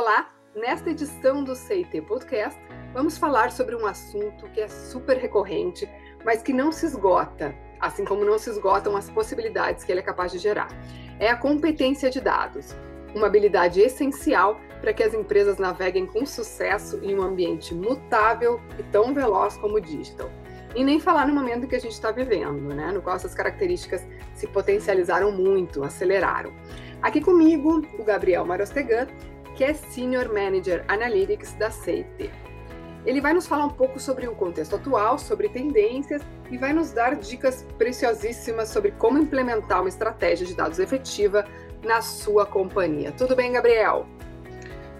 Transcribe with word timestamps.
Olá, 0.00 0.30
nesta 0.54 0.90
edição 0.90 1.42
do 1.42 1.56
CIT 1.56 2.02
Podcast, 2.02 2.56
vamos 2.94 3.18
falar 3.18 3.50
sobre 3.50 3.74
um 3.74 3.84
assunto 3.84 4.48
que 4.50 4.60
é 4.60 4.68
super 4.68 5.16
recorrente, 5.16 5.90
mas 6.24 6.40
que 6.40 6.52
não 6.52 6.70
se 6.70 6.86
esgota, 6.86 7.52
assim 7.80 8.04
como 8.04 8.24
não 8.24 8.38
se 8.38 8.48
esgotam 8.48 8.96
as 8.96 9.10
possibilidades 9.10 9.82
que 9.82 9.90
ele 9.90 9.98
é 9.98 10.04
capaz 10.04 10.30
de 10.30 10.38
gerar. 10.38 10.68
É 11.18 11.28
a 11.28 11.36
competência 11.36 12.10
de 12.10 12.20
dados, 12.20 12.76
uma 13.12 13.26
habilidade 13.26 13.80
essencial 13.80 14.60
para 14.80 14.92
que 14.92 15.02
as 15.02 15.14
empresas 15.14 15.58
naveguem 15.58 16.06
com 16.06 16.24
sucesso 16.24 17.00
em 17.02 17.18
um 17.18 17.20
ambiente 17.22 17.74
mutável 17.74 18.60
e 18.78 18.84
tão 18.84 19.12
veloz 19.12 19.56
como 19.56 19.78
o 19.78 19.80
digital. 19.80 20.30
E 20.76 20.84
nem 20.84 21.00
falar 21.00 21.26
no 21.26 21.34
momento 21.34 21.66
que 21.66 21.74
a 21.74 21.80
gente 21.80 21.94
está 21.94 22.12
vivendo, 22.12 22.72
né? 22.72 22.92
no 22.92 23.02
qual 23.02 23.16
essas 23.16 23.34
características 23.34 24.06
se 24.32 24.46
potencializaram 24.46 25.32
muito, 25.32 25.82
aceleraram. 25.82 26.52
Aqui 27.02 27.20
comigo, 27.20 27.82
o 27.98 28.04
Gabriel 28.04 28.44
Marostegan, 28.44 29.08
que 29.58 29.64
é 29.64 29.74
Senior 29.74 30.32
Manager 30.32 30.84
Analytics 30.86 31.54
da 31.54 31.68
CIT. 31.68 32.30
Ele 33.04 33.20
vai 33.20 33.34
nos 33.34 33.48
falar 33.48 33.66
um 33.66 33.70
pouco 33.70 33.98
sobre 33.98 34.28
o 34.28 34.34
contexto 34.36 34.76
atual, 34.76 35.18
sobre 35.18 35.48
tendências 35.48 36.22
e 36.48 36.56
vai 36.56 36.72
nos 36.72 36.92
dar 36.92 37.16
dicas 37.16 37.66
preciosíssimas 37.76 38.68
sobre 38.68 38.92
como 38.92 39.18
implementar 39.18 39.80
uma 39.80 39.88
estratégia 39.88 40.46
de 40.46 40.54
dados 40.54 40.78
efetiva 40.78 41.44
na 41.84 42.00
sua 42.00 42.46
companhia. 42.46 43.10
Tudo 43.10 43.34
bem, 43.34 43.50
Gabriel? 43.50 44.06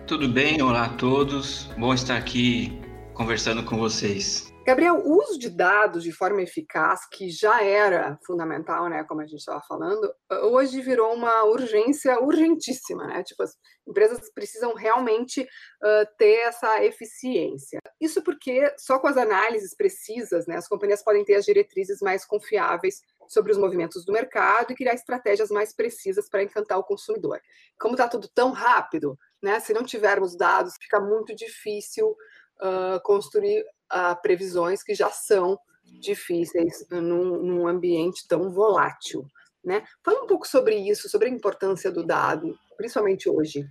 Tudo 0.09 0.29
bem, 0.29 0.61
olá 0.61 0.87
a 0.87 0.89
todos. 0.89 1.71
Bom 1.79 1.95
estar 1.95 2.17
aqui 2.17 2.81
conversando 3.15 3.63
com 3.63 3.79
vocês. 3.79 4.48
Gabriel, 4.69 4.99
o 4.99 5.17
uso 5.23 5.39
de 5.39 5.49
dados 5.49 6.05
de 6.05 6.13
forma 6.13 6.43
eficaz, 6.43 7.09
que 7.09 7.31
já 7.31 7.65
era 7.65 8.19
fundamental, 8.27 8.87
né, 8.87 9.03
como 9.03 9.23
a 9.23 9.25
gente 9.25 9.39
estava 9.39 9.63
falando, 9.63 10.15
hoje 10.43 10.83
virou 10.83 11.15
uma 11.15 11.45
urgência 11.45 12.21
urgentíssima, 12.21 13.07
né? 13.07 13.23
Tipo, 13.23 13.45
as 13.45 13.57
empresas 13.87 14.31
precisam 14.31 14.75
realmente 14.75 15.41
uh, 15.41 16.17
ter 16.19 16.41
essa 16.41 16.85
eficiência. 16.85 17.81
Isso 17.99 18.23
porque 18.23 18.71
só 18.77 18.99
com 18.99 19.07
as 19.07 19.17
análises 19.17 19.75
precisas, 19.75 20.47
né, 20.47 20.57
as 20.57 20.69
companhias 20.69 21.03
podem 21.03 21.25
ter 21.25 21.37
as 21.37 21.47
diretrizes 21.47 22.03
mais 22.03 22.27
confiáveis 22.27 23.01
sobre 23.27 23.53
os 23.53 23.57
movimentos 23.57 24.05
do 24.05 24.13
mercado 24.13 24.71
e 24.71 24.77
criar 24.77 24.93
estratégias 24.93 25.51
mais 25.51 25.73
precisas 25.73 26.29
para 26.29 26.43
encantar 26.43 26.79
o 26.79 26.85
consumidor. 26.85 27.41
Como 27.81 27.95
está 27.95 28.07
tudo 28.07 28.29
tão 28.29 28.51
rápido, 28.51 29.19
né? 29.43 29.61
Se 29.61 29.73
não 29.73 29.83
tivermos 29.83 30.37
dados, 30.37 30.75
fica 30.79 31.01
muito 31.01 31.35
difícil 31.35 32.15
uh, 32.61 33.01
construir 33.03 33.65
uh, 33.93 34.21
previsões 34.23 34.83
que 34.83 34.95
já 34.95 35.11
são 35.11 35.59
difíceis 36.01 36.87
num, 36.91 37.43
num, 37.43 37.67
ambiente 37.67 38.27
tão 38.29 38.51
volátil. 38.51 39.27
Né? 39.65 39.83
Fala 40.05 40.23
um 40.23 40.27
pouco 40.27 40.47
sobre 40.47 40.77
isso, 40.77 41.09
sobre 41.09 41.29
a 41.29 41.31
importância 41.31 41.91
do 41.91 42.05
dado, 42.05 42.59
principalmente 42.77 43.29
hoje. 43.29 43.67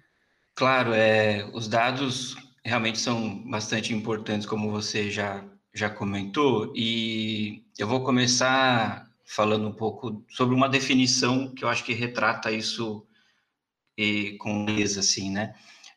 Claro, 0.55 0.93
é, 0.93 1.49
os 1.53 1.67
dados 1.67 2.35
realmente 2.65 2.99
são 2.99 3.47
bastante 3.49 3.93
importantes, 3.93 4.45
como 4.47 4.71
você 4.71 5.09
já, 5.09 5.45
já 5.73 5.89
comentou, 5.89 6.73
e 6.75 7.63
eu 7.77 7.87
vou 7.87 8.03
começar 8.03 9.07
falando 9.23 9.67
um 9.67 9.73
pouco 9.73 10.25
sobre 10.29 10.55
uma 10.55 10.67
definição 10.67 11.53
que 11.53 11.63
eu 11.63 11.69
acho 11.69 11.83
que 11.83 11.93
retrata 11.93 12.51
isso 12.51 13.05
e, 13.97 14.37
com 14.37 14.65
beleza, 14.65 14.99
assim, 14.99 15.31
né? 15.31 15.55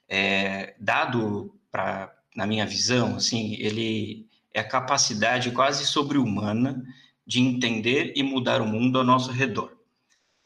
É, 0.08 0.74
dado 0.78 1.54
para 1.70 2.12
na 2.34 2.46
minha 2.46 2.66
visão, 2.66 3.16
assim, 3.16 3.54
ele 3.54 4.26
é 4.54 4.60
a 4.60 4.68
capacidade 4.68 5.50
quase 5.50 5.86
sobre-humana 5.86 6.82
de 7.26 7.40
entender 7.40 8.12
e 8.16 8.22
mudar 8.22 8.60
o 8.60 8.66
mundo 8.66 8.98
ao 8.98 9.04
nosso 9.04 9.30
redor. 9.30 9.76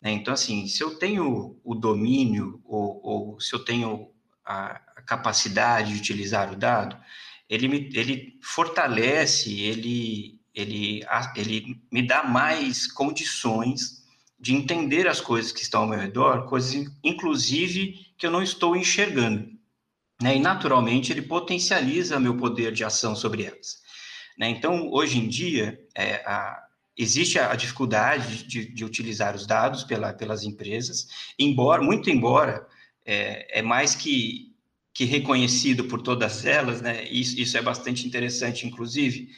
Né? 0.01 0.13
Então, 0.13 0.35
assim, 0.35 0.67
se 0.67 0.83
eu 0.83 0.99
tenho 0.99 1.59
o 1.65 1.75
domínio 1.75 2.61
ou, 2.65 3.01
ou 3.03 3.41
se 3.41 3.55
eu 3.55 3.65
tenho 3.65 4.11
a, 4.45 4.81
capacidade 5.07 5.93
de 5.93 5.99
utilizar 5.99 6.51
o 6.51 6.57
dado, 6.57 6.97
ele 7.49 7.69
me, 7.69 7.91
ele 7.93 8.39
fortalece, 8.43 9.61
ele, 9.61 10.41
ele, 10.55 11.03
ele 11.37 11.83
me 11.93 12.07
dá 12.07 12.23
mais 12.23 12.91
condições 12.91 14.03
de 14.41 14.55
entender 14.55 15.07
as 15.07 15.21
coisas 15.21 15.53
que 15.53 15.61
estão 15.63 15.83
ao 15.83 15.89
meu 15.89 15.99
redor, 15.99 16.47
coisas, 16.47 16.91
inclusive, 17.03 18.07
que 18.17 18.27
eu 18.27 18.31
não 18.31 18.43
estou 18.43 18.75
enxergando 18.75 19.54
né, 20.25 20.39
e 20.39 20.41
naturalmente 20.41 21.13
ele 21.13 21.21
potencializa 21.21 22.19
meu 22.19 22.35
poder 22.35 22.73
de 22.73 22.83
ação 22.83 23.15
sobre 23.15 23.45
elas. 23.45 23.83
Né? 24.39 24.49
Então, 24.49 24.91
hoje 24.91 25.19
em 25.19 25.29
dia, 25.29 25.79
é, 25.95 26.15
a, 26.25 26.63
existe 26.97 27.39
a, 27.39 27.55
dificuldade 27.55 28.45
de, 28.45 28.73
de, 28.73 28.85
utilizar 28.87 29.37
os 29.37 29.47
dados 29.47 29.85
pela, 29.85 30.15
pelas 30.15 30.43
empresas, 30.43 31.09
embora, 31.39 31.83
muito 31.83 32.09
embora, 32.09 32.67
é, 33.05 33.59
é, 33.59 33.61
mais 33.61 33.95
que, 33.95 34.51
que 34.95 35.05
reconhecido 35.05 35.85
por 35.85 36.01
todas 36.01 36.47
elas, 36.47 36.81
né? 36.81 37.07
isso, 37.11 37.39
isso 37.39 37.59
é 37.59 37.61
bastante 37.61 38.07
interessante, 38.07 38.67
inclusive, 38.67 39.29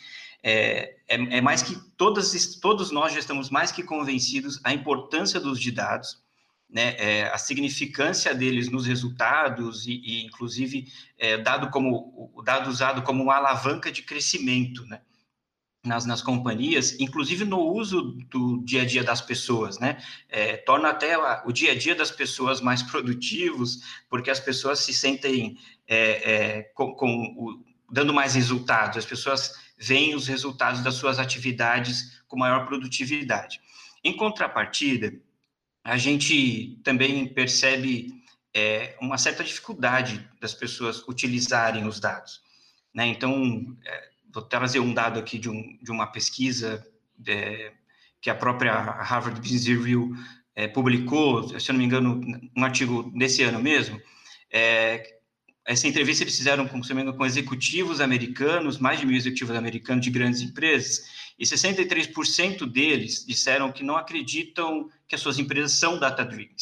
é, 0.40 0.94
é, 1.08 1.16
é, 1.38 1.40
mais 1.40 1.64
que 1.64 1.74
todas, 1.96 2.60
todos 2.60 2.92
nós 2.92 3.12
já 3.12 3.18
estamos 3.18 3.50
mais 3.50 3.72
que 3.72 3.82
convencidos 3.82 4.60
a 4.62 4.72
importância 4.72 5.40
dos 5.40 5.58
de 5.58 5.72
dados, 5.72 6.22
né, 6.68 6.96
é, 6.98 7.22
a 7.28 7.38
significância 7.38 8.34
deles 8.34 8.68
nos 8.68 8.86
resultados 8.86 9.86
e, 9.86 10.00
e 10.04 10.24
inclusive, 10.24 10.92
é, 11.18 11.36
dado 11.38 11.70
como 11.70 12.30
o 12.34 12.42
dado 12.42 12.68
usado 12.68 13.02
como 13.02 13.22
uma 13.22 13.36
alavanca 13.36 13.90
de 13.90 14.02
crescimento, 14.02 14.84
né, 14.86 15.00
nas, 15.84 16.04
nas 16.04 16.20
companhias, 16.20 16.98
inclusive 16.98 17.44
no 17.44 17.60
uso 17.60 18.02
do 18.28 18.62
dia 18.64 18.82
a 18.82 18.84
dia 18.84 19.04
das 19.04 19.20
pessoas, 19.20 19.78
né, 19.78 20.02
é, 20.28 20.56
torna 20.56 20.90
até 20.90 21.16
o 21.44 21.52
dia 21.52 21.72
a 21.72 21.78
dia 21.78 21.94
das 21.94 22.10
pessoas 22.10 22.60
mais 22.60 22.82
produtivos, 22.82 23.80
porque 24.10 24.30
as 24.30 24.40
pessoas 24.40 24.80
se 24.80 24.92
sentem 24.92 25.56
é, 25.86 26.32
é, 26.32 26.62
com, 26.74 26.92
com 26.94 27.34
o, 27.36 27.64
dando 27.90 28.12
mais 28.12 28.34
resultados, 28.34 28.98
as 28.98 29.06
pessoas 29.06 29.54
veem 29.78 30.14
os 30.14 30.26
resultados 30.26 30.82
das 30.82 30.94
suas 30.94 31.18
atividades 31.18 32.20
com 32.26 32.36
maior 32.36 32.66
produtividade. 32.66 33.60
Em 34.02 34.16
contrapartida, 34.16 35.12
a 35.86 35.96
gente 35.96 36.80
também 36.82 37.28
percebe 37.28 38.12
é, 38.52 38.96
uma 39.00 39.16
certa 39.16 39.44
dificuldade 39.44 40.28
das 40.40 40.52
pessoas 40.52 41.06
utilizarem 41.06 41.86
os 41.86 42.00
dados. 42.00 42.40
Né? 42.92 43.06
Então, 43.06 43.76
é, 43.84 44.08
vou 44.34 44.42
trazer 44.42 44.80
um 44.80 44.92
dado 44.92 45.20
aqui 45.20 45.38
de, 45.38 45.48
um, 45.48 45.78
de 45.80 45.92
uma 45.92 46.08
pesquisa 46.08 46.84
é, 47.24 47.72
que 48.20 48.28
a 48.28 48.34
própria 48.34 48.72
Harvard 48.72 49.40
Business 49.40 49.66
Review 49.66 50.12
é, 50.56 50.66
publicou, 50.66 51.48
se 51.48 51.70
eu 51.70 51.74
não 51.74 51.78
me 51.78 51.84
engano, 51.84 52.20
um 52.56 52.64
artigo 52.64 53.08
desse 53.16 53.44
ano 53.44 53.62
mesmo. 53.62 54.02
É, 54.50 55.15
essa 55.66 55.88
entrevista 55.88 56.22
eles 56.22 56.36
fizeram 56.36 56.66
com, 56.68 56.80
com 56.80 57.26
executivos 57.26 58.00
americanos, 58.00 58.78
mais 58.78 59.00
de 59.00 59.06
mil 59.06 59.16
executivos 59.16 59.56
americanos 59.56 60.04
de 60.04 60.10
grandes 60.10 60.40
empresas, 60.40 61.10
e 61.36 61.44
63% 61.44 62.64
deles 62.70 63.24
disseram 63.26 63.72
que 63.72 63.82
não 63.82 63.96
acreditam 63.96 64.88
que 65.08 65.16
as 65.16 65.20
suas 65.20 65.40
empresas 65.40 65.72
são 65.72 65.98
data-driven. 65.98 66.54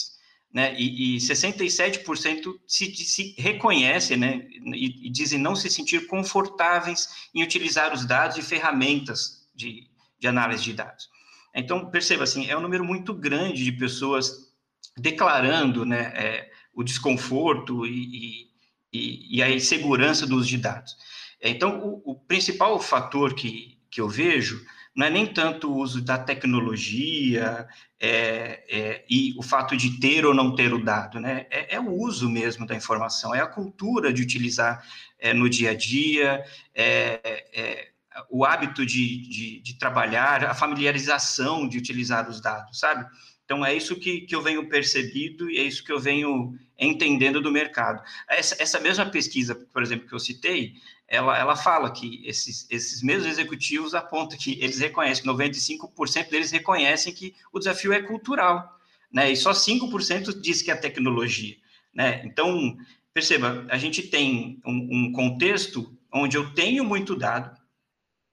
Né? 0.52 0.74
E, 0.78 1.16
e 1.16 1.18
67% 1.18 2.54
se, 2.66 2.94
se 2.94 3.34
reconhecem 3.36 4.16
né? 4.16 4.46
E, 4.50 5.06
e, 5.06 5.10
dizem 5.10 5.38
não 5.38 5.54
se 5.54 5.68
sentir 5.68 6.06
confortáveis 6.06 7.08
em 7.34 7.42
utilizar 7.42 7.92
os 7.92 8.06
dados 8.06 8.38
e 8.38 8.42
ferramentas 8.42 9.46
de, 9.54 9.88
de 10.18 10.26
análise 10.28 10.62
de 10.62 10.72
dados. 10.72 11.10
Então, 11.54 11.90
perceba 11.90 12.24
assim, 12.24 12.48
é 12.48 12.56
um 12.56 12.60
número 12.60 12.84
muito 12.84 13.12
grande 13.12 13.64
de 13.64 13.72
pessoas 13.72 14.52
declarando 14.96 15.84
né, 15.84 16.12
é, 16.14 16.50
o 16.72 16.82
desconforto 16.82 17.84
e, 17.84 18.53
e, 18.94 19.38
e, 19.38 19.42
a 19.42 19.50
insegurança 19.50 20.26
do 20.26 20.36
uso 20.36 20.48
de 20.48 20.58
dados. 20.58 20.96
Então, 21.40 21.80
o, 21.80 22.12
o 22.12 22.14
principal 22.14 22.78
fator 22.80 23.34
que, 23.34 23.78
que 23.90 24.00
eu 24.00 24.08
vejo 24.08 24.64
não 24.94 25.06
é 25.06 25.10
nem 25.10 25.26
tanto 25.26 25.70
o 25.70 25.76
uso 25.76 26.00
da 26.00 26.16
tecnologia 26.16 27.66
é, 28.00 28.62
é, 28.68 29.04
e 29.10 29.34
o 29.36 29.42
fato 29.42 29.76
de 29.76 29.98
ter 29.98 30.24
ou 30.24 30.32
não 30.32 30.54
ter 30.54 30.72
o 30.72 30.82
dado, 30.82 31.18
né? 31.18 31.46
É, 31.50 31.74
é 31.74 31.80
o 31.80 31.90
uso 31.90 32.30
mesmo 32.30 32.64
da 32.64 32.76
informação, 32.76 33.34
é 33.34 33.40
a 33.40 33.46
cultura 33.46 34.12
de 34.12 34.22
utilizar 34.22 34.84
é, 35.18 35.34
no 35.34 35.50
dia 35.50 35.72
a 35.72 35.74
dia, 35.74 36.44
é, 36.72 37.44
é, 37.52 37.88
o 38.30 38.44
hábito 38.44 38.86
de, 38.86 39.28
de, 39.28 39.60
de, 39.60 39.78
trabalhar, 39.78 40.44
a 40.44 40.54
familiarização 40.54 41.66
de 41.66 41.76
utilizar 41.78 42.28
os 42.28 42.40
dados, 42.40 42.78
sabe? 42.78 43.04
Então, 43.44 43.64
é 43.64 43.74
isso 43.74 43.96
que, 43.96 44.22
que 44.22 44.34
eu 44.34 44.42
venho 44.42 44.68
percebido 44.68 45.50
e 45.50 45.58
é 45.58 45.62
isso 45.62 45.84
que 45.84 45.92
eu 45.92 46.00
venho 46.00 46.58
entendendo 46.78 47.40
do 47.40 47.52
mercado. 47.52 48.02
Essa, 48.28 48.60
essa 48.60 48.80
mesma 48.80 49.06
pesquisa, 49.06 49.54
por 49.54 49.82
exemplo, 49.82 50.08
que 50.08 50.14
eu 50.14 50.18
citei, 50.18 50.74
ela, 51.06 51.38
ela 51.38 51.54
fala 51.54 51.90
que 51.90 52.22
esses, 52.26 52.66
esses 52.70 53.02
mesmos 53.02 53.26
executivos 53.26 53.94
apontam 53.94 54.38
que 54.38 54.58
eles 54.60 54.78
reconhecem, 54.78 55.24
95% 55.24 56.30
deles 56.30 56.50
reconhecem 56.50 57.12
que 57.12 57.34
o 57.52 57.58
desafio 57.58 57.92
é 57.92 58.02
cultural, 58.02 58.78
né? 59.12 59.30
E 59.30 59.36
só 59.36 59.52
5% 59.52 60.40
diz 60.40 60.62
que 60.62 60.70
é 60.70 60.74
tecnologia, 60.74 61.56
né? 61.94 62.22
Então, 62.24 62.76
perceba, 63.12 63.66
a 63.68 63.76
gente 63.76 64.02
tem 64.02 64.60
um, 64.64 64.88
um 64.90 65.12
contexto 65.12 65.94
onde 66.12 66.36
eu 66.36 66.52
tenho 66.54 66.84
muito 66.84 67.14
dado, 67.14 67.54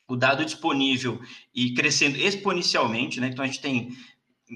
o 0.07 0.15
dado 0.15 0.43
disponível 0.43 1.21
e 1.53 1.73
crescendo 1.73 2.17
exponencialmente, 2.17 3.19
né? 3.19 3.27
Então, 3.27 3.43
a 3.43 3.47
gente 3.47 3.61
tem 3.61 3.95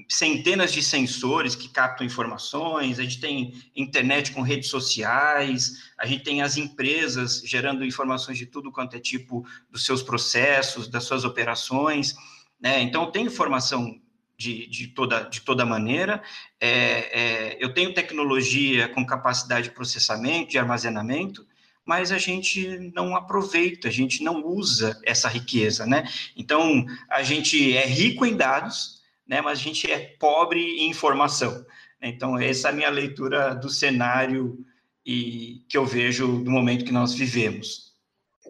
centenas 0.08 0.72
de 0.72 0.82
sensores 0.82 1.54
que 1.54 1.68
captam 1.68 2.06
informações, 2.06 2.98
a 2.98 3.02
gente 3.02 3.20
tem 3.20 3.54
internet 3.74 4.32
com 4.32 4.42
redes 4.42 4.68
sociais, 4.68 5.90
a 5.96 6.06
gente 6.06 6.24
tem 6.24 6.42
as 6.42 6.56
empresas 6.56 7.42
gerando 7.44 7.84
informações 7.84 8.36
de 8.36 8.46
tudo 8.46 8.70
quanto 8.70 8.96
é 8.96 9.00
tipo 9.00 9.46
dos 9.70 9.86
seus 9.86 10.02
processos, 10.02 10.88
das 10.88 11.04
suas 11.04 11.24
operações, 11.24 12.14
né? 12.60 12.80
Então, 12.82 13.10
tem 13.10 13.24
informação 13.26 13.98
de, 14.36 14.66
de, 14.66 14.88
toda, 14.88 15.22
de 15.22 15.40
toda 15.40 15.64
maneira, 15.64 16.22
é, 16.60 16.70
é, 16.70 17.56
eu 17.58 17.72
tenho 17.72 17.94
tecnologia 17.94 18.88
com 18.88 19.06
capacidade 19.06 19.68
de 19.68 19.74
processamento, 19.74 20.50
de 20.50 20.58
armazenamento, 20.58 21.46
mas 21.86 22.10
a 22.10 22.18
gente 22.18 22.92
não 22.94 23.16
aproveita, 23.16 23.88
a 23.88 23.90
gente 23.90 24.22
não 24.22 24.44
usa 24.44 25.00
essa 25.04 25.28
riqueza, 25.28 25.86
né? 25.86 26.04
Então, 26.36 26.84
a 27.08 27.22
gente 27.22 27.74
é 27.76 27.86
rico 27.86 28.26
em 28.26 28.36
dados, 28.36 28.95
né, 29.26 29.40
mas 29.40 29.58
a 29.58 29.62
gente 29.62 29.90
é 29.90 30.16
pobre 30.18 30.60
em 30.60 30.90
informação. 30.90 31.64
Então, 32.00 32.38
essa 32.38 32.68
é 32.68 32.70
a 32.70 32.74
minha 32.74 32.90
leitura 32.90 33.54
do 33.54 33.68
cenário 33.68 34.64
e 35.04 35.64
que 35.68 35.76
eu 35.76 35.84
vejo 35.84 36.42
do 36.42 36.50
momento 36.50 36.84
que 36.84 36.92
nós 36.92 37.14
vivemos. 37.14 37.94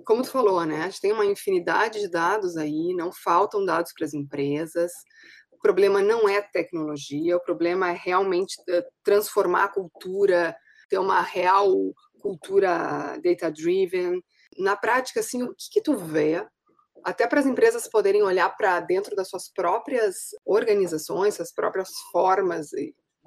Como 0.04 0.22
tu 0.22 0.30
falou, 0.30 0.64
né, 0.64 0.82
a 0.82 0.88
gente 0.88 1.00
tem 1.00 1.12
uma 1.12 1.24
infinidade 1.24 2.00
de 2.00 2.08
dados 2.08 2.56
aí, 2.56 2.94
não 2.94 3.12
faltam 3.12 3.64
dados 3.64 3.92
para 3.92 4.06
as 4.06 4.14
empresas, 4.14 4.92
o 5.50 5.58
problema 5.58 6.02
não 6.02 6.28
é 6.28 6.40
tecnologia, 6.40 7.36
o 7.36 7.42
problema 7.42 7.90
é 7.90 7.92
realmente 7.92 8.54
eh, 8.68 8.86
transformar 9.02 9.64
a 9.64 9.68
cultura, 9.68 10.56
ter 10.88 10.98
uma 10.98 11.22
real 11.22 11.74
cultura 12.20 13.18
data-driven. 13.22 14.22
Na 14.58 14.76
prática, 14.76 15.20
assim, 15.20 15.42
o 15.42 15.54
que, 15.54 15.70
que 15.72 15.80
tu 15.80 15.96
vê, 15.96 16.46
até 17.06 17.24
para 17.24 17.38
as 17.38 17.46
empresas 17.46 17.86
poderem 17.86 18.24
olhar 18.24 18.50
para 18.56 18.80
dentro 18.80 19.14
das 19.14 19.28
suas 19.28 19.48
próprias 19.48 20.30
organizações, 20.44 21.36
suas 21.36 21.52
próprias 21.52 21.90
formas 22.10 22.70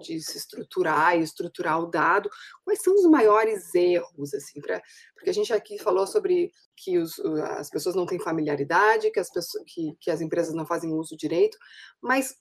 de 0.02 0.20
se 0.20 0.38
estruturar 0.38 1.18
e 1.18 1.24
estruturar 1.24 1.80
o 1.80 1.86
dado, 1.86 2.30
quais 2.66 2.82
são 2.82 2.94
os 2.94 3.06
maiores 3.06 3.74
erros, 3.74 4.34
assim, 4.34 4.60
pra, 4.60 4.82
porque 5.14 5.30
a 5.30 5.34
gente 5.34 5.54
aqui 5.54 5.78
falou 5.78 6.06
sobre 6.06 6.52
que 6.76 6.98
os, 6.98 7.20
as 7.58 7.70
pessoas 7.70 7.96
não 7.96 8.06
têm 8.06 8.20
familiaridade, 8.20 9.12
que 9.12 9.20
as, 9.20 9.32
pessoas, 9.32 9.64
que, 9.66 9.96
que 10.02 10.12
as 10.12 10.20
empresas 10.20 10.54
não 10.54 10.66
fazem 10.66 10.94
uso 10.94 11.16
direito, 11.16 11.58
mas 12.02 12.36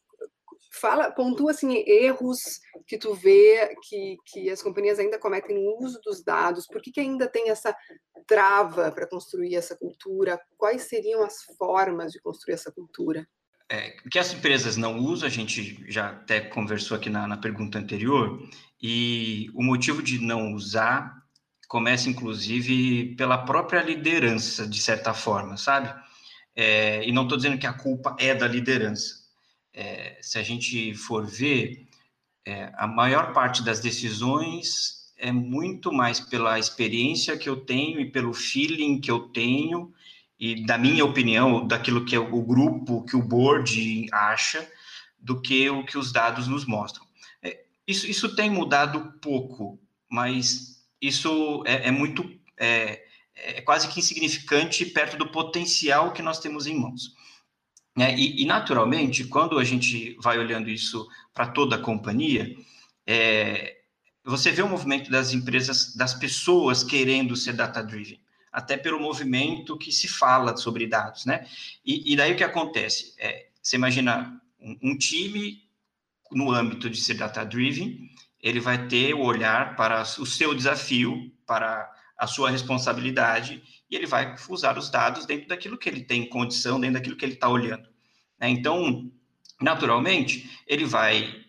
fala, 0.70 1.10
pontua 1.10 1.50
assim 1.50 1.82
erros 1.86 2.60
que 2.86 2.98
tu 2.98 3.14
vê 3.14 3.74
que, 3.82 4.16
que 4.26 4.50
as 4.50 4.62
companhias 4.62 4.98
ainda 4.98 5.18
cometem 5.18 5.56
no 5.56 5.84
uso 5.84 6.00
dos 6.04 6.22
dados, 6.22 6.66
por 6.66 6.80
que, 6.80 6.90
que 6.90 7.00
ainda 7.00 7.28
tem 7.28 7.50
essa 7.50 7.74
trava 8.26 8.92
para 8.92 9.06
construir 9.06 9.54
essa 9.54 9.76
cultura? 9.76 10.40
Quais 10.56 10.82
seriam 10.82 11.22
as 11.22 11.42
formas 11.56 12.12
de 12.12 12.20
construir 12.20 12.54
essa 12.54 12.70
cultura? 12.70 13.26
É, 13.70 13.90
que 14.10 14.18
as 14.18 14.32
empresas 14.32 14.76
não 14.76 14.98
usam, 14.98 15.26
a 15.26 15.30
gente 15.30 15.84
já 15.90 16.10
até 16.10 16.40
conversou 16.40 16.96
aqui 16.96 17.10
na, 17.10 17.26
na 17.26 17.36
pergunta 17.36 17.78
anterior, 17.78 18.42
e 18.80 19.50
o 19.54 19.62
motivo 19.62 20.02
de 20.02 20.18
não 20.18 20.54
usar 20.54 21.14
começa, 21.68 22.08
inclusive, 22.08 23.14
pela 23.16 23.44
própria 23.44 23.82
liderança, 23.82 24.66
de 24.66 24.80
certa 24.80 25.12
forma, 25.12 25.58
sabe? 25.58 25.94
É, 26.56 27.06
e 27.06 27.12
não 27.12 27.24
estou 27.24 27.36
dizendo 27.36 27.58
que 27.58 27.66
a 27.66 27.74
culpa 27.74 28.16
é 28.18 28.34
da 28.34 28.48
liderança, 28.48 29.27
é, 29.78 30.18
se 30.20 30.36
a 30.40 30.42
gente 30.42 30.92
for 30.92 31.24
ver, 31.24 31.86
é, 32.44 32.72
a 32.76 32.88
maior 32.88 33.32
parte 33.32 33.62
das 33.62 33.78
decisões 33.78 35.12
é 35.16 35.30
muito 35.30 35.92
mais 35.92 36.18
pela 36.18 36.58
experiência 36.58 37.38
que 37.38 37.48
eu 37.48 37.56
tenho 37.56 38.00
e 38.00 38.10
pelo 38.10 38.34
feeling 38.34 39.00
que 39.00 39.08
eu 39.10 39.28
tenho 39.28 39.94
e 40.38 40.66
da 40.66 40.76
minha 40.76 41.04
opinião, 41.04 41.64
daquilo 41.64 42.04
que 42.04 42.18
o 42.18 42.42
grupo, 42.42 43.04
que 43.04 43.16
o 43.16 43.22
board 43.22 44.08
acha, 44.12 44.68
do 45.16 45.40
que 45.40 45.70
o 45.70 45.84
que 45.84 45.96
os 45.96 46.12
dados 46.12 46.48
nos 46.48 46.64
mostram. 46.64 47.04
É, 47.40 47.64
isso, 47.86 48.06
isso 48.06 48.34
tem 48.34 48.50
mudado 48.50 49.14
pouco, 49.20 49.78
mas 50.10 50.84
isso 51.00 51.62
é, 51.66 51.88
é 51.88 51.90
muito, 51.92 52.28
é, 52.56 53.04
é, 53.36 53.60
quase 53.62 53.86
que 53.86 54.00
insignificante 54.00 54.84
perto 54.86 55.16
do 55.16 55.30
potencial 55.30 56.12
que 56.12 56.22
nós 56.22 56.40
temos 56.40 56.66
em 56.66 56.76
mãos. 56.76 57.16
Né? 57.98 58.16
E, 58.16 58.42
e, 58.42 58.46
naturalmente, 58.46 59.24
quando 59.24 59.58
a 59.58 59.64
gente 59.64 60.16
vai 60.20 60.38
olhando 60.38 60.70
isso 60.70 61.08
para 61.34 61.48
toda 61.48 61.74
a 61.74 61.80
companhia, 61.80 62.56
é, 63.04 63.78
você 64.24 64.52
vê 64.52 64.62
o 64.62 64.68
movimento 64.68 65.10
das 65.10 65.32
empresas, 65.32 65.96
das 65.96 66.14
pessoas 66.14 66.84
querendo 66.84 67.34
ser 67.34 67.54
data-driven, 67.54 68.20
até 68.52 68.76
pelo 68.76 69.00
movimento 69.00 69.76
que 69.76 69.90
se 69.90 70.06
fala 70.06 70.56
sobre 70.56 70.86
dados, 70.86 71.26
né? 71.26 71.44
E, 71.84 72.12
e 72.12 72.16
daí 72.16 72.34
o 72.34 72.36
que 72.36 72.44
acontece? 72.44 73.14
É, 73.18 73.48
você 73.60 73.74
imagina 73.74 74.40
um, 74.60 74.78
um 74.80 74.96
time 74.96 75.64
no 76.30 76.52
âmbito 76.52 76.88
de 76.88 77.00
ser 77.00 77.14
data-driven, 77.14 77.98
ele 78.40 78.60
vai 78.60 78.86
ter 78.86 79.12
o 79.12 79.24
olhar 79.24 79.74
para 79.74 80.02
o 80.02 80.24
seu 80.24 80.54
desafio, 80.54 81.32
para 81.44 81.92
a 82.16 82.28
sua 82.28 82.48
responsabilidade, 82.48 83.60
e 83.90 83.96
ele 83.96 84.06
vai 84.06 84.36
usar 84.48 84.78
os 84.78 84.88
dados 84.88 85.26
dentro 85.26 85.48
daquilo 85.48 85.76
que 85.76 85.88
ele 85.88 86.04
tem 86.04 86.28
condição, 86.28 86.78
dentro 86.78 86.94
daquilo 86.94 87.16
que 87.16 87.24
ele 87.24 87.34
está 87.34 87.48
olhando. 87.48 87.87
Né? 88.40 88.48
Então, 88.50 89.10
naturalmente, 89.60 90.62
ele 90.66 90.84
vai 90.84 91.44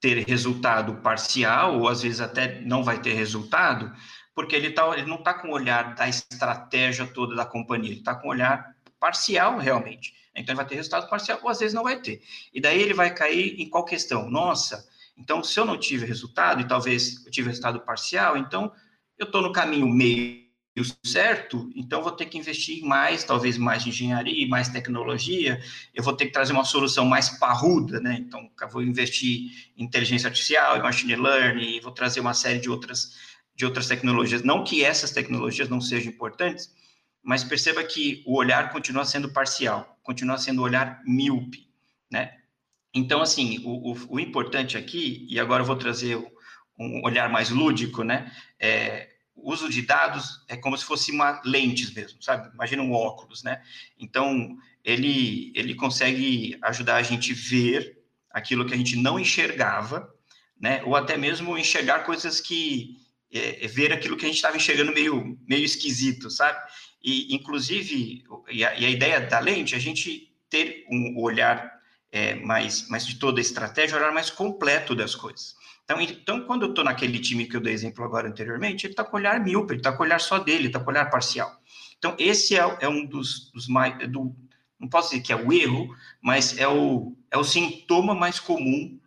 ter 0.00 0.26
resultado 0.26 0.96
parcial, 0.96 1.80
ou 1.80 1.88
às 1.88 2.02
vezes 2.02 2.20
até 2.20 2.60
não 2.60 2.84
vai 2.84 3.00
ter 3.00 3.14
resultado, 3.14 3.92
porque 4.34 4.54
ele, 4.54 4.70
tá, 4.70 4.86
ele 4.96 5.08
não 5.08 5.16
está 5.16 5.34
com 5.34 5.48
o 5.48 5.54
olhar 5.54 5.94
da 5.94 6.08
estratégia 6.08 7.06
toda 7.06 7.34
da 7.34 7.46
companhia, 7.46 7.90
ele 7.90 8.00
está 8.00 8.14
com 8.14 8.28
o 8.28 8.30
olhar 8.30 8.76
parcial 9.00 9.58
realmente. 9.58 10.14
Então, 10.34 10.52
ele 10.52 10.56
vai 10.56 10.66
ter 10.66 10.74
resultado 10.74 11.08
parcial, 11.08 11.40
ou 11.42 11.48
às 11.48 11.58
vezes 11.58 11.74
não 11.74 11.84
vai 11.84 12.00
ter. 12.00 12.22
E 12.52 12.60
daí 12.60 12.80
ele 12.80 12.92
vai 12.92 13.12
cair 13.12 13.58
em 13.58 13.68
qual 13.70 13.84
questão? 13.84 14.30
Nossa, 14.30 14.86
então 15.16 15.42
se 15.42 15.58
eu 15.58 15.64
não 15.64 15.78
tive 15.78 16.04
resultado, 16.04 16.60
e 16.60 16.68
talvez 16.68 17.24
eu 17.24 17.30
tive 17.30 17.48
resultado 17.48 17.80
parcial, 17.80 18.36
então 18.36 18.70
eu 19.18 19.26
estou 19.26 19.40
no 19.40 19.52
caminho 19.52 19.88
meio 19.88 20.45
certo, 20.84 21.70
então 21.74 22.02
vou 22.02 22.12
ter 22.12 22.26
que 22.26 22.36
investir 22.36 22.84
mais, 22.84 23.24
talvez 23.24 23.56
mais 23.56 23.86
engenharia, 23.86 24.46
mais 24.46 24.68
tecnologia, 24.68 25.58
eu 25.94 26.02
vou 26.02 26.14
ter 26.14 26.26
que 26.26 26.32
trazer 26.32 26.52
uma 26.52 26.64
solução 26.64 27.06
mais 27.06 27.30
parruda, 27.38 27.98
né? 27.98 28.16
Então, 28.20 28.50
vou 28.70 28.82
investir 28.82 29.72
em 29.76 29.84
inteligência 29.84 30.28
artificial, 30.28 30.76
em 30.76 30.82
machine 30.82 31.16
learning, 31.16 31.80
vou 31.80 31.92
trazer 31.92 32.20
uma 32.20 32.34
série 32.34 32.58
de 32.58 32.68
outras, 32.68 33.16
de 33.54 33.64
outras 33.64 33.88
tecnologias. 33.88 34.42
Não 34.42 34.64
que 34.64 34.84
essas 34.84 35.12
tecnologias 35.12 35.68
não 35.68 35.80
sejam 35.80 36.12
importantes, 36.12 36.70
mas 37.22 37.42
perceba 37.42 37.82
que 37.82 38.22
o 38.26 38.36
olhar 38.36 38.70
continua 38.70 39.04
sendo 39.04 39.30
parcial, 39.30 39.98
continua 40.02 40.36
sendo 40.36 40.60
um 40.60 40.64
olhar 40.64 41.02
míope, 41.06 41.68
né? 42.10 42.34
Então, 42.94 43.22
assim, 43.22 43.60
o, 43.64 43.92
o, 43.92 43.96
o 44.10 44.20
importante 44.20 44.76
aqui, 44.76 45.26
e 45.28 45.40
agora 45.40 45.62
eu 45.62 45.66
vou 45.66 45.76
trazer 45.76 46.16
um 46.78 47.02
olhar 47.04 47.30
mais 47.30 47.50
lúdico, 47.50 48.02
né? 48.02 48.30
É, 48.60 49.05
o 49.36 49.52
uso 49.52 49.68
de 49.68 49.82
dados 49.82 50.42
é 50.48 50.56
como 50.56 50.76
se 50.76 50.84
fosse 50.84 51.12
uma 51.12 51.40
lentes 51.44 51.92
mesmo, 51.92 52.22
sabe? 52.22 52.52
Imagina 52.54 52.82
um 52.82 52.92
óculos, 52.92 53.42
né? 53.42 53.62
Então, 53.98 54.56
ele, 54.82 55.52
ele 55.54 55.74
consegue 55.74 56.58
ajudar 56.62 56.96
a 56.96 57.02
gente 57.02 57.34
ver 57.34 57.98
aquilo 58.30 58.64
que 58.66 58.74
a 58.74 58.76
gente 58.76 58.96
não 58.96 59.18
enxergava, 59.18 60.12
né? 60.58 60.82
Ou 60.84 60.96
até 60.96 61.16
mesmo 61.16 61.56
enxergar 61.58 62.00
coisas 62.00 62.40
que... 62.40 63.04
É, 63.30 63.64
é 63.64 63.68
ver 63.68 63.92
aquilo 63.92 64.16
que 64.16 64.24
a 64.24 64.28
gente 64.28 64.36
estava 64.36 64.56
enxergando 64.56 64.92
meio, 64.92 65.36
meio 65.48 65.64
esquisito, 65.64 66.30
sabe? 66.30 66.58
E, 67.02 67.34
inclusive, 67.34 68.24
e 68.48 68.64
a, 68.64 68.74
e 68.76 68.86
a 68.86 68.90
ideia 68.90 69.20
da 69.20 69.40
lente 69.40 69.74
a 69.74 69.78
gente 69.80 70.32
ter 70.48 70.86
um 70.88 71.18
olhar 71.18 71.76
é, 72.12 72.36
mais, 72.36 72.88
mais 72.88 73.04
de 73.04 73.18
toda 73.18 73.40
a 73.40 73.42
estratégia, 73.42 73.96
um 73.96 74.00
olhar 74.00 74.12
mais 74.12 74.30
completo 74.30 74.94
das 74.94 75.14
coisas. 75.14 75.55
Então, 75.86 76.00
então 76.00 76.40
quando 76.46 76.64
eu 76.64 76.70
estou 76.70 76.84
naquele 76.84 77.20
time 77.20 77.46
que 77.46 77.56
eu 77.56 77.60
dei 77.60 77.72
exemplo 77.72 78.04
agora 78.04 78.28
anteriormente, 78.28 78.86
ele 78.86 78.92
está 78.92 79.04
com 79.04 79.16
olhar 79.16 79.38
míope, 79.40 79.72
ele 79.72 79.80
está 79.80 79.92
com 79.92 80.02
olhar 80.02 80.20
só 80.20 80.38
dele, 80.38 80.66
está 80.66 80.80
com 80.80 80.90
olhar 80.90 81.08
parcial. 81.08 81.50
Então, 81.96 82.14
esse 82.18 82.56
é, 82.56 82.78
é 82.80 82.88
um 82.88 83.06
dos, 83.06 83.50
dos 83.52 83.68
mais. 83.68 83.96
Do, 84.10 84.34
não 84.78 84.88
posso 84.88 85.10
dizer 85.10 85.22
que 85.22 85.32
é 85.32 85.36
o 85.36 85.52
erro, 85.52 85.96
mas 86.20 86.58
é 86.58 86.68
o, 86.68 87.16
é 87.30 87.38
o 87.38 87.44
sintoma 87.44 88.14
mais 88.14 88.38
comum 88.38 88.98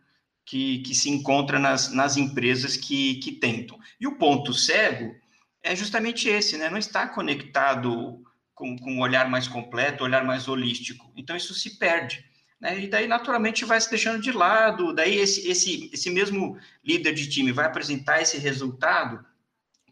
que, 0.46 0.80
que 0.80 0.96
se 0.96 1.10
encontra 1.10 1.60
nas, 1.60 1.94
nas 1.94 2.18
empresas 2.18 2.76
que, 2.76 3.16
que 3.16 3.34
tentam. 3.34 3.78
E 4.00 4.08
o 4.08 4.18
ponto 4.18 4.54
cego 4.54 5.14
é 5.62 5.76
justamente 5.76 6.28
esse, 6.28 6.58
né? 6.58 6.70
Não 6.70 6.78
está 6.78 7.08
conectado 7.08 8.24
com, 8.56 8.78
com 8.78 8.94
um 8.94 9.02
olhar 9.02 9.30
mais 9.30 9.48
completo, 9.48 10.04
olhar 10.04 10.24
mais 10.24 10.48
holístico. 10.48 11.12
Então, 11.16 11.36
isso 11.36 11.54
se 11.54 11.78
perde. 11.78 12.26
Né? 12.60 12.82
E 12.82 12.88
daí, 12.88 13.08
naturalmente, 13.08 13.66
vai 13.66 13.80
se 13.80 13.89
deixando 13.89 14.22
de 14.22 14.32
lado. 14.32 14.94
Daí, 14.94 15.18
esse, 15.18 15.48
esse, 15.48 15.89
esse 15.94 16.10
mesmo 16.10 16.58
líder 16.84 17.13
de 17.13 17.30
time 17.30 17.51
vai 17.51 17.66
apresentar 17.66 18.22
esse 18.22 18.38
resultado 18.38 19.25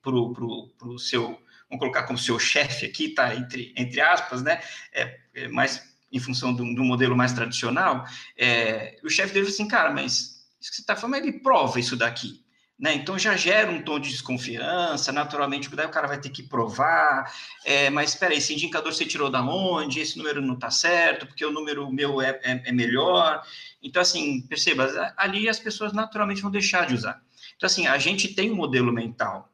para 0.02 0.14
o 0.14 0.98
seu, 0.98 1.24
vamos 1.70 1.80
colocar 1.80 2.04
como 2.04 2.18
seu 2.18 2.40
chefe 2.40 2.86
aqui, 2.86 3.10
tá? 3.10 3.36
Entre, 3.36 3.74
entre 3.76 4.02
aspas, 4.02 4.42
né? 4.42 4.62
É, 4.92 5.20
é 5.34 5.48
mais 5.48 5.96
em 6.12 6.20
função 6.20 6.54
do, 6.54 6.64
do 6.74 6.84
modelo 6.84 7.16
mais 7.16 7.34
tradicional. 7.34 8.06
É, 8.38 8.98
o 9.04 9.10
chefe 9.10 9.34
dele 9.34 9.48
assim, 9.48 9.68
cara, 9.68 9.92
mas 9.92 10.46
isso 10.60 10.72
que 10.72 10.76
você 10.76 10.82
está 10.82 10.96
falando, 10.96 11.24
ele 11.24 11.40
prova 11.40 11.80
isso 11.80 11.96
daqui. 11.96 12.44
Né? 12.80 12.94
Então 12.94 13.18
já 13.18 13.36
gera 13.36 13.72
um 13.72 13.82
tom 13.82 14.00
de 14.00 14.12
desconfiança, 14.12 15.12
naturalmente, 15.12 15.68
daí 15.76 15.88
o 15.88 15.92
cara 15.92 16.08
vai 16.08 16.20
ter 16.20 16.30
que 16.30 16.44
provar, 16.44 17.34
é, 17.66 17.90
mas 17.90 18.12
espera 18.12 18.34
aí, 18.34 18.38
esse 18.38 18.54
indicador 18.54 18.94
você 18.94 19.04
tirou 19.04 19.32
da 19.32 19.42
onde? 19.42 20.00
Esse 20.00 20.16
número 20.16 20.42
não 20.42 20.54
está 20.54 20.70
certo, 20.70 21.26
porque 21.26 21.44
o 21.44 21.52
número 21.52 21.92
meu 21.92 22.22
é, 22.22 22.40
é, 22.44 22.70
é, 22.70 22.72
melhor. 22.72 23.42
Então, 23.82 24.00
assim, 24.00 24.42
perceba, 24.42 25.14
ali 25.18 25.50
as 25.50 25.60
pessoas 25.60 25.92
naturalmente 25.92 26.42
vão 26.42 26.52
deixar 26.52 26.86
de 26.86 26.94
usar. 26.94 27.20
Então, 27.56 27.66
assim, 27.66 27.88
a 27.88 27.98
gente 27.98 28.36
tem 28.36 28.52
um 28.52 28.56
modelo 28.56 28.94
mental. 28.94 29.52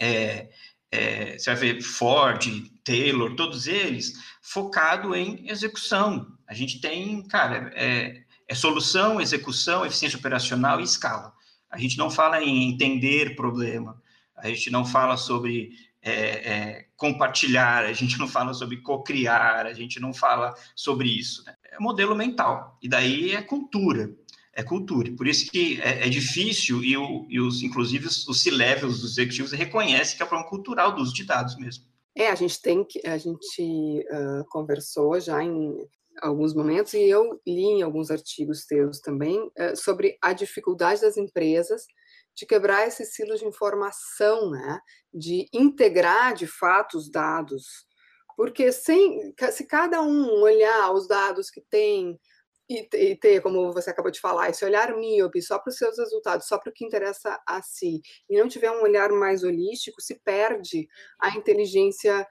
É, 0.00 0.48
é, 0.90 1.38
você 1.38 1.50
vai 1.50 1.60
ver 1.60 1.82
Ford, 1.82 2.46
Taylor, 2.82 3.34
todos 3.34 3.66
eles, 3.66 4.14
focado 4.40 5.14
em 5.14 5.46
execução. 5.50 6.26
A 6.46 6.54
gente 6.54 6.80
tem, 6.80 7.22
cara, 7.28 7.70
é, 7.74 8.22
é 8.48 8.54
solução, 8.54 9.20
execução, 9.20 9.84
eficiência 9.84 10.18
operacional 10.18 10.80
e 10.80 10.84
escala. 10.84 11.34
A 11.70 11.78
gente 11.78 11.98
não 11.98 12.10
fala 12.10 12.42
em 12.42 12.70
entender 12.70 13.34
problema, 13.34 14.00
a 14.36 14.48
gente 14.48 14.70
não 14.70 14.84
fala 14.84 15.16
sobre 15.16 15.70
é, 16.02 16.12
é, 16.12 16.86
compartilhar, 16.96 17.84
a 17.84 17.92
gente 17.92 18.18
não 18.18 18.28
fala 18.28 18.54
sobre 18.54 18.76
co-criar, 18.78 19.66
a 19.66 19.72
gente 19.72 19.98
não 19.98 20.14
fala 20.14 20.54
sobre 20.74 21.08
isso. 21.08 21.44
Né? 21.44 21.54
É 21.72 21.80
modelo 21.80 22.14
mental, 22.14 22.78
e 22.80 22.88
daí 22.88 23.32
é 23.32 23.42
cultura, 23.42 24.14
é 24.52 24.62
cultura. 24.62 25.10
Por 25.12 25.26
isso 25.26 25.50
que 25.50 25.80
é, 25.80 26.06
é 26.06 26.08
difícil, 26.08 26.82
e, 26.84 26.96
o, 26.96 27.26
e, 27.28 27.40
os, 27.40 27.62
inclusive 27.62 28.06
os, 28.06 28.26
os 28.28 28.40
C-levels 28.40 29.00
dos 29.00 29.12
executivos 29.12 29.52
reconhecem 29.52 30.16
que 30.16 30.22
é 30.22 30.26
um 30.26 30.28
problema 30.28 30.50
cultural 30.50 30.94
do 30.94 31.02
uso 31.02 31.12
de 31.12 31.24
dados 31.24 31.56
mesmo. 31.56 31.84
É, 32.14 32.30
a 32.30 32.34
gente 32.34 32.62
tem 32.62 32.82
que, 32.82 33.06
a 33.06 33.18
gente 33.18 34.06
uh, 34.10 34.44
conversou 34.48 35.20
já 35.20 35.42
em 35.42 35.76
alguns 36.20 36.54
momentos, 36.54 36.94
e 36.94 37.08
eu 37.08 37.40
li 37.46 37.64
em 37.64 37.82
alguns 37.82 38.10
artigos 38.10 38.64
teus 38.66 39.00
também, 39.00 39.50
eh, 39.56 39.74
sobre 39.74 40.18
a 40.22 40.32
dificuldade 40.32 41.00
das 41.00 41.16
empresas 41.16 41.84
de 42.34 42.46
quebrar 42.46 42.86
esse 42.86 43.04
silo 43.06 43.36
de 43.36 43.46
informação, 43.46 44.50
né? 44.50 44.80
de 45.12 45.48
integrar 45.52 46.34
de 46.34 46.46
fato 46.46 46.98
os 46.98 47.10
dados. 47.10 47.86
Porque 48.36 48.70
sem, 48.70 49.34
se 49.50 49.66
cada 49.66 50.02
um 50.02 50.42
olhar 50.42 50.92
os 50.92 51.08
dados 51.08 51.50
que 51.50 51.62
tem 51.70 52.20
e, 52.68 53.16
ter, 53.16 53.40
como 53.40 53.72
você 53.72 53.90
acabou 53.90 54.10
de 54.10 54.20
falar, 54.20 54.50
esse 54.50 54.64
olhar 54.64 54.94
míope 54.96 55.40
só 55.40 55.58
para 55.58 55.70
os 55.70 55.78
seus 55.78 55.98
resultados, 55.98 56.46
só 56.46 56.58
para 56.58 56.70
o 56.70 56.72
que 56.72 56.84
interessa 56.84 57.40
a 57.46 57.62
si, 57.62 58.02
e 58.28 58.38
não 58.38 58.48
tiver 58.48 58.70
um 58.70 58.82
olhar 58.82 59.10
mais 59.10 59.42
holístico, 59.42 60.02
se 60.02 60.20
perde 60.22 60.88
a 61.18 61.30
inteligência 61.30 62.26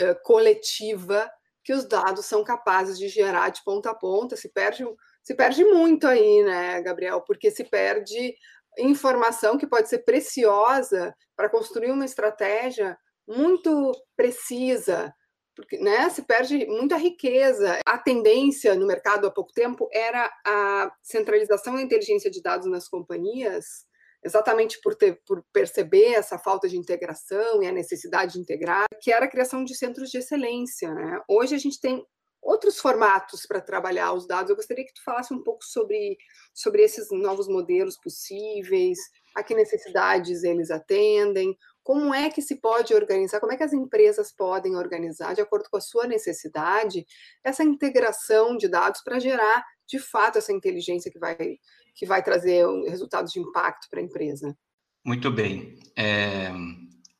uh, 0.00 0.22
coletiva 0.24 1.30
que 1.64 1.72
os 1.72 1.86
dados 1.86 2.26
são 2.26 2.42
capazes 2.42 2.98
de 2.98 3.08
gerar 3.08 3.50
de 3.50 3.62
ponta 3.64 3.90
a 3.90 3.94
ponta, 3.94 4.36
se 4.36 4.48
perde, 4.48 4.84
se 5.22 5.34
perde 5.34 5.64
muito 5.64 6.06
aí, 6.06 6.42
né, 6.42 6.80
Gabriel? 6.82 7.20
Porque 7.22 7.50
se 7.50 7.64
perde 7.64 8.34
informação 8.78 9.58
que 9.58 9.66
pode 9.66 9.88
ser 9.88 9.98
preciosa 10.00 11.14
para 11.36 11.50
construir 11.50 11.90
uma 11.90 12.04
estratégia 12.04 12.96
muito 13.26 13.92
precisa, 14.16 15.14
porque 15.54 15.78
né, 15.78 16.08
se 16.08 16.22
perde 16.22 16.66
muita 16.66 16.96
riqueza. 16.96 17.78
A 17.84 17.98
tendência 17.98 18.74
no 18.74 18.86
mercado 18.86 19.26
há 19.26 19.30
pouco 19.30 19.52
tempo 19.52 19.88
era 19.92 20.30
a 20.46 20.90
centralização 21.02 21.74
da 21.74 21.82
inteligência 21.82 22.30
de 22.30 22.40
dados 22.42 22.68
nas 22.68 22.88
companhias 22.88 23.84
exatamente 24.22 24.80
por, 24.82 24.94
ter, 24.94 25.20
por 25.26 25.44
perceber 25.52 26.12
essa 26.12 26.38
falta 26.38 26.68
de 26.68 26.76
integração 26.76 27.62
e 27.62 27.66
a 27.66 27.72
necessidade 27.72 28.34
de 28.34 28.40
integrar, 28.40 28.86
que 29.00 29.12
era 29.12 29.24
a 29.24 29.30
criação 29.30 29.64
de 29.64 29.74
centros 29.74 30.10
de 30.10 30.18
excelência. 30.18 30.92
Né? 30.92 31.20
Hoje 31.28 31.54
a 31.54 31.58
gente 31.58 31.80
tem 31.80 32.04
outros 32.42 32.78
formatos 32.78 33.44
para 33.46 33.60
trabalhar 33.60 34.12
os 34.12 34.26
dados. 34.26 34.50
Eu 34.50 34.56
gostaria 34.56 34.84
que 34.84 34.94
tu 34.94 35.04
falasse 35.04 35.32
um 35.32 35.42
pouco 35.42 35.64
sobre, 35.64 36.16
sobre 36.54 36.82
esses 36.82 37.08
novos 37.10 37.48
modelos 37.48 37.98
possíveis, 37.98 38.98
a 39.34 39.42
que 39.42 39.54
necessidades 39.54 40.42
eles 40.42 40.70
atendem, 40.70 41.56
como 41.82 42.14
é 42.14 42.30
que 42.30 42.42
se 42.42 42.60
pode 42.60 42.94
organizar, 42.94 43.40
como 43.40 43.52
é 43.52 43.56
que 43.56 43.62
as 43.62 43.72
empresas 43.72 44.32
podem 44.32 44.76
organizar, 44.76 45.34
de 45.34 45.40
acordo 45.40 45.68
com 45.70 45.76
a 45.76 45.80
sua 45.80 46.06
necessidade, 46.06 47.06
essa 47.42 47.64
integração 47.64 48.56
de 48.56 48.68
dados 48.68 49.02
para 49.02 49.18
gerar, 49.18 49.64
de 49.90 49.98
fato, 49.98 50.38
essa 50.38 50.52
inteligência 50.52 51.10
que 51.10 51.18
vai 51.18 51.36
que 51.94 52.06
vai 52.06 52.22
trazer 52.22 52.64
resultados 52.88 53.32
de 53.32 53.40
impacto 53.40 53.88
para 53.90 54.00
a 54.00 54.02
empresa. 54.02 54.56
Muito 55.04 55.30
bem. 55.30 55.78
É, 55.96 56.50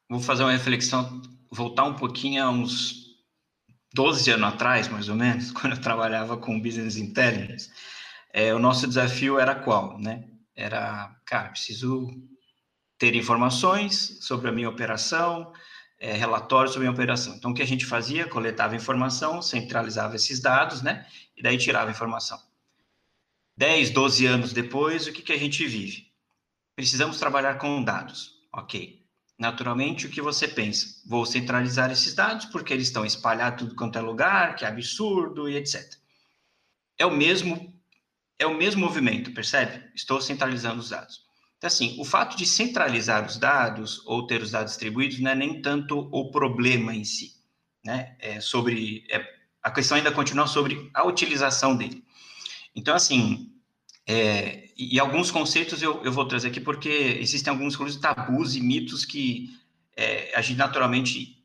vou 0.09 0.21
fazer 0.21 0.45
uma 0.45 0.53
reflexão, 0.53 1.21
voltar 1.51 1.85
um 1.85 1.97
pouquinho 1.97 2.43
a 2.45 2.51
uns 2.51 3.17
12 3.93 4.31
anos 4.31 4.55
atrás, 4.55 4.89
mais 4.89 5.09
ou 5.09 5.17
menos, 5.17 5.51
quando 5.53 5.75
eu 5.75 5.81
trabalhava 5.81 6.37
com 6.37 6.61
Business 6.61 6.97
Intelligence. 6.97 7.71
É, 8.33 8.55
o 8.55 8.59
nosso 8.59 8.87
desafio 8.87 9.39
era 9.39 9.55
qual, 9.55 9.99
né? 9.99 10.25
Era, 10.55 11.15
cara, 11.27 11.49
preciso 11.49 12.09
ter 12.97 13.15
informações 13.17 14.19
sobre 14.21 14.49
a 14.49 14.53
minha 14.53 14.69
operação, 14.69 15.53
é, 15.99 16.13
relatórios 16.13 16.73
sobre 16.73 16.87
a 16.87 16.91
minha 16.91 16.97
operação. 16.97 17.35
Então, 17.35 17.51
o 17.51 17.55
que 17.55 17.63
a 17.63 17.67
gente 17.67 17.85
fazia? 17.85 18.29
Coletava 18.29 18.77
informação, 18.77 19.43
centralizava 19.43 20.17
esses 20.17 20.41
dados, 20.41 20.81
né? 20.81 21.07
E 21.37 21.43
daí 21.43 21.59
tirava 21.59 21.91
informação. 21.91 22.39
10, 23.61 23.91
12 23.91 24.25
anos 24.25 24.53
depois, 24.55 25.07
o 25.07 25.13
que, 25.13 25.21
que 25.21 25.35
a 25.35 25.39
gente 25.39 25.67
vive? 25.67 26.07
Precisamos 26.75 27.19
trabalhar 27.19 27.59
com 27.59 27.85
dados. 27.85 28.41
Ok. 28.51 29.05
Naturalmente, 29.39 30.07
o 30.07 30.11
que 30.11 30.23
você 30.23 30.49
pensa? 30.49 30.99
Vou 31.07 31.27
centralizar 31.27 31.91
esses 31.91 32.15
dados 32.15 32.47
porque 32.47 32.73
eles 32.73 32.87
estão 32.87 33.05
espalhados 33.05 33.59
tudo 33.59 33.77
quanto 33.77 33.99
é 33.99 34.01
lugar, 34.01 34.57
que 34.57 34.65
é 34.65 34.69
absurdo 34.69 35.47
e 35.47 35.57
etc. 35.57 35.95
É 36.99 37.05
o 37.05 37.11
mesmo 37.11 37.79
é 38.39 38.47
o 38.47 38.57
mesmo 38.57 38.81
movimento, 38.81 39.35
percebe? 39.35 39.85
Estou 39.95 40.23
centralizando 40.23 40.81
os 40.81 40.89
dados. 40.89 41.21
Então, 41.59 41.69
assim, 41.69 42.01
o 42.01 42.05
fato 42.07 42.39
de 42.39 42.47
centralizar 42.47 43.27
os 43.27 43.37
dados 43.37 44.01
ou 44.07 44.27
ter 44.27 44.41
os 44.41 44.53
dados 44.53 44.73
distribuídos 44.73 45.21
não 45.21 45.33
é 45.33 45.35
nem 45.35 45.61
tanto 45.61 46.09
o 46.11 46.31
problema 46.31 46.95
em 46.95 47.05
si, 47.05 47.35
né? 47.85 48.17
É 48.21 48.41
sobre 48.41 49.05
é, 49.11 49.23
a 49.63 49.71
questão 49.71 49.99
ainda 49.99 50.11
continua 50.11 50.47
sobre 50.47 50.91
a 50.95 51.05
utilização 51.05 51.77
dele. 51.77 52.03
Então, 52.75 52.95
assim, 52.95 53.50
é, 54.11 54.69
e 54.77 54.99
alguns 54.99 55.31
conceitos 55.31 55.81
eu, 55.81 56.03
eu 56.03 56.11
vou 56.11 56.27
trazer 56.27 56.49
aqui 56.49 56.61
porque 56.61 56.89
existem 57.21 57.49
alguns 57.49 57.77
tabus 57.95 58.57
e 58.57 58.61
mitos 58.61 59.05
que 59.05 59.57
é, 59.97 60.33
a 60.35 60.41
gente 60.41 60.59
naturalmente 60.59 61.41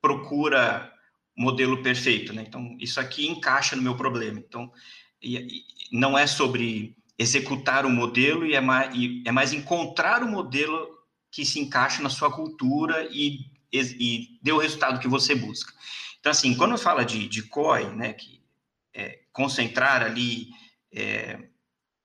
procura 0.00 0.92
modelo 1.36 1.82
perfeito, 1.82 2.32
né? 2.32 2.44
Então, 2.46 2.76
isso 2.78 3.00
aqui 3.00 3.26
encaixa 3.26 3.74
no 3.74 3.82
meu 3.82 3.96
problema. 3.96 4.38
Então, 4.38 4.70
e, 5.20 5.38
e 5.38 5.64
não 5.90 6.16
é 6.16 6.24
sobre 6.24 6.96
executar 7.18 7.84
o 7.84 7.90
modelo 7.90 8.46
e 8.46 8.54
é, 8.54 8.60
mais, 8.60 8.94
e 8.94 9.20
é 9.26 9.32
mais 9.32 9.52
encontrar 9.52 10.22
o 10.22 10.30
modelo 10.30 10.88
que 11.32 11.44
se 11.44 11.58
encaixa 11.58 12.00
na 12.00 12.10
sua 12.10 12.30
cultura 12.30 13.08
e, 13.10 13.40
e, 13.72 13.80
e 13.80 14.38
dê 14.40 14.52
o 14.52 14.58
resultado 14.58 15.00
que 15.00 15.08
você 15.08 15.34
busca. 15.34 15.72
Então, 16.20 16.30
assim, 16.30 16.54
quando 16.54 16.78
fala 16.78 17.04
de, 17.04 17.26
de 17.26 17.42
COI, 17.42 17.92
né, 17.96 18.12
que 18.12 18.40
é 18.94 19.18
concentrar 19.32 20.00
ali 20.00 20.50
é, 20.92 21.48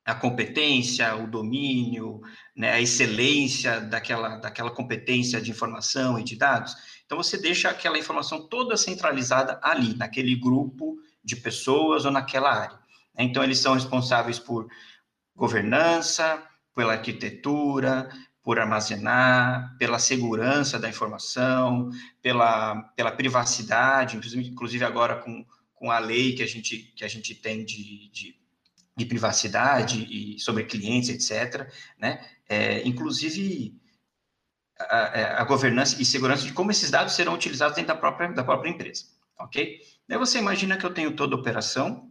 a 0.09 0.15
competência, 0.15 1.15
o 1.15 1.27
domínio, 1.27 2.21
né, 2.55 2.71
a 2.71 2.81
excelência 2.81 3.79
daquela, 3.79 4.37
daquela 4.37 4.71
competência 4.71 5.39
de 5.39 5.51
informação 5.51 6.19
e 6.19 6.23
de 6.23 6.35
dados. 6.35 6.75
Então, 7.05 7.17
você 7.17 7.37
deixa 7.37 7.69
aquela 7.69 7.97
informação 7.97 8.47
toda 8.47 8.75
centralizada 8.75 9.59
ali, 9.63 9.95
naquele 9.95 10.35
grupo 10.35 10.97
de 11.23 11.35
pessoas 11.35 12.05
ou 12.05 12.11
naquela 12.11 12.51
área. 12.51 12.79
Então, 13.17 13.43
eles 13.43 13.59
são 13.59 13.73
responsáveis 13.73 14.39
por 14.39 14.67
governança, 15.35 16.41
pela 16.75 16.93
arquitetura, 16.93 18.09
por 18.41 18.59
armazenar, 18.59 19.75
pela 19.77 19.99
segurança 19.99 20.79
da 20.79 20.89
informação, 20.89 21.89
pela, 22.21 22.81
pela 22.95 23.11
privacidade, 23.11 24.17
inclusive 24.17 24.83
agora 24.83 25.17
com, 25.17 25.45
com 25.75 25.91
a 25.91 25.99
lei 25.99 26.33
que 26.33 26.43
a 26.43 26.47
gente, 26.47 26.77
que 26.95 27.03
a 27.03 27.07
gente 27.07 27.35
tem 27.35 27.65
de, 27.65 28.09
de 28.11 28.38
de 28.96 29.05
privacidade 29.05 30.05
e 30.10 30.39
sobre 30.39 30.65
clientes, 30.65 31.10
etc., 31.10 31.72
né? 31.98 32.25
É, 32.48 32.86
inclusive 32.88 33.79
a, 34.79 34.98
é, 35.19 35.24
a, 35.36 35.43
governança 35.43 36.01
e 36.01 36.05
segurança 36.05 36.46
de 36.46 36.53
como 36.53 36.72
esses 36.72 36.89
dados 36.89 37.13
serão 37.13 37.34
utilizados 37.34 37.75
dentro 37.75 37.93
da 37.93 38.00
própria, 38.00 38.29
da 38.29 38.43
própria 38.43 38.69
empresa, 38.69 39.05
ok? 39.39 39.79
Daí 40.08 40.17
você 40.17 40.39
imagina 40.39 40.77
que 40.77 40.86
eu 40.86 40.93
tenho 40.93 41.15
toda 41.15 41.36
a 41.36 41.39
operação, 41.39 42.10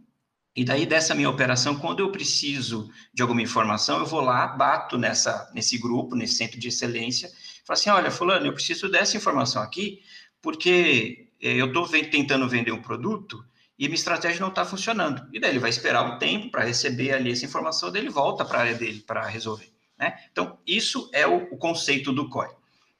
e 0.55 0.63
daí 0.63 0.85
dessa 0.85 1.13
minha 1.13 1.29
operação, 1.29 1.77
quando 1.77 1.99
eu 1.99 2.11
preciso 2.11 2.91
de 3.13 3.21
alguma 3.21 3.41
informação, 3.41 3.99
eu 3.99 4.05
vou 4.05 4.21
lá, 4.21 4.47
bato 4.47 4.97
nessa, 4.97 5.49
nesse 5.53 5.77
grupo, 5.77 6.15
nesse 6.15 6.35
centro 6.35 6.59
de 6.59 6.67
excelência, 6.67 7.29
falo 7.65 7.79
assim, 7.79 7.89
olha, 7.89 8.11
fulano, 8.11 8.47
eu 8.47 8.53
preciso 8.53 8.89
dessa 8.89 9.15
informação 9.15 9.61
aqui, 9.61 10.01
porque 10.41 11.29
é, 11.41 11.53
eu 11.53 11.67
estou 11.67 11.87
tentando 11.87 12.47
vender 12.47 12.71
um 12.71 12.81
produto 12.81 13.43
e 13.79 13.85
minha 13.85 13.95
estratégia 13.95 14.41
não 14.41 14.49
está 14.49 14.65
funcionando. 14.65 15.25
E 15.31 15.39
daí 15.39 15.51
ele 15.51 15.59
vai 15.59 15.69
esperar 15.69 16.03
um 16.03 16.19
tempo 16.19 16.51
para 16.51 16.65
receber 16.65 17.13
ali 17.13 17.31
essa 17.31 17.45
informação, 17.45 17.89
daí 17.89 18.01
ele 18.01 18.09
volta 18.09 18.43
para 18.43 18.57
a 18.57 18.61
área 18.61 18.75
dele 18.75 18.99
para 18.99 19.25
resolver. 19.25 19.71
Né? 19.97 20.19
Então, 20.29 20.59
isso 20.67 21.09
é 21.13 21.25
o, 21.25 21.47
o 21.51 21.57
conceito 21.57 22.11
do 22.11 22.27
COI. 22.27 22.49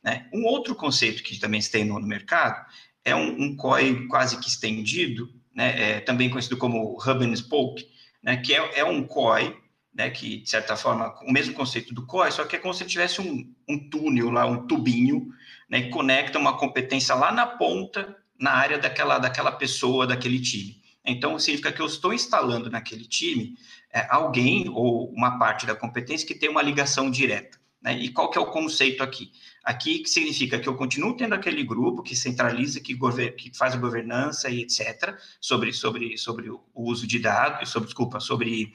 Né? 0.01 0.29
Um 0.33 0.45
outro 0.45 0.73
conceito 0.73 1.21
que 1.21 1.37
também 1.37 1.59
se 1.59 1.69
tem 1.69 1.83
no, 1.83 1.99
no 1.99 2.07
mercado 2.07 2.65
é 3.03 3.13
um, 3.13 3.43
um, 3.43 3.55
COI 3.57 4.07
quase 4.07 4.39
que 4.39 4.47
estendido, 4.47 5.29
né? 5.53 5.97
é, 5.97 5.99
também 5.99 6.29
conhecido 6.29 6.55
como 6.55 6.97
Hub 6.97 7.25
and 7.25 7.35
Spoke, 7.35 7.85
né? 8.23 8.37
que 8.37 8.53
é, 8.53 8.79
é 8.79 8.85
um 8.85 9.03
COI 9.03 9.57
né, 9.93 10.09
que, 10.09 10.37
de 10.37 10.49
certa 10.49 10.77
forma, 10.77 11.13
o 11.23 11.31
mesmo 11.31 11.53
conceito 11.53 11.93
do 11.93 12.05
COI, 12.05 12.31
só 12.31 12.45
que 12.45 12.55
é 12.55 12.59
como 12.59 12.73
se 12.73 12.85
tivesse 12.85 13.19
um, 13.19 13.53
um 13.67 13.89
túnel 13.89 14.29
lá, 14.29 14.45
um 14.45 14.65
tubinho, 14.65 15.27
né, 15.69 15.81
que 15.81 15.89
conecta 15.89 16.39
uma 16.39 16.57
competência 16.57 17.13
lá 17.15 17.33
na 17.33 17.45
ponta, 17.45 18.15
na 18.39 18.51
área 18.51 18.77
daquela, 18.77 19.19
daquela 19.19 19.51
pessoa, 19.51 20.07
daquele 20.07 20.39
time. 20.39 20.79
Então, 21.05 21.37
significa 21.39 21.71
que 21.71 21.81
eu 21.81 21.85
estou 21.85 22.13
instalando 22.13 22.69
naquele 22.69 23.05
time 23.05 23.55
é, 23.91 24.05
alguém 24.09 24.69
ou 24.69 25.11
uma 25.11 25.37
parte 25.37 25.65
da 25.65 25.75
competência 25.75 26.27
que 26.27 26.35
tem 26.35 26.49
uma 26.49 26.61
ligação 26.61 27.09
direta. 27.09 27.59
Né? 27.81 27.97
E 27.97 28.09
qual 28.09 28.29
que 28.29 28.37
é 28.37 28.41
o 28.41 28.51
conceito 28.51 29.01
aqui? 29.01 29.31
Aqui 29.63 29.99
que 29.99 30.09
significa 30.09 30.59
que 30.59 30.67
eu 30.67 30.75
continuo 30.75 31.15
tendo 31.15 31.33
aquele 31.33 31.63
grupo 31.63 32.03
que 32.03 32.15
centraliza, 32.15 32.79
que, 32.79 32.97
que 33.37 33.57
faz 33.57 33.73
a 33.73 33.77
governança 33.77 34.49
e 34.49 34.61
etc. 34.61 35.15
sobre, 35.41 35.73
sobre, 35.73 36.17
sobre 36.17 36.49
o 36.49 36.61
uso 36.73 37.07
de 37.07 37.19
dados, 37.19 37.69
sobre, 37.69 37.87
desculpa, 37.87 38.19
sobre, 38.19 38.71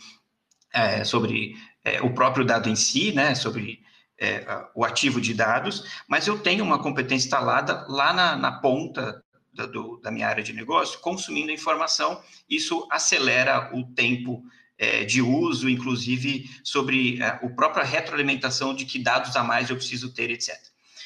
é, 0.73 1.05
sobre 1.05 1.57
é, 1.85 2.03
o 2.03 2.13
próprio 2.13 2.45
dado 2.45 2.69
em 2.69 2.77
si, 2.77 3.13
né? 3.13 3.35
sobre 3.35 3.83
é, 4.19 4.45
o 4.75 4.85
ativo 4.85 5.21
de 5.21 5.35
dados, 5.35 5.85
mas 6.09 6.27
eu 6.27 6.39
tenho 6.39 6.65
uma 6.65 6.83
competência 6.83 7.27
instalada 7.27 7.87
lá 7.89 8.13
na, 8.13 8.37
na 8.37 8.53
ponta 8.53 9.24
da, 9.55 9.67
do, 9.67 9.99
da 9.99 10.11
minha 10.11 10.29
área 10.29 10.43
de 10.43 10.53
negócio, 10.53 10.99
consumindo 11.01 11.51
informação, 11.51 12.23
isso 12.49 12.87
acelera 12.91 13.71
o 13.75 13.85
tempo 13.95 14.45
é, 14.77 15.05
de 15.05 15.23
uso, 15.23 15.69
inclusive 15.69 16.51
sobre 16.63 17.21
é, 17.23 17.27
a 17.27 17.49
própria 17.51 17.85
retroalimentação 17.85 18.75
de 18.75 18.85
que 18.85 18.99
dados 18.99 19.37
a 19.37 19.45
mais 19.45 19.71
eu 19.71 19.77
preciso 19.77 20.13
ter, 20.13 20.31
etc. 20.31 20.55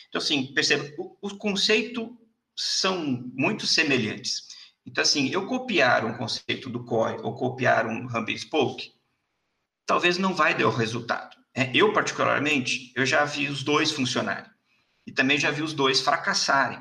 Então, 0.09 0.21
assim, 0.21 0.52
perceba, 0.55 0.90
o, 0.99 1.17
o 1.21 1.37
conceito 1.37 2.19
são 2.57 3.23
muito 3.35 3.67
semelhantes. 3.67 4.49
Então, 4.85 5.02
assim, 5.02 5.28
eu 5.28 5.47
copiar 5.47 6.05
um 6.05 6.14
conceito 6.14 6.71
do 6.71 6.83
COI 6.85 7.19
ou 7.23 7.35
copiar 7.35 7.87
um 7.87 8.07
Hub 8.07 8.38
Spoke, 8.38 8.93
talvez 9.85 10.17
não 10.17 10.35
vai 10.35 10.57
dar 10.57 10.67
o 10.67 10.75
resultado. 10.75 11.37
É, 11.55 11.71
eu, 11.75 11.93
particularmente, 11.93 12.93
eu 12.95 13.05
já 13.05 13.25
vi 13.25 13.49
os 13.49 13.62
dois 13.62 13.90
funcionarem. 13.90 14.50
E 15.07 15.12
também 15.12 15.38
já 15.38 15.50
vi 15.50 15.62
os 15.62 15.73
dois 15.73 16.00
fracassarem. 16.00 16.81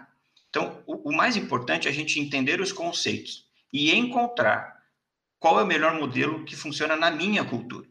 Então, 0.57 0.81
o, 0.87 1.11
o 1.11 1.15
mais 1.15 1.37
importante 1.37 1.87
é 1.87 1.91
a 1.91 1.93
gente 1.93 2.19
entender 2.19 2.59
os 2.59 2.71
conceitos 2.71 3.45
e 3.71 3.93
encontrar 3.93 4.75
qual 5.39 5.59
é 5.59 5.63
o 5.63 5.67
melhor 5.67 5.93
modelo 5.93 6.43
que 6.45 6.55
funciona 6.55 6.95
na 6.95 7.11
minha 7.11 7.45
cultura. 7.45 7.87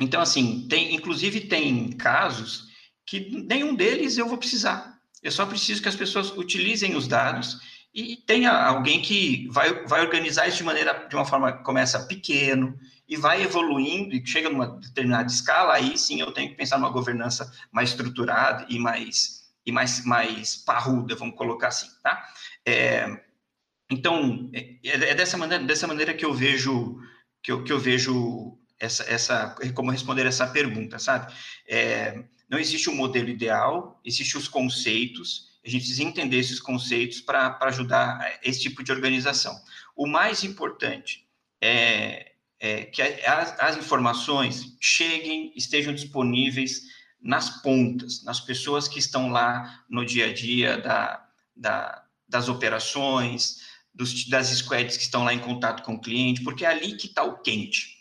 Então, 0.00 0.20
assim, 0.20 0.68
tem, 0.68 0.94
inclusive 0.94 1.40
tem 1.40 1.90
casos 1.90 2.68
que 3.04 3.44
nenhum 3.44 3.74
deles 3.74 4.16
eu 4.16 4.28
vou 4.28 4.38
precisar. 4.38 5.00
Eu 5.20 5.32
só 5.32 5.44
preciso 5.44 5.82
que 5.82 5.88
as 5.88 5.96
pessoas 5.96 6.30
utilizem 6.30 6.94
os 6.94 7.08
dados 7.08 7.58
e 7.92 8.16
tenha 8.16 8.52
alguém 8.52 9.02
que 9.02 9.48
vai, 9.50 9.84
vai 9.84 10.00
organizar 10.00 10.46
isso 10.46 10.58
de 10.58 10.64
maneira 10.64 11.08
de 11.08 11.16
uma 11.16 11.24
forma 11.24 11.52
que 11.52 11.64
começa 11.64 12.06
pequeno 12.06 12.78
e 13.08 13.16
vai 13.16 13.42
evoluindo 13.42 14.14
e 14.14 14.24
chega 14.24 14.48
numa 14.48 14.68
determinada 14.78 15.26
escala, 15.26 15.74
aí 15.74 15.98
sim 15.98 16.20
eu 16.20 16.30
tenho 16.30 16.50
que 16.50 16.56
pensar 16.56 16.78
numa 16.78 16.88
governança 16.88 17.52
mais 17.72 17.90
estruturada 17.90 18.64
e 18.68 18.78
mais 18.78 19.39
e 19.64 19.72
mais 19.72 20.04
mais 20.04 20.56
parruda, 20.56 21.14
vamos 21.14 21.36
colocar 21.36 21.68
assim, 21.68 21.88
tá? 22.02 22.24
É, 22.66 23.20
então, 23.90 24.50
é, 24.52 24.78
é, 24.84 25.14
dessa 25.14 25.36
maneira, 25.36 25.64
dessa 25.64 25.86
maneira 25.86 26.14
que 26.14 26.24
eu 26.24 26.32
vejo 26.32 26.98
que 27.42 27.50
eu, 27.50 27.64
que 27.64 27.72
eu 27.72 27.78
vejo 27.78 28.56
essa, 28.78 29.02
essa 29.04 29.56
como 29.74 29.90
responder 29.90 30.26
essa 30.26 30.46
pergunta, 30.46 30.98
sabe? 30.98 31.32
É, 31.68 32.22
não 32.48 32.58
existe 32.58 32.88
um 32.88 32.94
modelo 32.94 33.28
ideal, 33.28 34.00
existem 34.04 34.40
os 34.40 34.48
conceitos, 34.48 35.50
a 35.64 35.68
gente 35.68 35.82
precisa 35.82 36.02
entender 36.02 36.38
esses 36.38 36.58
conceitos 36.58 37.20
para 37.20 37.58
ajudar 37.62 38.38
esse 38.42 38.60
tipo 38.60 38.82
de 38.82 38.92
organização. 38.92 39.54
O 39.94 40.06
mais 40.06 40.42
importante 40.42 41.26
é, 41.60 42.32
é 42.58 42.84
que 42.84 43.02
as, 43.02 43.58
as 43.60 43.76
informações 43.76 44.76
cheguem, 44.80 45.52
estejam 45.54 45.92
disponíveis 45.92 46.82
nas 47.22 47.62
pontas, 47.62 48.22
nas 48.24 48.40
pessoas 48.40 48.88
que 48.88 48.98
estão 48.98 49.28
lá 49.28 49.84
no 49.88 50.04
dia 50.04 50.26
a 50.26 50.32
dia 50.32 50.78
da, 50.78 51.26
da 51.54 52.04
das 52.30 52.48
operações, 52.48 53.58
dos, 53.92 54.28
das 54.28 54.46
squads 54.48 54.96
que 54.96 55.02
estão 55.02 55.24
lá 55.24 55.34
em 55.34 55.40
contato 55.40 55.82
com 55.82 55.94
o 55.94 56.00
cliente, 56.00 56.42
porque 56.42 56.64
é 56.64 56.68
ali 56.68 56.96
que 56.96 57.08
está 57.08 57.24
o 57.24 57.38
quente. 57.38 57.99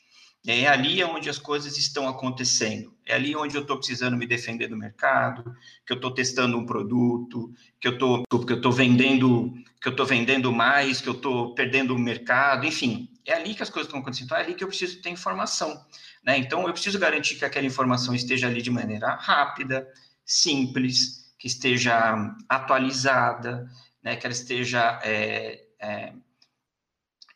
É 0.52 0.68
ali 0.68 1.04
onde 1.04 1.30
as 1.30 1.38
coisas 1.38 1.78
estão 1.78 2.08
acontecendo. 2.08 2.92
É 3.06 3.14
ali 3.14 3.36
onde 3.36 3.56
eu 3.56 3.62
estou 3.62 3.78
precisando 3.78 4.18
me 4.18 4.26
defender 4.26 4.68
do 4.68 4.76
mercado, 4.76 5.44
que 5.86 5.94
eu 5.94 5.96
estou 5.96 6.12
testando 6.12 6.58
um 6.58 6.66
produto, 6.66 7.54
que 7.80 7.88
eu 7.88 7.94
estou 7.94 8.24
que 8.24 8.54
eu 8.54 8.58
estou 8.58 8.72
vendendo, 8.72 9.54
que 9.80 9.88
eu 9.88 9.92
estou 9.92 10.08
vendendo 10.08 10.52
mais, 10.52 11.02
que 11.02 11.08
eu 11.08 11.14
estou 11.14 11.54
perdendo 11.54 11.94
o 11.94 12.00
mercado, 12.00 12.66
enfim, 12.66 13.10
é 13.28 13.34
ali 13.34 13.54
que 13.54 13.62
as 13.62 13.70
coisas 13.70 13.88
estão 13.88 14.00
acontecendo. 14.00 14.26
Então, 14.26 14.38
é 14.38 14.42
ali 14.42 14.56
que 14.56 14.64
eu 14.64 14.68
preciso 14.68 15.00
ter 15.04 15.12
informação, 15.12 15.86
né? 16.24 16.38
Então 16.40 16.66
eu 16.66 16.74
preciso 16.74 16.98
garantir 16.98 17.36
que 17.36 17.46
aquela 17.46 17.68
informação 17.68 18.16
esteja 18.16 18.48
ali 18.48 18.62
de 18.62 18.72
maneira 18.72 19.16
rápida, 19.16 19.88
simples, 20.26 21.32
que 21.38 21.46
esteja 21.46 22.36
atualizada, 22.50 23.70
né? 24.04 24.16
Que 24.16 24.26
ela 24.26 24.34
esteja 24.34 25.00
é, 25.04 25.64
é, 25.80 26.14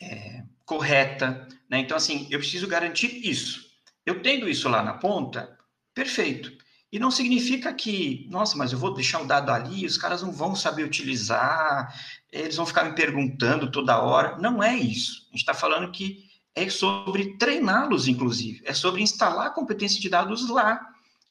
é, 0.01 0.43
correta. 0.65 1.47
Né? 1.73 1.79
Então, 1.79 1.97
assim, 1.97 2.27
eu 2.29 2.37
preciso 2.37 2.67
garantir 2.67 3.27
isso. 3.27 3.65
Eu 4.05 4.21
tendo 4.21 4.47
isso 4.47 4.69
lá 4.69 4.83
na 4.83 4.93
ponta, 4.93 5.57
perfeito. 5.91 6.51
E 6.91 6.99
não 6.99 7.09
significa 7.09 7.73
que, 7.73 8.27
nossa, 8.29 8.55
mas 8.55 8.71
eu 8.71 8.77
vou 8.77 8.93
deixar 8.93 9.23
o 9.23 9.25
dado 9.25 9.49
ali, 9.49 9.83
os 9.83 9.97
caras 9.97 10.21
não 10.21 10.31
vão 10.31 10.55
saber 10.55 10.83
utilizar, 10.83 11.91
eles 12.31 12.57
vão 12.57 12.67
ficar 12.67 12.83
me 12.83 12.93
perguntando 12.93 13.71
toda 13.71 13.99
hora. 13.99 14.37
Não 14.37 14.61
é 14.61 14.75
isso. 14.75 15.23
A 15.23 15.31
gente 15.31 15.39
está 15.39 15.55
falando 15.55 15.91
que 15.91 16.25
é 16.53 16.69
sobre 16.69 17.39
treiná-los, 17.39 18.07
inclusive. 18.07 18.61
É 18.65 18.73
sobre 18.75 19.01
instalar 19.01 19.47
a 19.47 19.49
competência 19.49 19.99
de 19.99 20.09
dados 20.09 20.47
lá. 20.49 20.79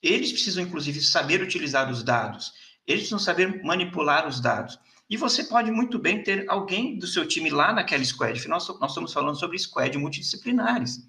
Eles 0.03 0.33
precisam, 0.33 0.65
inclusive, 0.65 1.01
saber 1.01 1.41
utilizar 1.41 1.89
os 1.89 2.03
dados. 2.03 2.53
Eles 2.85 3.03
precisam 3.03 3.21
saber 3.21 3.63
manipular 3.63 4.27
os 4.27 4.41
dados. 4.41 4.77
E 5.13 5.17
você 5.19 5.45
pode 5.45 5.71
muito 5.71 5.99
bem 5.99 6.23
ter 6.23 6.47
alguém 6.49 6.97
do 6.97 7.07
seu 7.07 7.29
time 7.29 7.51
lá 7.51 7.71
naquela 7.71 8.03
squad. 8.03 8.49
Nós, 8.49 8.67
nós 8.81 8.93
estamos 8.93 9.13
falando 9.13 9.39
sobre 9.39 9.59
squad 9.59 9.99
multidisciplinares. 9.99 11.07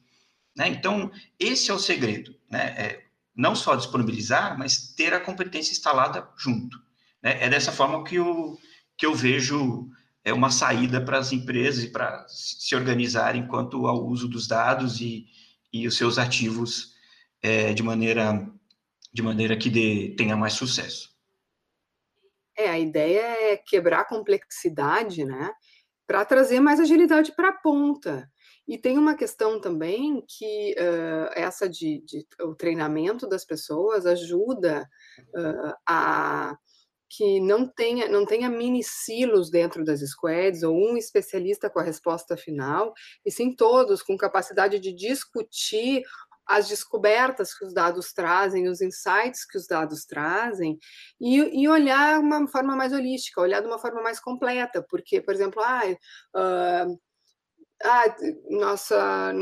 Né? 0.53 0.67
Então, 0.67 1.09
esse 1.39 1.71
é 1.71 1.73
o 1.73 1.79
segredo. 1.79 2.35
Né? 2.51 2.63
É 2.77 3.03
não 3.33 3.55
só 3.55 3.77
disponibilizar, 3.77 4.59
mas 4.59 4.93
ter 4.93 5.13
a 5.13 5.21
competência 5.21 5.71
instalada 5.71 6.27
junto. 6.37 6.77
Né? 7.23 7.45
É 7.45 7.49
dessa 7.49 7.71
forma 7.71 8.03
que 8.03 8.15
eu, 8.15 8.59
que 8.97 9.05
eu 9.05 9.15
vejo 9.15 9.89
é 10.21 10.33
uma 10.33 10.51
saída 10.51 10.99
para 10.99 11.17
as 11.17 11.31
empresas 11.31 11.85
e 11.85 11.87
para 11.87 12.25
se 12.27 12.75
organizarem 12.75 13.47
quanto 13.47 13.87
ao 13.87 14.05
uso 14.05 14.27
dos 14.27 14.47
dados 14.49 14.99
e, 14.99 15.27
e 15.71 15.87
os 15.87 15.95
seus 15.95 16.17
ativos 16.17 16.93
é, 17.41 17.73
de 17.73 17.81
maneira 17.81 18.51
de 19.13 19.21
maneira 19.21 19.55
que 19.55 19.69
dê, 19.69 20.13
tenha 20.17 20.35
mais 20.35 20.53
sucesso. 20.53 21.12
É, 22.57 22.69
a 22.69 22.79
ideia 22.79 23.53
é 23.53 23.57
quebrar 23.57 24.01
a 24.01 24.05
complexidade, 24.05 25.25
né? 25.25 25.51
Para 26.05 26.25
trazer 26.25 26.59
mais 26.59 26.79
agilidade 26.79 27.35
para 27.35 27.49
a 27.49 27.53
ponta. 27.53 28.29
E 28.67 28.77
tem 28.77 28.97
uma 28.97 29.15
questão 29.15 29.59
também 29.59 30.23
que 30.27 30.75
uh, 30.77 31.29
essa 31.33 31.67
de, 31.67 32.01
de, 32.05 32.25
o 32.41 32.55
treinamento 32.55 33.27
das 33.27 33.43
pessoas 33.43 34.05
ajuda 34.05 34.87
uh, 35.35 35.73
a 35.87 36.57
que 37.15 37.39
não 37.39 37.67
tenha, 37.67 38.09
não 38.09 38.25
tenha 38.25 38.49
mini 38.49 38.83
silos 38.83 39.51
dentro 39.51 39.83
das 39.83 39.99
squads 39.99 40.63
ou 40.63 40.75
um 40.75 40.97
especialista 40.97 41.69
com 41.69 41.79
a 41.79 41.83
resposta 41.83 42.35
final, 42.35 42.91
e 43.23 43.29
sim 43.29 43.55
todos 43.55 44.01
com 44.01 44.17
capacidade 44.17 44.79
de 44.79 44.91
discutir 44.91 46.01
as 46.47 46.67
descobertas 46.67 47.57
que 47.57 47.65
os 47.65 47.73
dados 47.73 48.13
trazem, 48.13 48.67
os 48.67 48.81
insights 48.81 49.45
que 49.45 49.57
os 49.57 49.67
dados 49.67 50.05
trazem, 50.05 50.77
e, 51.19 51.63
e 51.63 51.67
olhar 51.67 52.19
de 52.19 52.25
uma 52.25 52.47
forma 52.47 52.75
mais 52.75 52.93
holística, 52.93 53.41
olhar 53.41 53.61
de 53.61 53.67
uma 53.67 53.79
forma 53.79 54.01
mais 54.01 54.19
completa, 54.19 54.85
porque, 54.89 55.21
por 55.21 55.33
exemplo, 55.33 55.61
ah, 55.63 55.81
uh, 56.35 56.99
ah, 57.85 58.15
nossa, 58.49 59.33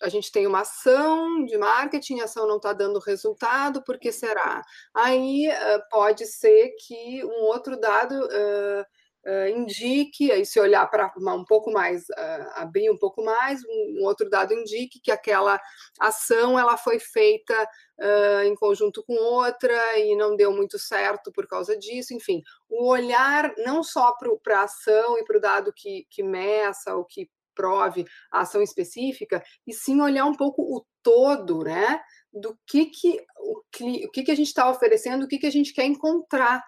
a 0.00 0.08
gente 0.08 0.30
tem 0.30 0.46
uma 0.46 0.60
ação 0.60 1.44
de 1.44 1.58
marketing, 1.58 2.20
a 2.20 2.24
ação 2.24 2.46
não 2.46 2.56
está 2.56 2.72
dando 2.72 3.00
resultado, 3.00 3.82
por 3.82 3.98
que 3.98 4.12
será? 4.12 4.62
Aí 4.94 5.48
pode 5.90 6.26
ser 6.26 6.70
que 6.86 7.24
um 7.24 7.44
outro 7.46 7.78
dado 7.78 8.14
uh, 8.14 8.84
uh, 9.26 9.48
indique, 9.48 10.30
aí 10.30 10.44
se 10.44 10.60
olhar 10.60 10.86
para 10.86 11.12
um 11.16 11.44
pouco 11.44 11.70
mais, 11.70 12.02
uh, 12.02 12.50
abrir 12.54 12.90
um 12.90 12.98
pouco 12.98 13.24
mais, 13.24 13.60
um, 13.64 14.00
um, 14.00 14.04
outro 14.04 14.28
dado 14.28 14.52
indique 14.54 15.00
que 15.00 15.10
aquela 15.10 15.60
ação 15.98 16.58
ela 16.58 16.76
foi 16.76 16.98
feita 16.98 17.54
uh, 17.98 18.42
em 18.44 18.54
conjunto 18.54 19.02
com 19.04 19.14
outra 19.14 19.98
e 19.98 20.16
não 20.16 20.36
deu 20.36 20.52
muito 20.52 20.78
certo 20.78 21.32
por 21.32 21.46
causa 21.46 21.76
disso, 21.76 22.14
enfim, 22.14 22.42
o 22.68 22.88
olhar 22.88 23.52
não 23.58 23.82
só 23.82 24.14
para 24.42 24.60
a 24.60 24.64
ação 24.64 25.18
e 25.18 25.24
para 25.24 25.38
o 25.38 25.40
dado 25.40 25.72
que, 25.74 26.06
que 26.10 26.22
meça 26.22 26.94
ou 26.94 27.04
que 27.04 27.28
prove 27.54 28.06
a 28.30 28.42
ação 28.42 28.62
específica, 28.62 29.42
e 29.66 29.74
sim 29.74 30.00
olhar 30.00 30.24
um 30.24 30.34
pouco 30.34 30.62
o 30.62 30.86
todo, 31.02 31.64
né? 31.64 32.00
Do 32.32 32.56
que, 32.64 32.86
que, 32.86 33.20
o, 33.36 33.58
o 33.58 34.10
que, 34.12 34.22
que 34.22 34.30
a 34.30 34.34
gente 34.36 34.46
está 34.46 34.70
oferecendo, 34.70 35.24
o 35.24 35.28
que, 35.28 35.38
que 35.38 35.46
a 35.46 35.50
gente 35.50 35.72
quer 35.72 35.84
encontrar 35.84 36.62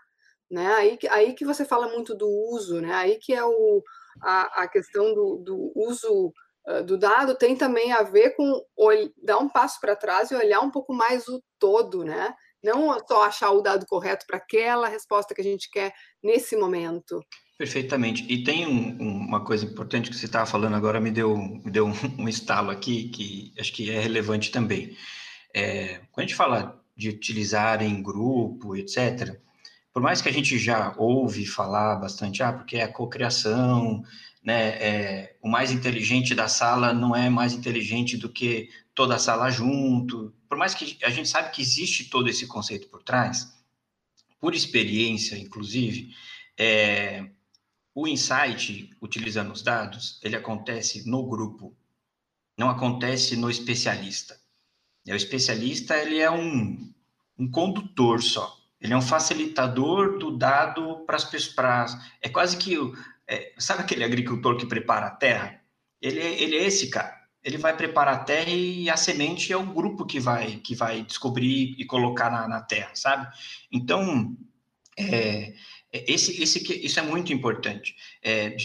né? 0.51 0.67
Aí, 0.75 0.99
aí 1.11 1.33
que 1.35 1.45
você 1.45 1.65
fala 1.65 1.89
muito 1.89 2.15
do 2.15 2.29
uso, 2.53 2.81
né? 2.81 2.93
Aí 2.93 3.19
que 3.19 3.33
é 3.33 3.45
o, 3.45 3.83
a, 4.23 4.63
a 4.63 4.69
questão 4.69 5.15
do, 5.15 5.37
do 5.45 5.73
uso 5.77 6.33
uh, 6.69 6.85
do 6.85 6.99
dado 6.99 7.37
tem 7.37 7.57
também 7.57 7.93
a 7.93 8.03
ver 8.03 8.31
com 8.31 8.63
dar 9.23 9.39
um 9.39 9.49
passo 9.49 9.81
para 9.81 9.97
trás 9.97 10.31
e 10.31 10.35
olhar 10.35 10.61
um 10.61 10.71
pouco 10.71 10.93
mais 10.93 11.29
o 11.29 11.43
todo, 11.59 12.05
né? 12.05 12.35
Não 12.63 12.95
só 13.07 13.23
achar 13.23 13.53
o 13.53 13.63
dado 13.63 13.87
correto 13.87 14.27
para 14.27 14.37
aquela 14.37 14.89
resposta 14.89 15.35
que 15.35 15.41
a 15.41 15.45
gente 15.45 15.71
quer 15.71 15.93
nesse 16.23 16.57
momento. 16.57 17.25
Perfeitamente. 17.57 18.25
E 18.27 18.43
tem 18.43 18.67
um, 18.67 18.97
uma 18.99 19.45
coisa 19.45 19.67
importante 19.67 20.11
que 20.11 20.17
você 20.17 20.25
estava 20.25 20.47
falando 20.47 20.75
agora, 20.75 20.99
me 20.99 21.11
deu, 21.11 21.37
me 21.37 21.71
deu 21.71 21.87
um, 21.87 21.93
um, 22.25 22.29
estalo 22.29 22.71
aqui, 22.71 23.11
que 23.11 23.53
acho 23.59 23.73
que 23.73 23.91
é 23.91 24.01
relevante 24.01 24.51
também. 24.51 24.97
É, 25.55 26.01
quando 26.11 26.19
a 26.19 26.23
gente 26.23 26.35
fala 26.35 26.83
de 26.97 27.11
utilizar 27.11 27.83
em 27.83 28.03
grupo, 28.03 28.77
etc., 28.77 29.39
por 29.93 30.03
mais 30.03 30.23
que 30.23 30.29
a 30.29 30.33
gente 30.33 30.59
já 30.59 30.95
ouve 30.97 31.45
falar 31.47 31.97
bastante, 31.97 32.43
ah, 32.43 32.53
porque 32.53 32.77
é 32.77 32.83
a 32.83 32.93
cocriação, 32.93 34.03
né, 34.43 34.69
é, 34.79 35.37
o 35.43 35.49
mais 35.49 35.71
inteligente 35.71 36.35
da 36.35 36.49
sala 36.49 36.93
não 36.93 37.15
é 37.15 37.29
mais 37.29 37.53
inteligente 37.53 38.17
do 38.17 38.29
que 38.29 38.71
toda 38.95 39.17
a 39.17 39.19
sala 39.19 39.51
junto, 39.51 40.35
por 40.49 40.57
mais 40.57 40.75
que 40.75 40.99
a 41.03 41.11
gente 41.11 41.29
sabe 41.29 41.51
que 41.51 41.63
existe 41.63 42.09
todo 42.09 42.29
esse 42.29 42.47
conceito 42.47 42.89
por 42.89 43.03
trás, 43.03 43.53
por 44.41 44.55
experiência, 44.55 45.37
inclusive, 45.37 46.15
é, 46.59 47.29
o 47.95 48.07
insight, 48.07 48.91
utilizando 49.01 49.53
os 49.53 49.63
dados, 49.63 50.19
ele 50.23 50.37
acontece 50.37 51.09
no 51.09 51.27
grupo, 51.27 51.77
não 52.57 52.71
acontece 52.71 53.37
no 53.37 53.51
especialista. 53.51 54.39
O 55.07 55.15
especialista, 55.15 55.97
ele 55.97 56.19
é 56.19 56.31
um, 56.31 56.93
um 57.39 57.51
condutor 57.51 58.23
só. 58.23 58.60
Ele 58.81 58.93
é 58.93 58.97
um 58.97 59.03
facilitador 59.03 60.19
do 60.19 60.31
dado 60.31 61.05
para 61.07 61.17
as 61.17 61.25
pessoas. 61.25 61.97
É 62.23 62.29
quase 62.29 62.57
que. 62.57 62.77
É, 63.27 63.53
sabe 63.59 63.83
aquele 63.83 64.03
agricultor 64.03 64.57
que 64.57 64.67
prepara 64.67 65.07
a 65.07 65.11
terra? 65.11 65.61
Ele, 66.01 66.19
é, 66.19 66.43
ele 66.43 66.57
é 66.57 66.65
esse 66.65 66.89
cara. 66.89 67.21
Ele 67.43 67.59
vai 67.59 67.77
preparar 67.77 68.15
a 68.15 68.25
terra 68.25 68.51
e 68.51 68.89
a 68.91 68.97
semente 68.97 69.53
é 69.53 69.57
o 69.57 69.67
grupo 69.67 70.05
que 70.05 70.19
vai, 70.19 70.57
que 70.57 70.75
vai 70.75 71.03
descobrir 71.03 71.75
e 71.79 71.85
colocar 71.85 72.31
na, 72.31 72.49
na 72.49 72.61
terra, 72.61 72.91
sabe? 72.95 73.29
Então, 73.73 74.37
é, 74.99 75.55
é 75.93 76.13
esse, 76.13 76.43
esse, 76.43 76.59
isso 76.85 77.01
é 77.01 77.03
muito 77.03 77.33
importante. 77.33 77.95
É, 78.23 78.57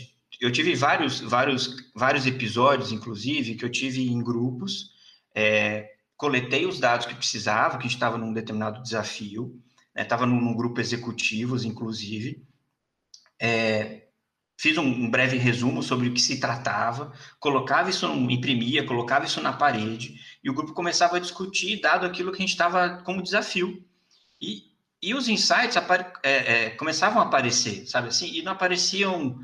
eu 0.41 0.51
tive 0.51 0.75
vários, 0.75 1.21
vários, 1.21 1.89
vários 1.93 2.25
episódios, 2.25 2.91
inclusive, 2.91 3.55
que 3.55 3.63
eu 3.63 3.71
tive 3.71 4.09
em 4.09 4.21
grupos, 4.21 4.91
é, 5.33 5.89
coletei 6.17 6.65
os 6.65 6.79
dados 6.79 7.05
que 7.05 7.15
precisava, 7.15 7.77
que 7.77 7.87
estava 7.87 8.17
num 8.17 8.33
determinado 8.33 8.81
desafio, 8.81 9.61
estava 9.95 10.25
né, 10.25 10.33
num, 10.33 10.41
num, 10.41 10.55
grupo 10.55 10.81
executivos, 10.81 11.63
inclusive, 11.63 12.45
é, 13.39 14.07
fiz 14.57 14.77
um, 14.77 14.85
um, 14.85 15.09
breve 15.09 15.37
resumo 15.37 15.81
sobre 15.81 16.09
o 16.09 16.13
que 16.13 16.21
se 16.21 16.39
tratava, 16.39 17.13
colocava 17.39 17.89
isso, 17.89 18.05
imprimia, 18.29 18.85
colocava 18.85 19.25
isso 19.25 19.41
na 19.41 19.53
parede, 19.53 20.19
e 20.43 20.49
o 20.49 20.53
grupo 20.53 20.73
começava 20.73 21.17
a 21.17 21.19
discutir, 21.19 21.81
dado 21.81 22.05
aquilo 22.05 22.31
que 22.31 22.37
a 22.37 22.41
gente 22.41 22.51
estava 22.51 23.01
como 23.03 23.23
desafio. 23.23 23.83
E, 24.41 24.63
e 25.01 25.13
os 25.13 25.27
insights 25.27 25.77
é, 26.23 26.29
é, 26.29 26.69
começavam 26.71 27.21
a 27.21 27.25
aparecer, 27.25 27.85
sabe 27.87 28.09
assim? 28.09 28.33
E 28.33 28.41
não 28.41 28.51
apareciam 28.51 29.39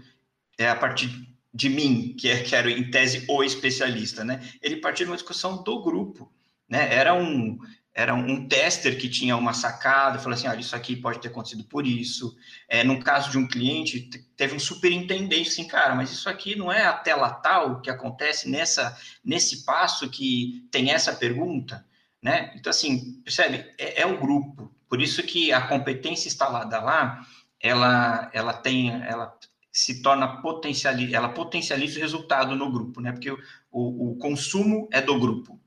é, 0.58 0.70
a 0.70 0.76
partir 0.76 1.10
de 1.54 1.70
mim, 1.70 2.16
que, 2.18 2.30
é, 2.30 2.44
que 2.44 2.56
era 2.56 2.70
em 2.72 2.90
tese 2.90 3.26
o 3.28 3.44
especialista, 3.44 4.24
né? 4.24 4.42
Ele 4.62 4.78
partia 4.78 5.06
de 5.06 5.12
uma 5.12 5.18
discussão 5.18 5.62
do 5.64 5.82
grupo, 5.82 6.32
né? 6.68 6.94
Era 6.94 7.14
um, 7.14 7.60
era 7.94 8.14
um 8.14 8.48
tester 8.48 8.98
que 8.98 9.10
tinha 9.10 9.36
uma 9.36 9.54
sacada, 9.54 10.18
falou 10.18 10.34
assim, 10.34 10.48
olha, 10.48 10.60
isso 10.60 10.76
aqui 10.76 10.96
pode 10.96 11.20
ter 11.20 11.28
acontecido 11.28 11.64
por 11.66 11.86
isso. 11.86 12.36
É, 12.70 12.84
no 12.84 13.00
caso 13.00 13.30
de 13.30 13.38
um 13.38 13.48
cliente, 13.48 14.10
teve 14.38 14.56
um 14.56 14.60
superintendente 14.60 15.50
assim, 15.50 15.68
cara, 15.68 15.94
mas 15.94 16.12
isso 16.12 16.30
aqui 16.30 16.56
não 16.56 16.72
é 16.72 16.86
a 16.86 16.94
tela 16.94 17.30
tal 17.30 17.82
que 17.82 17.90
acontece 17.90 18.50
nessa, 18.50 18.98
nesse 19.24 19.66
passo 19.66 20.10
que 20.10 20.66
tem 20.72 20.92
essa 20.92 21.14
pergunta, 21.14 21.86
né? 22.24 22.54
Então, 22.56 22.70
assim, 22.70 23.22
percebe? 23.24 23.66
É, 23.78 24.02
é 24.04 24.06
o 24.06 24.20
grupo. 24.20 24.74
Por 24.88 25.02
isso 25.02 25.22
que 25.24 25.52
a 25.52 25.68
competência 25.68 26.30
instalada 26.30 26.80
lá, 26.80 27.26
ela, 27.60 28.30
ela 28.34 28.54
tem, 28.54 28.90
ela 29.04 29.38
se 29.72 30.02
torna 30.02 30.42
potencial, 30.42 30.94
ela 31.12 31.30
potencializa 31.30 31.98
o 31.98 32.02
resultado 32.02 32.56
no 32.56 32.72
grupo, 32.72 33.02
né? 33.02 33.12
Porque 33.12 33.32
o, 33.32 33.38
o, 33.70 34.12
o 34.12 34.18
consumo 34.18 34.88
é 34.92 35.02
do 35.02 35.20
grupo. 35.20 35.61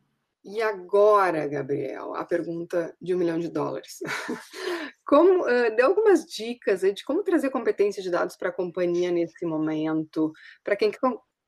E 0.44 0.60
agora, 0.60 1.48
Gabriel, 1.48 2.14
a 2.14 2.24
pergunta 2.24 2.94
de 3.00 3.14
um 3.14 3.18
milhão 3.18 3.38
de 3.38 3.48
dólares. 3.48 4.00
Como, 5.06 5.42
uh, 5.42 5.74
dê 5.74 5.82
algumas 5.82 6.26
dicas 6.26 6.80
de 6.80 7.02
como 7.04 7.22
trazer 7.22 7.50
competência 7.50 8.02
de 8.02 8.10
dados 8.10 8.36
para 8.36 8.50
a 8.50 8.52
companhia 8.52 9.10
nesse 9.10 9.44
momento, 9.44 10.32
para 10.62 10.76
quem, 10.76 10.90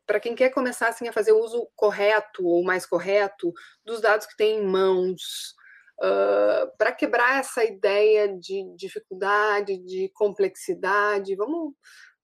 para 0.07 0.21
quem 0.21 0.35
quer 0.35 0.51
começar 0.51 0.89
assim, 0.89 1.09
a 1.09 1.13
fazer 1.13 1.33
o 1.33 1.43
uso 1.43 1.69
correto 1.75 2.47
ou 2.47 2.63
mais 2.63 2.87
correto 2.87 3.53
dos 3.85 4.01
dados 4.01 4.27
que 4.27 4.37
tem 4.37 4.61
em 4.61 4.67
mãos, 4.67 5.55
uh, 6.01 6.77
para 6.79 6.93
quebrar 6.93 7.41
essa 7.41 7.65
ideia 7.65 8.29
de 8.29 8.65
dificuldade, 8.77 9.79
de 9.79 10.11
complexidade. 10.15 11.37
Vamos 11.37 11.75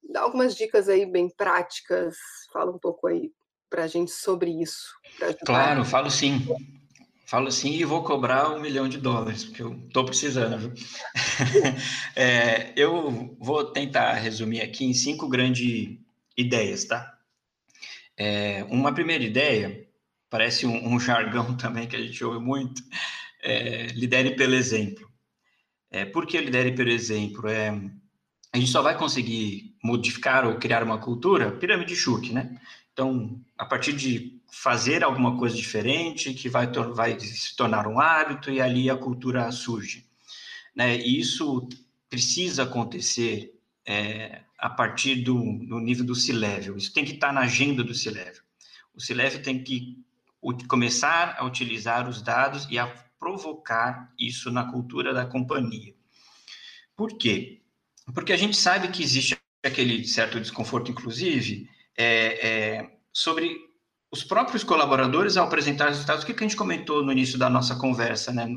dar 0.03 0.21
algumas 0.21 0.55
dicas 0.55 0.89
aí 0.89 1.05
bem 1.05 1.29
práticas. 1.29 2.15
Fala 2.51 2.71
um 2.71 2.79
pouco 2.79 3.07
aí 3.07 3.31
para 3.73 3.85
a 3.85 3.87
gente 3.87 4.11
sobre 4.11 4.51
isso. 4.51 4.93
Claro, 5.43 5.83
falo 5.83 6.11
sim. 6.11 6.45
Falo 7.25 7.51
sim 7.51 7.71
e 7.71 7.83
vou 7.83 8.03
cobrar 8.03 8.51
um 8.51 8.59
milhão 8.59 8.87
de 8.87 8.99
dólares, 8.99 9.45
porque 9.45 9.63
eu 9.63 9.73
estou 9.87 10.05
precisando. 10.05 10.71
é, 12.15 12.71
eu 12.75 13.35
vou 13.39 13.65
tentar 13.65 14.13
resumir 14.13 14.61
aqui 14.61 14.85
em 14.85 14.93
cinco 14.93 15.27
grandes 15.27 15.97
ideias, 16.37 16.85
tá? 16.85 17.17
É, 18.15 18.63
uma 18.69 18.93
primeira 18.93 19.23
ideia, 19.23 19.89
parece 20.29 20.67
um, 20.67 20.93
um, 20.93 20.99
jargão 20.99 21.57
também 21.57 21.87
que 21.87 21.95
a 21.95 22.01
gente 22.01 22.23
ouve 22.23 22.45
muito, 22.45 22.79
é, 23.41 23.87
lidere 23.87 24.35
pelo 24.35 24.53
exemplo. 24.53 25.11
É, 25.89 26.05
por 26.05 26.27
que 26.27 26.39
lidere 26.39 26.73
pelo 26.73 26.91
exemplo? 26.91 27.49
É, 27.49 27.71
a 28.53 28.57
gente 28.57 28.69
só 28.69 28.83
vai 28.83 28.95
conseguir 28.95 29.75
modificar 29.83 30.45
ou 30.45 30.55
criar 30.55 30.83
uma 30.83 30.99
cultura, 30.99 31.51
pirâmide 31.51 31.95
Schuch, 31.95 32.31
né? 32.31 32.55
Então, 32.93 33.41
a 33.57 33.65
partir 33.65 33.93
de 33.93 34.39
fazer 34.51 35.03
alguma 35.03 35.35
coisa 35.35 35.55
diferente, 35.55 36.31
que 36.35 36.47
vai, 36.47 36.67
vai 36.67 37.19
se 37.19 37.55
tornar 37.55 37.87
um 37.87 37.99
hábito, 37.99 38.51
e 38.51 38.61
ali 38.61 38.87
a 38.87 38.95
cultura 38.95 39.51
surge. 39.51 40.05
Né? 40.75 40.95
E 40.97 41.19
isso 41.19 41.67
precisa 42.07 42.61
acontecer 42.61 43.59
é, 43.83 44.41
a 44.59 44.69
partir 44.69 45.15
do, 45.23 45.35
do 45.65 45.79
nível 45.79 46.05
do 46.05 46.13
C-Level. 46.13 46.77
Isso 46.77 46.93
tem 46.93 47.03
que 47.03 47.13
estar 47.13 47.33
na 47.33 47.41
agenda 47.41 47.83
do 47.83 47.95
C-Level. 47.95 48.43
O 48.93 49.01
C-Level 49.01 49.41
tem 49.41 49.63
que 49.63 49.97
começar 50.67 51.35
a 51.39 51.43
utilizar 51.43 52.07
os 52.07 52.21
dados 52.21 52.67
e 52.69 52.77
a 52.77 52.85
provocar 53.19 54.13
isso 54.19 54.51
na 54.51 54.71
cultura 54.71 55.11
da 55.11 55.25
companhia. 55.25 55.95
Por 56.95 57.17
quê? 57.17 57.62
Porque 58.13 58.33
a 58.33 58.37
gente 58.37 58.57
sabe 58.57 58.87
que 58.89 59.03
existe 59.03 59.37
aquele 59.63 60.05
certo 60.05 60.39
desconforto, 60.39 60.91
inclusive, 60.91 61.69
é, 61.97 62.47
é, 62.47 62.89
sobre 63.11 63.55
os 64.11 64.23
próprios 64.23 64.63
colaboradores 64.63 65.37
ao 65.37 65.47
apresentar 65.47 65.85
os 65.85 65.93
resultados, 65.93 66.23
o 66.23 66.25
que, 66.25 66.33
que 66.33 66.43
a 66.43 66.47
gente 66.47 66.57
comentou 66.57 67.03
no 67.03 67.11
início 67.11 67.37
da 67.37 67.49
nossa 67.49 67.75
conversa, 67.75 68.31
né, 68.31 68.47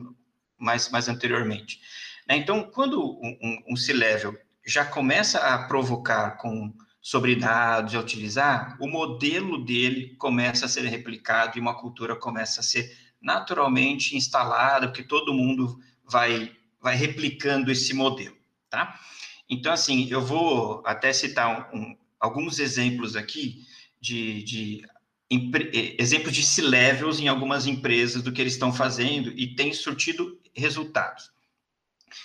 mais, 0.59 0.91
mais 0.91 1.09
anteriormente. 1.09 1.81
Né? 2.29 2.37
Então, 2.37 2.65
quando 2.65 3.01
um, 3.01 3.39
um, 3.43 3.63
um 3.71 3.77
C-Level 3.77 4.37
já 4.67 4.85
começa 4.85 5.39
a 5.39 5.67
provocar 5.67 6.33
com 6.39 6.75
sobre 7.01 7.37
dados, 7.37 7.95
a 7.95 8.01
utilizar, 8.01 8.77
o 8.81 8.89
modelo 8.89 9.65
dele 9.65 10.17
começa 10.19 10.67
a 10.67 10.69
ser 10.69 10.85
replicado 10.87 11.57
e 11.57 11.61
uma 11.61 11.79
cultura 11.79 12.17
começa 12.17 12.61
a 12.61 12.65
ser 12.65 12.99
naturalmente 13.23 14.17
instalada, 14.17 14.89
porque 14.89 15.05
todo 15.05 15.33
mundo 15.33 15.79
vai, 16.05 16.51
vai 16.81 16.97
replicando 16.97 17.71
esse 17.71 17.95
modelo, 17.95 18.37
tá? 18.69 18.99
Então, 19.49 19.73
assim, 19.73 20.09
eu 20.11 20.21
vou 20.21 20.83
até 20.85 21.13
citar 21.13 21.71
um, 21.75 21.97
alguns 22.19 22.59
exemplos 22.59 23.17
aqui 23.17 23.65
de, 24.01 24.43
de 24.43 24.83
exemplos 25.99 26.35
de 26.35 26.45
C-levels 26.45 27.21
em 27.21 27.29
algumas 27.29 27.67
empresas 27.67 28.23
do 28.23 28.33
que 28.33 28.41
eles 28.41 28.55
estão 28.55 28.73
fazendo 28.73 29.33
e 29.37 29.55
tem 29.55 29.73
surtido 29.73 30.39
resultados. 30.55 31.31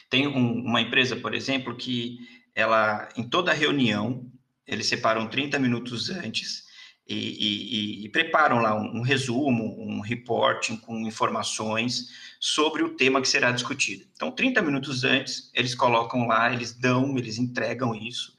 Tem 0.09 0.27
um, 0.27 0.63
uma 0.63 0.81
empresa, 0.81 1.15
por 1.15 1.33
exemplo, 1.33 1.75
que 1.75 2.19
ela, 2.53 3.07
em 3.17 3.23
toda 3.23 3.53
reunião, 3.53 4.29
eles 4.67 4.87
separam 4.87 5.27
30 5.27 5.57
minutos 5.59 6.09
antes 6.09 6.70
e, 7.13 8.01
e, 8.01 8.05
e 8.05 8.09
preparam 8.09 8.59
lá 8.59 8.75
um, 8.75 8.99
um, 8.99 9.01
resumo, 9.01 9.75
um 9.79 9.99
reporting 9.99 10.77
com 10.77 10.97
informações 10.99 12.09
sobre 12.39 12.83
o 12.83 12.95
tema 12.95 13.21
que 13.21 13.27
será 13.27 13.51
discutido. 13.51 14.05
Então, 14.13 14.31
30 14.31 14.61
minutos 14.61 15.03
antes, 15.03 15.51
eles 15.53 15.75
colocam 15.75 16.27
lá, 16.27 16.53
eles 16.53 16.73
dão, 16.73 17.17
eles 17.17 17.37
entregam 17.37 17.93
isso 17.93 18.35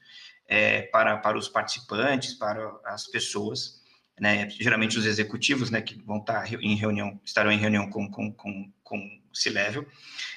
é, 0.47 0.83
para, 0.83 1.17
para 1.17 1.37
os 1.37 1.47
participantes, 1.47 2.33
para 2.33 2.71
as 2.85 3.07
pessoas, 3.07 3.81
né, 4.19 4.49
geralmente 4.49 4.97
os 4.97 5.05
executivos, 5.05 5.69
né, 5.69 5.81
que 5.81 5.95
vão 6.03 6.17
estar 6.17 6.51
em 6.53 6.75
reunião, 6.75 7.19
estarão 7.23 7.51
em 7.51 7.57
reunião 7.57 7.89
com, 7.89 8.09
com, 8.09 8.31
com, 8.31 8.71
com 8.83 9.21
C-Level, 9.33 9.85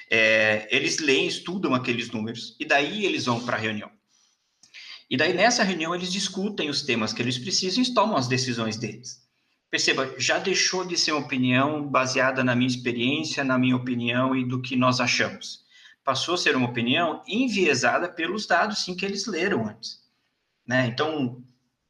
é, 0.09 0.67
eles 0.71 0.99
leem, 0.99 1.27
estudam 1.27 1.73
aqueles 1.73 2.09
números, 2.09 2.55
e 2.59 2.65
daí 2.65 3.05
eles 3.05 3.25
vão 3.25 3.43
para 3.43 3.57
a 3.57 3.59
reunião. 3.59 3.91
E 5.09 5.15
daí, 5.15 5.33
nessa 5.33 5.63
reunião, 5.63 5.95
eles 5.95 6.11
discutem 6.11 6.69
os 6.69 6.81
temas 6.81 7.13
que 7.13 7.21
eles 7.21 7.37
precisam 7.37 7.81
e 7.81 7.93
tomam 7.93 8.17
as 8.17 8.27
decisões 8.27 8.77
deles. 8.77 9.25
perceba, 9.69 10.13
já 10.17 10.37
deixou 10.37 10.85
de 10.85 10.97
ser 10.97 11.11
uma 11.11 11.25
opinião 11.25 11.87
baseada 11.87 12.43
na 12.43 12.55
minha 12.55 12.67
experiência, 12.67 13.43
na 13.43 13.57
minha 13.57 13.75
opinião 13.75 14.35
e 14.35 14.45
do 14.45 14.61
que 14.61 14.75
nós 14.75 14.99
achamos. 14.99 15.65
Passou 16.03 16.35
a 16.35 16.37
ser 16.37 16.55
uma 16.55 16.69
opinião 16.69 17.21
enviesada 17.27 18.07
pelos 18.07 18.45
dados, 18.45 18.83
sim, 18.83 18.95
que 18.95 19.05
eles 19.05 19.25
leram 19.25 19.67
antes. 19.67 19.99
Né? 20.65 20.87
Então, 20.87 21.43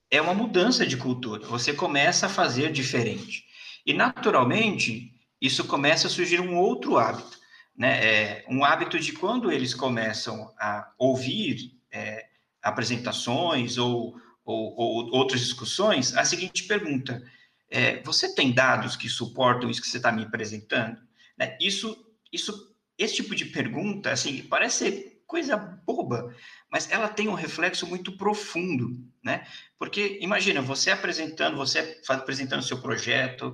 é 0.09 0.21
uma 0.21 0.33
mudança 0.33 0.85
de 0.85 0.97
cultura. 0.97 1.45
Você 1.47 1.73
começa 1.73 2.25
a 2.27 2.29
fazer 2.29 2.71
diferente. 2.71 3.45
E, 3.85 3.93
naturalmente, 3.93 5.11
isso 5.41 5.65
começa 5.65 6.07
a 6.07 6.09
surgir 6.09 6.39
um 6.39 6.57
outro 6.57 6.97
hábito. 6.97 7.37
Né? 7.75 8.05
É, 8.05 8.45
um 8.49 8.63
hábito 8.63 8.99
de 8.99 9.13
quando 9.13 9.51
eles 9.51 9.73
começam 9.73 10.51
a 10.59 10.91
ouvir 10.97 11.73
é, 11.91 12.25
apresentações 12.61 13.77
ou, 13.77 14.15
ou, 14.43 14.75
ou 14.75 15.11
outras 15.11 15.41
discussões, 15.41 16.15
a 16.15 16.25
seguinte 16.25 16.63
pergunta 16.63 17.23
é, 17.69 18.01
você 18.03 18.33
tem 18.33 18.53
dados 18.53 18.95
que 18.95 19.09
suportam 19.09 19.69
isso 19.69 19.81
que 19.81 19.87
você 19.87 19.97
está 19.97 20.11
me 20.11 20.23
apresentando? 20.23 21.01
Né? 21.37 21.57
Isso, 21.59 22.05
isso, 22.31 22.75
esse 22.97 23.15
tipo 23.15 23.35
de 23.35 23.45
pergunta, 23.45 24.11
assim, 24.11 24.43
parece 24.43 25.17
coisa 25.27 25.57
boba, 25.57 26.33
mas 26.71 26.89
ela 26.89 27.09
tem 27.09 27.27
um 27.27 27.33
reflexo 27.33 27.85
muito 27.85 28.13
profundo, 28.15 28.97
né? 29.21 29.45
Porque 29.77 30.17
imagina 30.21 30.61
você 30.61 30.89
apresentando, 30.89 31.57
você 31.57 31.99
apresentando 32.07 32.63
seu 32.63 32.81
projeto, 32.81 33.53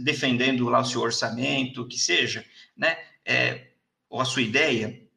defendendo 0.00 0.68
lá 0.68 0.80
o 0.80 0.84
seu 0.84 1.00
orçamento, 1.00 1.86
que 1.86 1.96
seja, 1.96 2.44
né? 2.76 2.98
É, 3.24 3.68
ou 4.10 4.20
a 4.20 4.24
sua 4.24 4.42
ideia. 4.42 5.07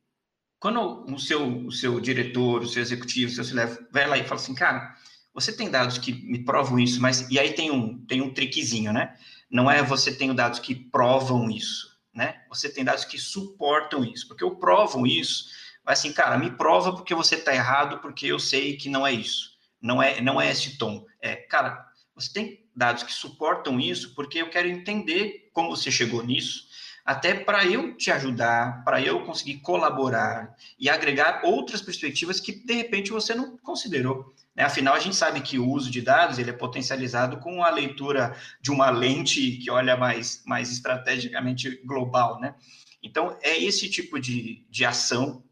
Quando 0.62 1.04
o 1.12 1.18
seu, 1.18 1.66
o 1.66 1.72
seu 1.72 2.00
diretor, 2.00 2.62
o 2.62 2.68
seu 2.68 2.84
executivo, 2.84 3.32
o 3.32 3.44
seu 3.44 3.58
vai 3.92 4.08
lá 4.08 4.16
e 4.16 4.24
fala 4.24 4.40
assim, 4.40 4.54
cara, 4.54 4.96
você 5.34 5.52
tem 5.52 5.72
dados 5.72 5.98
que 5.98 6.14
me 6.14 6.46
provam 6.46 6.78
isso, 6.78 7.02
mas 7.02 7.28
e 7.32 7.40
aí 7.40 7.54
tem 7.54 7.72
um 7.72 8.06
tem 8.06 8.22
um 8.22 8.32
triquezinho, 8.32 8.94
né? 8.94 9.18
Não 9.50 9.72
é 9.72 9.82
você 9.82 10.14
tem 10.14 10.34
dados 10.36 10.60
que 10.60 10.76
provam 10.76 11.50
isso, 11.50 11.98
né? 12.14 12.44
Você 12.48 12.70
tem 12.70 12.86
dados 12.86 13.06
que 13.06 13.18
suportam 13.18 14.06
isso, 14.06 14.28
porque 14.28 14.46
o 14.46 14.56
provam 14.58 15.08
isso, 15.08 15.46
vai 15.84 15.94
assim, 15.94 16.14
cara, 16.14 16.38
me 16.38 16.52
prova 16.52 16.94
porque 16.94 17.16
você 17.16 17.38
está 17.38 17.56
errado, 17.56 17.98
porque 17.98 18.28
eu 18.28 18.38
sei 18.38 18.78
que 18.78 18.88
não 18.88 19.06
é 19.06 19.12
isso, 19.12 19.54
não 19.82 20.00
é 20.00 20.22
não 20.22 20.40
é 20.40 20.52
esse 20.52 20.78
tom. 20.78 21.04
É, 21.20 21.38
cara, 21.38 21.84
você 22.14 22.32
tem 22.32 22.70
dados 22.76 23.02
que 23.02 23.12
suportam 23.12 23.80
isso, 23.80 24.14
porque 24.14 24.38
eu 24.38 24.50
quero 24.52 24.68
entender 24.68 25.50
como 25.54 25.76
você 25.76 25.90
chegou 25.90 26.24
nisso, 26.24 26.68
até 27.06 27.34
para 27.34 27.66
eu 27.66 27.96
te 27.96 28.12
ajudar, 28.12 28.84
para 28.84 29.02
eu 29.02 29.26
conseguir 29.26 29.58
colaborar 29.58 30.56
e 30.80 30.90
agregar 30.90 31.42
outras 31.44 31.82
perspectivas 31.82 32.40
que 32.40 32.52
de 32.52 32.74
repente 32.74 33.12
você 33.12 33.34
não 33.34 33.58
considerou. 33.58 34.34
Né? 34.56 34.64
Afinal, 34.64 34.94
a 34.94 35.00
gente 35.00 35.16
sabe 35.16 35.42
que 35.42 35.58
o 35.58 35.68
uso 35.68 35.90
de 35.90 36.02
dados 36.02 36.38
ele 36.38 36.50
é 36.50 36.54
potencializado 36.54 37.38
com 37.38 37.64
a 37.64 37.70
leitura 37.70 38.36
de 38.62 38.72
uma 38.72 38.90
lente 38.90 39.58
que 39.58 39.72
olha 39.72 39.98
mais, 39.98 40.44
mais 40.46 40.72
estrategicamente 40.72 41.82
global. 41.86 42.40
Né? 42.40 42.54
Então, 43.02 43.38
é 43.42 43.58
esse 43.58 43.90
tipo 43.90 44.20
de, 44.20 44.66
de 44.70 44.86
ação 44.86 45.44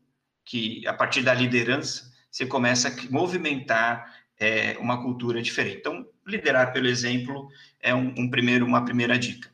que, 0.46 0.86
a 0.88 0.94
partir 0.94 1.22
da 1.22 1.34
liderança, 1.34 2.12
você 2.30 2.46
começa 2.46 2.90
a 2.90 3.12
movimentar 3.12 4.16
é, 4.40 4.78
uma 4.80 5.02
cultura 5.02 5.42
diferente. 5.42 5.78
Então, 5.78 6.06
liderar 6.26 6.72
pelo 6.72 6.88
exemplo 6.88 7.50
é 7.82 7.94
um, 7.94 8.14
um 8.18 8.30
primeiro, 8.30 8.66
uma 8.66 8.86
primeira 8.86 9.18
dica. 9.18 9.50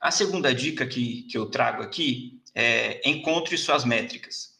A 0.00 0.10
segunda 0.10 0.54
dica 0.54 0.86
que, 0.86 1.22
que 1.24 1.36
eu 1.36 1.46
trago 1.46 1.82
aqui 1.82 2.40
é 2.54 3.08
encontre 3.08 3.56
suas 3.58 3.84
métricas. 3.84 4.50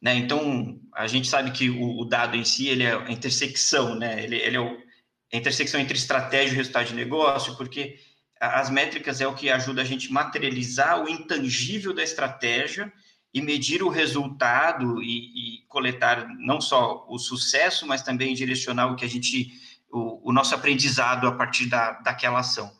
Né? 0.00 0.16
Então, 0.16 0.80
a 0.94 1.06
gente 1.06 1.28
sabe 1.28 1.52
que 1.52 1.70
o, 1.70 2.00
o, 2.00 2.04
dado 2.04 2.36
em 2.36 2.44
si 2.44 2.68
ele 2.68 2.82
é 2.82 2.92
a 2.92 3.10
intersecção, 3.10 3.94
né? 3.94 4.22
ele, 4.22 4.36
ele 4.36 4.56
é 4.56 4.60
a 4.60 5.36
intersecção 5.36 5.80
entre 5.80 5.96
estratégia 5.96 6.52
e 6.52 6.56
resultado 6.56 6.88
de 6.88 6.94
negócio, 6.94 7.56
porque 7.56 7.98
as 8.40 8.68
métricas 8.68 9.20
é 9.20 9.26
o 9.26 9.34
que 9.34 9.48
ajuda 9.48 9.82
a 9.82 9.84
gente 9.84 10.12
materializar 10.12 11.02
o 11.02 11.08
intangível 11.08 11.94
da 11.94 12.02
estratégia 12.02 12.92
e 13.32 13.40
medir 13.40 13.82
o 13.82 13.88
resultado 13.88 15.00
e, 15.00 15.60
e 15.60 15.66
coletar 15.68 16.28
não 16.38 16.60
só 16.60 17.06
o 17.08 17.18
sucesso, 17.18 17.86
mas 17.86 18.02
também 18.02 18.34
direcionar 18.34 18.92
o 18.92 18.96
que 18.96 19.04
a 19.04 19.08
gente, 19.08 19.52
o, 19.90 20.30
o 20.30 20.32
nosso 20.32 20.54
aprendizado 20.54 21.26
a 21.26 21.32
partir 21.32 21.66
da, 21.66 21.92
daquela 21.92 22.40
ação. 22.40 22.70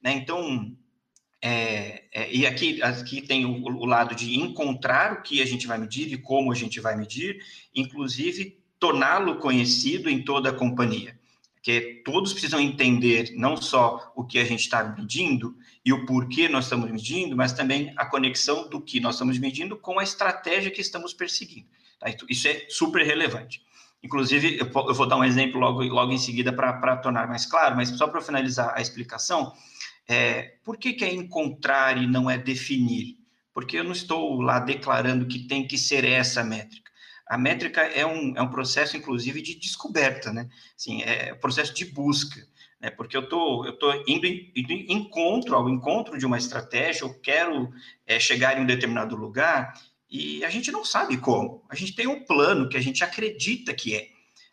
Né? 0.00 0.12
Então, 0.12 0.74
é, 1.40 2.04
é, 2.12 2.32
e 2.34 2.46
aqui, 2.46 2.82
aqui 2.82 3.22
tem 3.22 3.44
o, 3.44 3.62
o, 3.62 3.84
lado 3.84 4.14
de 4.14 4.36
encontrar 4.36 5.12
o 5.12 5.22
que 5.22 5.40
a 5.40 5.46
gente 5.46 5.66
vai 5.66 5.78
medir 5.78 6.12
e 6.12 6.18
como 6.18 6.50
a 6.50 6.54
gente 6.54 6.80
vai 6.80 6.96
medir, 6.96 7.38
inclusive 7.74 8.58
torná-lo 8.78 9.38
conhecido 9.38 10.10
em 10.10 10.24
toda 10.24 10.50
a 10.50 10.52
companhia. 10.52 11.18
Porque 11.54 12.02
todos 12.04 12.32
precisam 12.32 12.60
entender 12.60 13.32
não 13.36 13.56
só 13.56 14.12
o 14.16 14.24
que 14.24 14.38
a 14.38 14.44
gente 14.44 14.60
está 14.60 14.82
medindo 14.82 15.56
e 15.84 15.92
o 15.92 16.06
porquê 16.06 16.48
nós 16.48 16.64
estamos 16.64 16.90
medindo, 16.90 17.36
mas 17.36 17.52
também 17.52 17.92
a 17.96 18.06
conexão 18.06 18.68
do 18.68 18.80
que 18.80 19.00
nós 19.00 19.14
estamos 19.14 19.38
medindo 19.38 19.76
com 19.76 19.98
a 19.98 20.04
estratégia 20.04 20.70
que 20.70 20.80
estamos 20.80 21.12
perseguindo. 21.12 21.68
Tá? 21.98 22.08
Isso 22.28 22.48
é 22.48 22.66
super 22.68 23.04
relevante. 23.04 23.62
Inclusive, 24.02 24.58
eu 24.58 24.94
vou 24.94 25.06
dar 25.06 25.16
um 25.16 25.24
exemplo 25.24 25.60
logo, 25.60 25.82
logo 25.82 26.12
em 26.12 26.18
seguida 26.18 26.52
para 26.52 26.96
tornar 26.98 27.26
mais 27.26 27.44
claro, 27.44 27.74
mas 27.74 27.88
só 27.88 28.06
para 28.06 28.20
finalizar 28.20 28.72
a 28.76 28.80
explicação, 28.80 29.52
é, 30.08 30.54
por 30.64 30.78
que, 30.78 30.94
que 30.94 31.04
é 31.04 31.12
encontrar 31.12 32.02
e 32.02 32.06
não 32.06 32.30
é 32.30 32.38
definir? 32.38 33.18
Porque 33.52 33.78
eu 33.78 33.84
não 33.84 33.92
estou 33.92 34.40
lá 34.40 34.58
declarando 34.58 35.26
que 35.26 35.40
tem 35.40 35.66
que 35.66 35.76
ser 35.76 36.04
essa 36.04 36.42
métrica. 36.42 36.90
A 37.26 37.36
métrica 37.36 37.82
é 37.82 38.06
um, 38.06 38.34
é 38.34 38.40
um 38.40 38.48
processo, 38.48 38.96
inclusive, 38.96 39.42
de 39.42 39.54
descoberta, 39.54 40.32
né? 40.32 40.48
Assim, 40.74 41.02
é 41.02 41.34
um 41.34 41.38
processo 41.38 41.74
de 41.74 41.84
busca, 41.84 42.40
né? 42.80 42.90
Porque 42.90 43.16
eu 43.16 43.28
tô, 43.28 43.66
eu 43.66 43.78
tô 43.78 43.92
indo, 44.06 44.26
indo 44.26 44.72
encontro, 44.72 45.54
ao 45.54 45.68
encontro 45.68 46.16
de 46.18 46.24
uma 46.24 46.38
estratégia, 46.38 47.04
eu 47.04 47.12
quero 47.20 47.70
é, 48.06 48.18
chegar 48.18 48.56
em 48.56 48.62
um 48.62 48.66
determinado 48.66 49.14
lugar 49.14 49.74
e 50.10 50.42
a 50.42 50.48
gente 50.48 50.72
não 50.72 50.84
sabe 50.84 51.18
como. 51.18 51.62
A 51.68 51.74
gente 51.74 51.94
tem 51.94 52.06
um 52.06 52.24
plano 52.24 52.68
que 52.68 52.78
a 52.78 52.80
gente 52.80 53.04
acredita 53.04 53.74
que 53.74 53.94
é. 53.94 54.08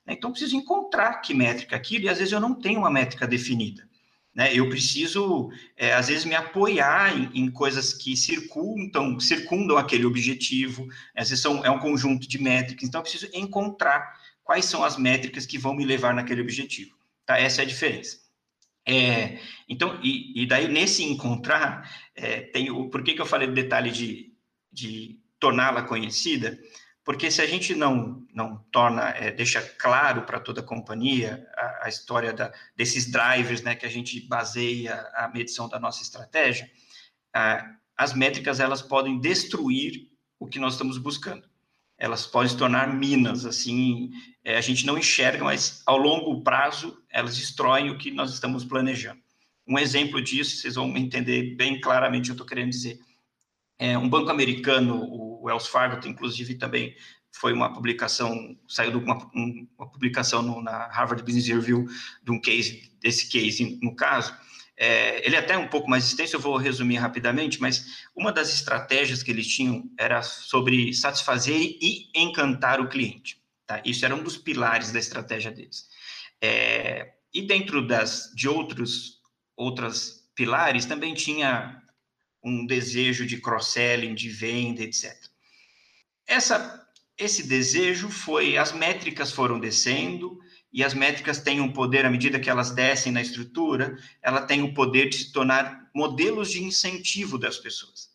Né? 0.05 0.13
Então, 0.13 0.31
preciso 0.31 0.57
encontrar 0.57 1.21
que 1.21 1.33
métrica 1.33 1.77
aquilo 1.77 2.05
e 2.05 2.09
às 2.09 2.17
vezes 2.17 2.33
eu 2.33 2.41
não 2.41 2.53
tenho 2.53 2.79
uma 2.79 2.91
métrica 2.91 3.25
definida. 3.25 3.87
Né? 4.35 4.53
Eu 4.53 4.67
preciso, 4.67 5.49
é, 5.77 5.93
às 5.93 6.09
vezes, 6.09 6.25
me 6.25 6.35
apoiar 6.35 7.17
em, 7.17 7.45
em, 7.45 7.49
coisas 7.49 7.93
que 7.93 8.17
circundam, 8.17 9.17
circundam 9.17 9.77
aquele 9.77 10.05
objetivo, 10.05 10.87
às 11.15 11.29
vezes 11.29 11.41
são, 11.41 11.63
é 11.63 11.71
um 11.71 11.79
conjunto 11.79 12.27
de 12.27 12.37
métricas, 12.37 12.87
então 12.87 12.99
eu 12.99 13.03
preciso 13.03 13.29
encontrar 13.33 14.19
quais 14.43 14.65
são 14.65 14.83
as 14.83 14.97
métricas 14.97 15.45
que 15.45 15.57
vão 15.57 15.73
me 15.73 15.85
levar 15.85 16.13
naquele 16.13 16.41
objetivo. 16.41 16.97
Tá? 17.25 17.39
Essa 17.39 17.61
é 17.61 17.63
a 17.63 17.67
diferença. 17.67 18.19
É, 18.85 19.39
então, 19.67 19.99
e, 20.03 20.43
e, 20.43 20.45
daí 20.45 20.67
nesse 20.67 21.03
encontrar, 21.03 21.89
é, 22.13 22.41
tem 22.41 22.69
o, 22.69 22.89
por 22.89 23.03
que, 23.03 23.13
que 23.13 23.21
eu 23.21 23.25
falei 23.25 23.47
do 23.47 23.53
detalhe 23.53 23.89
de, 23.89 24.33
de 24.71 25.17
torná-la 25.39 25.81
conhecida? 25.81 26.59
Porque 27.05 27.29
se 27.29 27.39
a 27.39 27.45
gente 27.45 27.75
não, 27.75 28.25
não 28.33 28.57
torna, 28.71 29.09
é, 29.11 29.31
deixa 29.31 29.61
claro 29.61 30.23
para 30.23 30.39
toda 30.39 30.61
a 30.61 30.63
companhia 30.63 31.47
a, 31.55 31.85
a 31.85 31.87
história 31.87 32.33
da, 32.33 32.51
desses 32.75 33.09
drivers 33.11 33.61
né, 33.61 33.75
que 33.75 33.85
a 33.85 33.89
gente 33.89 34.19
baseia 34.21 35.07
a 35.13 35.29
medição 35.31 35.69
da 35.69 35.79
nossa 35.79 36.01
estratégia, 36.01 36.69
a, 37.31 37.75
as 37.95 38.13
métricas 38.15 38.59
elas 38.59 38.81
podem 38.81 39.19
destruir 39.19 40.09
o 40.39 40.47
que 40.47 40.57
nós 40.57 40.73
estamos 40.73 40.97
buscando. 40.97 41.47
Elas 41.95 42.25
podem 42.25 42.49
se 42.49 42.57
tornar 42.57 42.91
minas, 42.91 43.45
assim, 43.45 44.11
é, 44.43 44.57
a 44.57 44.61
gente 44.61 44.83
não 44.83 44.97
enxerga, 44.97 45.43
mas 45.43 45.83
ao 45.85 45.97
longo 45.97 46.41
prazo 46.41 46.99
elas 47.09 47.37
destroem 47.37 47.91
o 47.91 47.99
que 47.99 48.09
nós 48.09 48.33
estamos 48.33 48.65
planejando. 48.65 49.21
Um 49.67 49.77
exemplo 49.77 50.19
disso, 50.19 50.57
vocês 50.57 50.73
vão 50.73 50.97
entender 50.97 51.55
bem 51.55 51.79
claramente 51.79 52.23
o 52.23 52.25
que 52.25 52.31
eu 52.31 52.33
estou 52.33 52.47
querendo 52.47 52.71
dizer. 52.71 52.99
É, 53.77 53.95
um 53.95 54.09
banco 54.09 54.31
americano, 54.31 55.03
o 55.03 55.34
Wells 55.45 55.67
Fargo, 55.67 56.07
inclusive 56.07 56.55
também 56.55 56.95
foi 57.31 57.53
uma 57.53 57.73
publicação, 57.73 58.57
saiu 58.67 58.91
de 58.91 58.97
uma, 58.97 59.17
uma 59.77 59.91
publicação 59.91 60.41
no, 60.41 60.61
na 60.61 60.87
Harvard 60.87 61.21
Business 61.23 61.47
Review 61.47 61.85
de 62.23 62.31
um 62.31 62.39
case, 62.39 62.91
desse 63.01 63.29
case 63.29 63.77
no 63.81 63.95
caso. 63.95 64.33
É, 64.77 65.25
ele 65.25 65.35
é 65.35 65.39
até 65.39 65.57
um 65.57 65.67
pouco 65.67 65.89
mais 65.89 66.05
extenso, 66.05 66.35
eu 66.35 66.39
vou 66.39 66.57
resumir 66.57 66.97
rapidamente, 66.97 67.61
mas 67.61 68.07
uma 68.15 68.31
das 68.31 68.53
estratégias 68.53 69.23
que 69.23 69.31
eles 69.31 69.47
tinham 69.47 69.89
era 69.97 70.21
sobre 70.21 70.93
satisfazer 70.93 71.55
e 71.55 72.09
encantar 72.15 72.81
o 72.81 72.89
cliente. 72.89 73.41
Tá? 73.65 73.81
Isso 73.85 74.05
era 74.05 74.15
um 74.15 74.23
dos 74.23 74.37
pilares 74.37 74.91
da 74.91 74.99
estratégia 74.99 75.51
deles. 75.51 75.87
É, 76.41 77.13
e 77.33 77.41
dentro 77.41 77.85
das, 77.85 78.31
de 78.35 78.47
outros 78.47 79.15
outras 79.55 80.29
pilares, 80.35 80.85
também 80.85 81.13
tinha 81.13 81.81
um 82.43 82.65
desejo 82.65 83.25
de 83.25 83.39
cross-selling, 83.39 84.13
de 84.13 84.29
venda, 84.29 84.83
etc. 84.83 85.15
Essa, 86.27 86.87
esse 87.17 87.47
desejo 87.47 88.09
foi, 88.09 88.57
as 88.57 88.71
métricas 88.71 89.31
foram 89.31 89.59
descendo, 89.59 90.39
e 90.75 90.83
as 90.83 90.93
métricas 90.93 91.39
têm 91.39 91.61
um 91.61 91.71
poder, 91.71 92.05
à 92.05 92.09
medida 92.09 92.37
que 92.37 92.49
elas 92.49 92.71
descem 92.71 93.09
na 93.09 93.21
estrutura, 93.21 93.97
ela 94.21 94.41
tem 94.41 94.61
o 94.61 94.73
poder 94.73 95.07
de 95.07 95.17
se 95.17 95.31
tornar 95.31 95.89
modelos 95.95 96.51
de 96.51 96.61
incentivo 96.61 97.37
das 97.37 97.57
pessoas. 97.57 98.09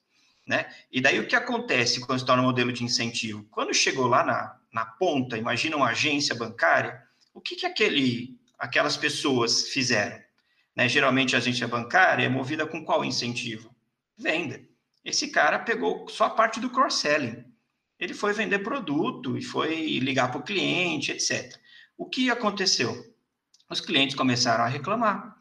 Né? 0.47 0.67
E 0.93 1.01
daí 1.01 1.19
o 1.19 1.27
que 1.27 1.35
acontece 1.35 2.01
quando 2.01 2.19
se 2.19 2.27
torna 2.27 2.43
um 2.43 2.47
modelo 2.47 2.71
de 2.71 2.85
incentivo? 2.85 3.47
Quando 3.51 3.73
chegou 3.73 4.07
lá 4.07 4.23
na, 4.23 4.57
na 4.73 4.85
ponta, 4.85 5.39
imagina 5.39 5.77
uma 5.77 5.89
agência 5.89 6.35
bancária, 6.35 7.03
o 7.33 7.41
que, 7.41 7.57
que 7.57 7.65
aquele, 7.65 8.39
aquelas 8.59 8.97
pessoas 8.97 9.69
fizeram? 9.69 10.21
Né? 10.77 10.87
Geralmente 10.87 11.35
a 11.35 11.39
agência 11.39 11.67
bancária 11.67 12.27
é 12.27 12.29
movida 12.29 12.67
com 12.67 12.85
qual 12.85 13.03
incentivo? 13.05 13.75
Venda. 14.19 14.61
Esse 15.03 15.29
cara 15.29 15.59
pegou 15.61 16.07
só 16.09 16.25
a 16.25 16.31
parte 16.31 16.61
do 16.61 16.69
cross-selling. 16.69 17.43
Ele 18.01 18.15
foi 18.15 18.33
vender 18.33 18.61
produto 18.61 19.37
e 19.37 19.43
foi 19.43 19.99
ligar 19.99 20.31
para 20.31 20.41
o 20.41 20.43
cliente, 20.43 21.13
etc. 21.13 21.55
O 21.97 22.07
que 22.07 22.31
aconteceu? 22.31 23.15
Os 23.69 23.81
clientes 23.81 24.17
começaram 24.17 24.65
a 24.65 24.69
reclamar. 24.69 25.37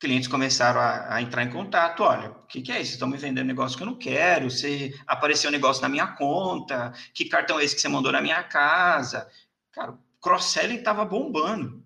Clientes 0.00 0.28
começaram 0.28 0.80
a, 0.80 1.14
a 1.14 1.22
entrar 1.22 1.44
em 1.44 1.50
contato. 1.50 2.02
Olha, 2.02 2.30
o 2.30 2.46
que, 2.46 2.62
que, 2.62 2.72
é 2.72 2.80
isso? 2.80 2.94
Estão 2.94 3.06
me 3.06 3.16
vendendo 3.16 3.46
negócio 3.46 3.76
que 3.76 3.82
eu 3.82 3.86
não 3.86 3.96
quero. 3.96 4.50
Você 4.50 4.92
apareceu 5.06 5.50
um 5.50 5.52
negócio 5.52 5.80
na 5.82 5.88
minha 5.88 6.08
conta. 6.08 6.92
Que 7.14 7.26
cartão 7.26 7.60
é 7.60 7.64
esse 7.64 7.76
que 7.76 7.80
você 7.80 7.88
mandou 7.88 8.10
na 8.10 8.20
minha 8.20 8.42
casa? 8.42 9.30
Cara, 9.72 9.96
cross-selling 10.20 10.78
estava 10.78 11.04
bombando. 11.04 11.84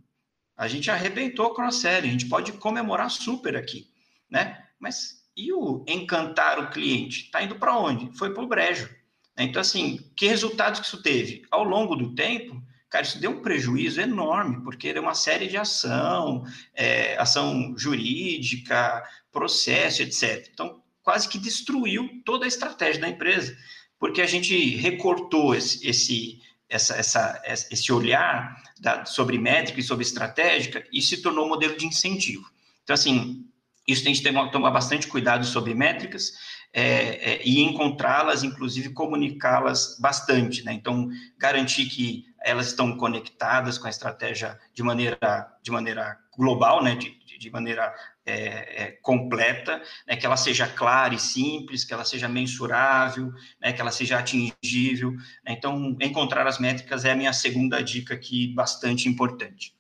A 0.57 0.69
gente 0.69 0.91
arrebentou 0.91 1.47
o 1.47 1.55
cross-selling, 1.55 2.09
a 2.09 2.13
gente 2.13 2.29
pode 2.29 2.53
comemorar 2.53 3.11
super 3.11 3.57
aqui, 3.57 3.91
né? 4.31 4.65
Mas 4.79 5.25
e 5.37 5.53
o 5.53 5.85
encantar 5.89 6.61
o 6.61 6.71
cliente? 6.71 7.25
Está 7.25 7.43
indo 7.43 7.57
para 7.57 7.77
onde? 7.77 8.17
Foi 8.17 8.33
para 8.33 8.43
o 8.43 8.47
brejo. 8.47 8.89
Então, 9.37 9.61
assim, 9.61 9.99
que 10.15 10.27
resultados 10.27 10.81
que 10.81 10.87
isso 10.87 11.03
teve? 11.03 11.43
Ao 11.51 11.65
longo 11.65 11.97
do 11.97 12.15
tempo, 12.15 12.63
cara, 12.89 13.05
isso 13.05 13.21
deu 13.21 13.33
um 13.33 13.43
prejuízo 13.43 14.01
enorme, 14.01 14.63
porque 14.63 14.89
era 14.89 15.01
uma 15.01 15.15
série 15.15 15.49
de 15.49 15.57
ação, 15.57 16.45
é, 16.75 17.17
ação 17.19 17.75
jurídica, 17.77 19.03
processo, 19.33 20.03
etc. 20.03 20.49
Então, 20.53 20.81
quase 21.03 21.29
que 21.29 21.39
destruiu 21.39 22.23
toda 22.25 22.45
a 22.45 22.49
estratégia 22.49 23.01
da 23.01 23.09
empresa, 23.09 23.57
porque 23.99 24.23
a 24.23 24.27
gente 24.27 24.77
recortou 24.77 25.55
esse, 25.55 25.87
esse 25.87 26.41
essa, 26.69 26.97
essa, 26.97 27.43
esse 27.71 27.93
olhar 27.93 28.61
da, 28.81 29.05
sobre 29.05 29.39
métrica 29.39 29.81
e 29.81 29.83
sobre 29.83 30.05
estratégica 30.05 30.85
e 30.93 31.01
se 31.01 31.19
tornou 31.23 31.47
um 31.47 31.51
modelo 31.51 31.77
de 31.77 31.87
incentivo. 31.87 32.51
Então, 32.83 32.95
assim, 32.95 33.47
isso 33.87 34.03
tem 34.03 34.15
que 34.15 34.51
tomar 34.51 34.71
bastante 34.71 35.07
cuidado 35.07 35.45
sobre 35.47 35.75
métricas 35.75 36.33
é, 36.77 37.35
é, 37.35 37.43
e 37.45 37.63
encontrá-las, 37.63 38.43
inclusive 38.43 38.91
comunicá-las 38.91 39.97
bastante, 40.01 40.65
né? 40.65 40.73
Então, 40.73 41.09
garantir 41.39 41.87
que 41.87 42.25
elas 42.43 42.67
estão 42.67 42.97
conectadas 42.97 43.79
com 43.79 43.87
a 43.87 43.91
estratégia 43.91 44.59
de 44.75 44.83
maneira, 44.83 45.17
de 45.63 45.71
maneira 45.71 46.19
global, 46.37 46.83
né? 46.83 46.97
De, 46.97 47.17
de 47.39 47.51
maneira 47.51 47.95
é, 48.27 48.85
é, 48.85 48.91
completa, 49.03 49.83
né, 50.07 50.17
que 50.17 50.25
ela 50.25 50.37
seja 50.37 50.67
clara 50.67 51.15
e 51.15 51.19
simples, 51.19 51.85
que 51.85 51.93
ela 51.93 52.05
seja 52.05 52.27
mensurável, 52.27 53.31
né, 53.61 53.73
que 53.73 53.81
ela 53.81 53.91
seja 53.91 54.19
atingível. 54.19 55.13
Né, 55.45 55.53
então, 55.53 55.97
encontrar 56.01 56.47
as 56.47 56.59
métricas 56.59 57.05
é 57.05 57.13
a 57.13 57.17
minha 57.17 57.33
segunda 57.33 57.83
dica 57.83 58.15
aqui, 58.15 58.49
bastante 58.55 59.09
importante. 59.09 59.77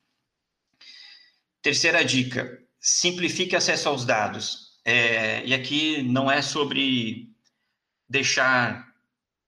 Terceira 1.62 2.04
dica, 2.04 2.62
simplifique 2.78 3.56
acesso 3.56 3.88
aos 3.88 4.04
dados. 4.04 4.73
É, 4.84 5.44
e 5.46 5.54
aqui 5.54 6.02
não 6.02 6.30
é 6.30 6.42
sobre 6.42 7.30
deixar 8.08 8.92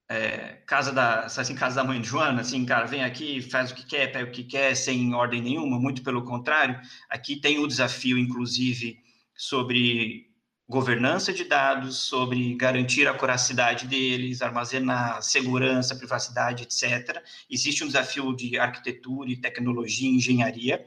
é, 0.09 0.63
casa 0.67 0.93
da 0.93 1.27
assim 1.27 1.55
casa 1.55 1.77
da 1.77 1.85
mãe 1.85 2.01
de 2.01 2.09
Joana, 2.09 2.41
assim, 2.41 2.65
cara, 2.65 2.87
vem 2.87 3.03
aqui, 3.05 3.43
faz 3.43 3.71
o 3.71 3.75
que 3.75 3.85
quer, 3.85 4.13
pega 4.13 4.29
o 4.29 4.33
que 4.33 4.45
quer, 4.45 4.75
sem 4.75 5.15
ordem 5.15 5.43
nenhuma, 5.43 5.79
muito 5.79 6.03
pelo 6.03 6.25
contrário. 6.25 6.81
Aqui 7.11 7.37
tem 7.37 7.59
o 7.59 7.67
desafio, 7.67 8.19
inclusive, 8.19 8.99
sobre 9.35 10.27
governança 10.69 11.33
de 11.33 11.45
dados, 11.45 11.97
sobre 11.97 12.55
garantir 12.57 13.07
a 13.07 13.15
curacidade 13.15 13.87
deles, 13.87 14.43
armazenar 14.43 15.23
segurança, 15.23 15.95
privacidade, 15.95 16.65
etc. 16.65 17.23
Existe 17.49 17.85
um 17.85 17.87
desafio 17.87 18.35
de 18.35 18.59
arquitetura 18.59 19.31
e 19.31 19.37
tecnologia 19.37 20.09
engenharia 20.09 20.87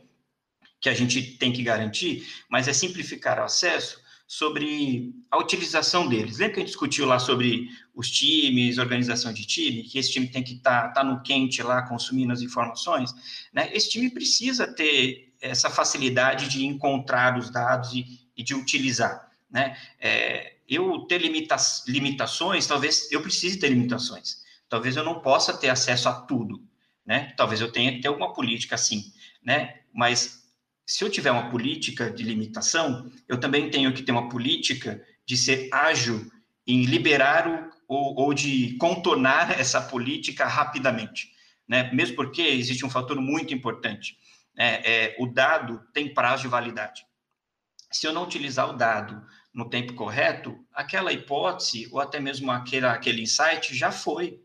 que 0.81 0.89
a 0.89 0.93
gente 0.93 1.37
tem 1.37 1.51
que 1.51 1.61
garantir, 1.61 2.25
mas 2.49 2.67
é 2.67 2.73
simplificar 2.73 3.39
o 3.39 3.43
acesso 3.43 4.01
sobre 4.29 5.11
a 5.31 5.39
utilização 5.39 6.07
deles. 6.07 6.37
Lembra 6.37 6.53
que 6.53 6.59
a 6.59 6.61
gente 6.61 6.69
discutiu 6.69 7.07
lá 7.07 7.17
sobre 7.17 7.67
os 7.95 8.11
times, 8.11 8.77
organização 8.77 9.33
de 9.33 9.43
time, 9.43 9.81
que 9.81 9.97
esse 9.97 10.11
time 10.11 10.27
tem 10.27 10.43
que 10.43 10.53
estar 10.53 10.89
tá, 10.89 11.01
tá 11.01 11.03
no 11.03 11.23
quente 11.23 11.63
lá, 11.63 11.81
consumindo 11.81 12.31
as 12.31 12.43
informações? 12.43 13.11
Né? 13.51 13.71
Esse 13.73 13.89
time 13.89 14.07
precisa 14.07 14.67
ter 14.67 15.33
essa 15.41 15.67
facilidade 15.67 16.47
de 16.47 16.63
encontrar 16.63 17.39
os 17.39 17.49
dados 17.49 17.91
e, 17.91 18.05
e 18.37 18.43
de 18.43 18.53
utilizar. 18.53 19.31
Né? 19.49 19.75
É, 19.99 20.57
eu 20.67 20.99
ter 21.07 21.19
limita 21.19 21.55
limitações, 21.87 22.67
talvez 22.67 23.11
eu 23.11 23.23
precise 23.23 23.57
ter 23.57 23.69
limitações. 23.69 24.43
Talvez 24.69 24.95
eu 24.95 25.03
não 25.03 25.21
possa 25.21 25.57
ter 25.57 25.69
acesso 25.69 26.07
a 26.07 26.13
tudo. 26.13 26.63
Né? 27.03 27.33
Talvez 27.35 27.61
eu 27.61 27.71
tenha 27.71 27.93
que 27.93 28.01
ter 28.01 28.09
alguma 28.09 28.31
política 28.31 28.75
assim. 28.75 29.11
Né? 29.43 29.79
Mas 29.91 30.38
se 30.89 31.03
eu 31.03 31.09
tiver 31.09 31.29
uma 31.29 31.51
política 31.51 32.09
de 32.09 32.23
limitação, 32.23 33.11
eu 33.27 33.39
também 33.39 33.69
tenho 33.69 33.93
que 33.93 34.01
ter 34.01 34.11
uma 34.11 34.27
política 34.27 35.05
de 35.23 35.37
ser 35.37 35.69
ágil 35.71 36.31
em 36.65 36.83
liberar 36.83 37.47
o, 37.47 37.69
ou, 37.87 38.19
ou 38.19 38.33
de 38.33 38.75
contornar 38.79 39.51
essa 39.61 39.79
política 39.79 40.47
rapidamente, 40.47 41.31
né? 41.67 41.93
Mesmo 41.93 42.15
porque 42.15 42.41
existe 42.41 42.83
um 42.83 42.89
fator 42.89 43.21
muito 43.21 43.53
importante, 43.53 44.17
né? 44.55 44.81
é, 44.83 45.15
o 45.19 45.27
dado 45.27 45.79
tem 45.93 46.11
prazo 46.11 46.41
de 46.41 46.47
validade. 46.47 47.05
Se 47.91 48.07
eu 48.07 48.13
não 48.13 48.23
utilizar 48.23 48.67
o 48.67 48.73
dado 48.73 49.23
no 49.53 49.69
tempo 49.69 49.93
correto, 49.93 50.57
aquela 50.73 51.13
hipótese 51.13 51.87
ou 51.91 51.99
até 51.99 52.19
mesmo 52.19 52.51
aquele, 52.51 52.87
aquele 52.87 53.21
insight 53.21 53.75
já 53.75 53.91
foi. 53.91 54.41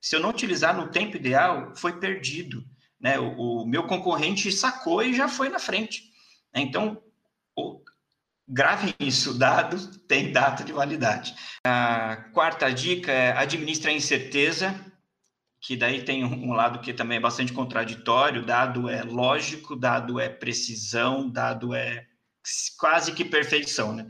Se 0.00 0.16
eu 0.16 0.20
não 0.20 0.30
utilizar 0.30 0.74
no 0.74 0.88
tempo 0.88 1.16
ideal, 1.16 1.76
foi 1.76 2.00
perdido 2.00 2.64
né? 3.00 3.18
O, 3.18 3.62
o 3.62 3.66
meu 3.66 3.84
concorrente 3.84 4.50
sacou 4.50 5.02
e 5.02 5.14
já 5.14 5.28
foi 5.28 5.48
na 5.48 5.58
frente. 5.58 6.04
Então, 6.54 7.00
o, 7.56 7.80
isso, 8.98 9.34
dados 9.34 9.98
tem 10.08 10.32
data 10.32 10.64
de 10.64 10.72
validade. 10.72 11.34
A 11.64 12.16
quarta 12.32 12.72
dica 12.72 13.12
é 13.12 13.32
administrar 13.36 13.92
a 13.92 13.96
incerteza, 13.96 14.74
que 15.60 15.76
daí 15.76 16.02
tem 16.02 16.24
um 16.24 16.52
lado 16.52 16.80
que 16.80 16.92
também 16.92 17.18
é 17.18 17.20
bastante 17.20 17.52
contraditório, 17.52 18.46
dado 18.46 18.88
é 18.88 19.02
lógico, 19.02 19.76
dado 19.76 20.18
é 20.18 20.28
precisão, 20.28 21.28
dado 21.28 21.74
é 21.74 22.06
quase 22.78 23.12
que 23.12 23.24
perfeição, 23.24 23.92
né? 23.92 24.06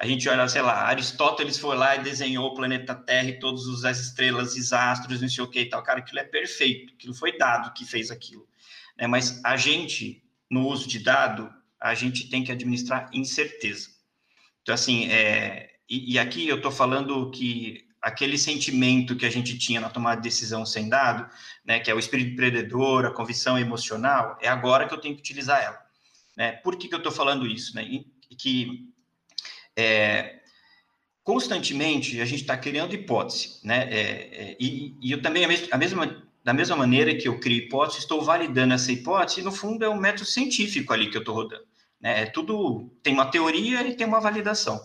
A 0.00 0.06
gente 0.06 0.26
olha, 0.30 0.48
sei 0.48 0.62
lá, 0.62 0.86
Aristóteles 0.86 1.58
foi 1.58 1.76
lá 1.76 1.94
e 1.94 2.02
desenhou 2.02 2.46
o 2.46 2.54
planeta 2.54 2.94
Terra 2.94 3.28
e 3.28 3.38
todas 3.38 3.84
as 3.84 3.98
estrelas 3.98 4.56
e 4.56 4.74
astros, 4.74 5.20
não 5.20 5.28
sei 5.28 5.44
o 5.44 5.46
que 5.46 5.60
e 5.60 5.68
tal. 5.68 5.82
Cara, 5.82 5.98
aquilo 5.98 6.20
é 6.20 6.24
perfeito, 6.24 6.94
aquilo 6.94 7.12
foi 7.12 7.36
dado 7.36 7.74
que 7.74 7.84
fez 7.84 8.10
aquilo. 8.10 8.48
Né? 8.96 9.06
Mas 9.06 9.44
a 9.44 9.58
gente, 9.58 10.24
no 10.50 10.66
uso 10.66 10.88
de 10.88 11.00
dado, 11.00 11.52
a 11.78 11.92
gente 11.94 12.30
tem 12.30 12.42
que 12.42 12.50
administrar 12.50 13.10
incerteza. 13.12 13.90
Então, 14.62 14.74
assim, 14.74 15.10
é, 15.10 15.68
e, 15.86 16.14
e 16.14 16.18
aqui 16.18 16.48
eu 16.48 16.56
estou 16.56 16.72
falando 16.72 17.30
que 17.30 17.86
aquele 18.00 18.38
sentimento 18.38 19.14
que 19.14 19.26
a 19.26 19.30
gente 19.30 19.58
tinha 19.58 19.82
na 19.82 19.90
tomada 19.90 20.16
de 20.16 20.22
decisão 20.22 20.64
sem 20.64 20.88
dado, 20.88 21.30
né, 21.62 21.78
que 21.78 21.90
é 21.90 21.94
o 21.94 21.98
espírito 21.98 22.30
empreendedor, 22.30 23.04
a 23.04 23.10
convicção 23.10 23.58
emocional, 23.58 24.38
é 24.40 24.48
agora 24.48 24.88
que 24.88 24.94
eu 24.94 24.98
tenho 24.98 25.14
que 25.14 25.20
utilizar 25.20 25.62
ela. 25.62 25.78
Né? 26.34 26.52
Por 26.52 26.76
que, 26.76 26.88
que 26.88 26.94
eu 26.94 27.00
estou 27.00 27.12
falando 27.12 27.46
isso? 27.46 27.76
Né? 27.76 27.84
E, 27.84 28.06
que 28.34 28.88
é, 29.80 30.40
constantemente 31.22 32.20
a 32.20 32.24
gente 32.24 32.42
está 32.42 32.56
criando 32.56 32.94
hipótese, 32.94 33.60
né? 33.64 33.88
É, 33.90 34.00
é, 34.00 34.56
e, 34.60 34.96
e, 35.00 35.12
eu 35.12 35.22
também, 35.22 35.44
a 35.44 35.78
mesma, 35.78 36.22
da 36.44 36.52
mesma 36.52 36.76
maneira 36.76 37.14
que 37.14 37.28
eu 37.28 37.38
crio 37.38 37.58
hipótese, 37.58 38.00
estou 38.00 38.22
validando 38.22 38.74
essa 38.74 38.92
hipótese, 38.92 39.40
e 39.40 39.44
no 39.44 39.52
fundo 39.52 39.84
é 39.84 39.88
um 39.88 39.96
método 39.96 40.26
científico 40.26 40.92
ali 40.92 41.10
que 41.10 41.16
eu 41.16 41.20
estou 41.20 41.34
rodando. 41.34 41.64
Né? 42.00 42.22
É 42.22 42.26
tudo, 42.26 42.90
tem 43.02 43.14
uma 43.14 43.30
teoria 43.30 43.86
e 43.86 43.94
tem 43.94 44.06
uma 44.06 44.20
validação. 44.20 44.80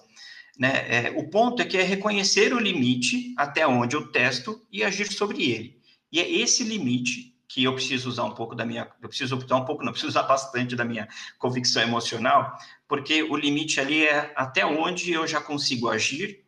Né? 0.57 0.85
É, 0.87 1.13
o 1.17 1.29
ponto 1.29 1.61
é 1.61 1.65
que 1.65 1.77
é 1.77 1.83
reconhecer 1.83 2.53
o 2.53 2.59
limite 2.59 3.33
até 3.37 3.67
onde 3.67 3.95
eu 3.95 4.11
testo 4.11 4.65
e 4.71 4.83
agir 4.83 5.11
sobre 5.11 5.51
ele. 5.51 5.77
E 6.11 6.19
é 6.19 6.29
esse 6.29 6.63
limite 6.63 7.34
que 7.47 7.63
eu 7.63 7.73
preciso 7.73 8.09
usar 8.09 8.23
um 8.23 8.33
pouco 8.33 8.55
da 8.55 8.65
minha, 8.65 8.89
eu 9.01 9.09
preciso 9.09 9.37
usar 9.37 9.55
um 9.55 9.65
pouco, 9.65 9.83
não, 9.83 9.91
preciso 9.93 10.09
usar 10.09 10.23
bastante 10.23 10.75
da 10.75 10.85
minha 10.85 11.07
convicção 11.37 11.81
emocional, 11.81 12.57
porque 12.87 13.23
o 13.23 13.35
limite 13.35 13.79
ali 13.79 14.05
é 14.05 14.31
até 14.35 14.65
onde 14.65 15.11
eu 15.11 15.25
já 15.27 15.41
consigo 15.41 15.89
agir 15.89 16.43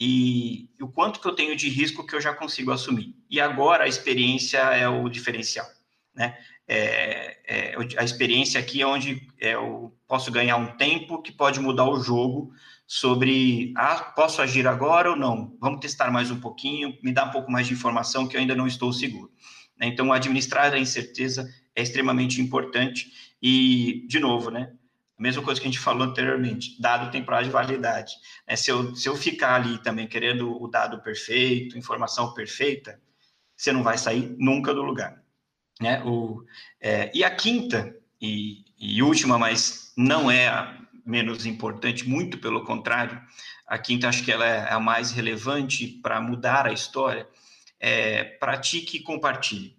e, 0.00 0.70
o 0.80 0.88
quanto 0.88 1.20
que 1.20 1.26
eu 1.26 1.34
tenho 1.34 1.56
de 1.56 1.68
risco 1.68 2.06
que 2.06 2.14
eu 2.14 2.20
já 2.20 2.32
consigo 2.32 2.70
assumir. 2.70 3.14
E 3.28 3.40
agora 3.40 3.84
a 3.84 3.88
experiência 3.88 4.58
é 4.58 4.88
o 4.88 5.08
diferencial, 5.08 5.66
né? 6.14 6.38
É, 6.70 7.38
é, 7.46 7.76
a 7.96 8.04
experiência 8.04 8.60
aqui 8.60 8.82
é 8.82 8.86
onde 8.86 9.26
eu 9.38 9.96
posso 10.06 10.30
ganhar 10.30 10.56
um 10.56 10.76
tempo 10.76 11.22
que 11.22 11.32
pode 11.32 11.58
mudar 11.58 11.88
o 11.88 11.98
jogo 11.98 12.52
sobre, 12.86 13.72
ah, 13.74 13.96
posso 14.14 14.42
agir 14.42 14.66
agora 14.66 15.10
ou 15.10 15.16
não? 15.16 15.56
Vamos 15.58 15.80
testar 15.80 16.10
mais 16.10 16.30
um 16.30 16.38
pouquinho, 16.38 16.96
me 17.02 17.10
dá 17.10 17.24
um 17.24 17.30
pouco 17.30 17.50
mais 17.50 17.66
de 17.66 17.72
informação 17.72 18.28
que 18.28 18.36
eu 18.36 18.40
ainda 18.40 18.54
não 18.54 18.66
estou 18.66 18.92
seguro. 18.92 19.30
Né? 19.78 19.86
Então, 19.86 20.12
administrar 20.12 20.72
a 20.72 20.78
incerteza 20.78 21.48
é 21.74 21.82
extremamente 21.82 22.40
importante 22.40 23.12
e, 23.42 24.04
de 24.08 24.18
novo, 24.18 24.50
né? 24.50 24.72
A 25.18 25.22
mesma 25.22 25.42
coisa 25.42 25.60
que 25.60 25.66
a 25.66 25.70
gente 25.70 25.80
falou 25.80 26.04
anteriormente, 26.04 26.80
dado 26.80 27.10
tem 27.10 27.24
prazo 27.24 27.44
de 27.44 27.50
validade. 27.50 28.14
Né? 28.46 28.54
Se, 28.54 28.70
eu, 28.70 28.94
se 28.94 29.08
eu 29.08 29.16
ficar 29.16 29.56
ali 29.56 29.78
também 29.82 30.06
querendo 30.06 30.62
o 30.62 30.68
dado 30.68 31.02
perfeito, 31.02 31.76
informação 31.76 32.32
perfeita, 32.34 33.00
você 33.56 33.72
não 33.72 33.82
vai 33.82 33.98
sair 33.98 34.36
nunca 34.38 34.72
do 34.72 34.82
lugar. 34.82 35.20
Né? 35.80 36.00
O, 36.04 36.44
é, 36.80 37.10
e 37.12 37.24
a 37.24 37.30
quinta 37.30 37.96
e, 38.20 38.64
e, 38.78 39.02
última, 39.02 39.36
mas 39.36 39.92
não 39.96 40.30
é 40.30 40.46
a 40.46 40.78
menos 41.04 41.46
importante, 41.46 42.08
muito 42.08 42.38
pelo 42.38 42.64
contrário. 42.64 43.20
A 43.66 43.76
quinta, 43.76 44.08
acho 44.08 44.24
que 44.24 44.30
ela 44.30 44.46
é 44.46 44.72
a 44.72 44.78
mais 44.78 45.10
relevante 45.10 45.88
para 45.88 46.20
mudar 46.20 46.66
a 46.66 46.72
história. 46.72 47.26
É, 47.80 48.24
pratique 48.24 48.96
e 48.96 49.02
compartilhe. 49.02 49.68
O 49.68 49.74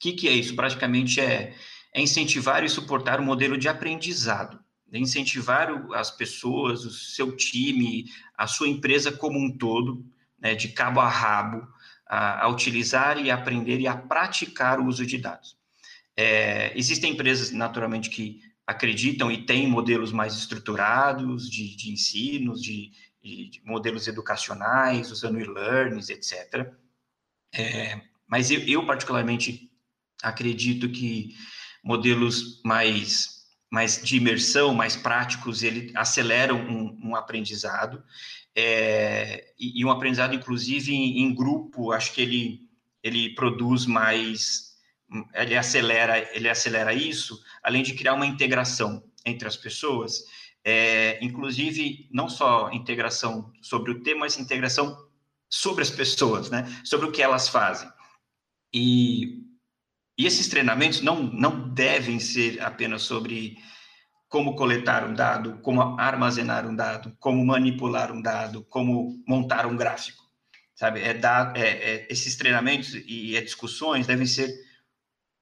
que, 0.00 0.12
que 0.12 0.28
é 0.28 0.32
isso? 0.32 0.56
Praticamente 0.56 1.20
é, 1.20 1.54
é 1.94 2.00
incentivar 2.00 2.64
e 2.64 2.68
suportar 2.68 3.20
o 3.20 3.22
modelo 3.22 3.56
de 3.56 3.68
aprendizado, 3.68 4.58
é 4.92 4.98
incentivar 4.98 5.68
as 5.94 6.10
pessoas, 6.10 6.84
o 6.84 6.90
seu 6.90 7.36
time, 7.36 8.04
a 8.36 8.46
sua 8.46 8.68
empresa 8.68 9.10
como 9.10 9.38
um 9.38 9.56
todo, 9.56 10.04
né, 10.38 10.54
de 10.54 10.68
cabo 10.68 11.00
a 11.00 11.08
rabo, 11.08 11.66
a, 12.06 12.44
a, 12.44 12.48
utilizar 12.48 13.18
e 13.18 13.30
aprender 13.30 13.80
e 13.80 13.86
a 13.86 13.96
praticar 13.96 14.80
o 14.80 14.86
uso 14.86 15.06
de 15.06 15.16
dados. 15.16 15.56
É, 16.14 16.76
existem 16.76 17.12
empresas, 17.12 17.50
naturalmente, 17.50 18.10
que 18.10 18.42
acreditam 18.66 19.30
e 19.30 19.46
têm 19.46 19.66
modelos 19.66 20.12
mais 20.12 20.34
estruturados 20.34 21.48
de, 21.50 21.74
de 21.74 21.90
ensinos, 21.90 22.60
de, 22.62 22.90
de, 23.22 23.62
modelos 23.64 24.06
educacionais, 24.06 25.10
usando 25.10 25.40
e-learnings, 25.40 26.10
etc. 26.10 26.70
É, 27.54 28.00
mas 28.26 28.50
eu, 28.50 28.60
eu, 28.60 28.86
particularmente, 28.86 29.70
acredito 30.22 30.88
que 30.88 31.34
modelos 31.84 32.60
mais, 32.64 33.44
mais 33.70 34.02
de 34.02 34.16
imersão, 34.16 34.74
mais 34.74 34.96
práticos, 34.96 35.62
ele 35.62 35.92
aceleram 35.94 36.56
um, 36.56 37.10
um 37.10 37.16
aprendizado, 37.16 38.02
é, 38.54 39.52
e, 39.58 39.80
e, 39.80 39.84
um 39.84 39.90
aprendizado, 39.90 40.34
inclusive, 40.34 40.92
em, 40.92 41.22
em 41.22 41.34
grupo, 41.34 41.92
acho 41.92 42.12
que 42.12 42.20
ele, 42.20 42.60
ele 43.02 43.34
produz 43.34 43.86
mais 43.86 44.72
ele 45.34 45.56
acelera, 45.56 46.18
ele 46.34 46.48
acelera 46.48 46.92
isso, 46.92 47.42
além 47.62 47.82
de 47.82 47.94
criar 47.94 48.14
uma 48.14 48.26
integração 48.26 49.02
entre 49.24 49.46
as 49.46 49.56
pessoas, 49.56 50.24
é, 50.64 51.22
inclusive 51.22 52.08
não 52.10 52.28
só 52.28 52.70
integração 52.72 53.52
sobre 53.60 53.90
o 53.90 54.02
tema, 54.02 54.20
mas 54.20 54.38
integração 54.38 54.96
sobre 55.52 55.82
as 55.82 55.90
pessoas, 55.90 56.48
né? 56.48 56.64
Sobre 56.82 57.06
o 57.06 57.12
que 57.12 57.20
elas 57.20 57.46
fazem. 57.46 57.86
E, 58.72 59.44
e 60.18 60.26
esses 60.26 60.48
treinamentos 60.48 61.02
não, 61.02 61.22
não 61.22 61.68
devem 61.68 62.18
ser 62.18 62.62
apenas 62.62 63.02
sobre 63.02 63.58
como 64.30 64.56
coletar 64.56 65.04
um 65.04 65.12
dado, 65.12 65.58
como 65.58 65.82
armazenar 66.00 66.66
um 66.66 66.74
dado, 66.74 67.14
como 67.20 67.44
manipular 67.44 68.10
um 68.10 68.22
dado, 68.22 68.64
como 68.64 69.22
montar 69.28 69.66
um 69.66 69.76
gráfico, 69.76 70.24
sabe? 70.74 71.02
É, 71.02 71.12
dar, 71.12 71.54
é, 71.54 71.68
é 71.68 72.06
esses 72.10 72.34
treinamentos 72.34 72.94
e 72.94 73.36
é 73.36 73.42
discussões 73.42 74.06
devem 74.06 74.24
ser 74.24 74.48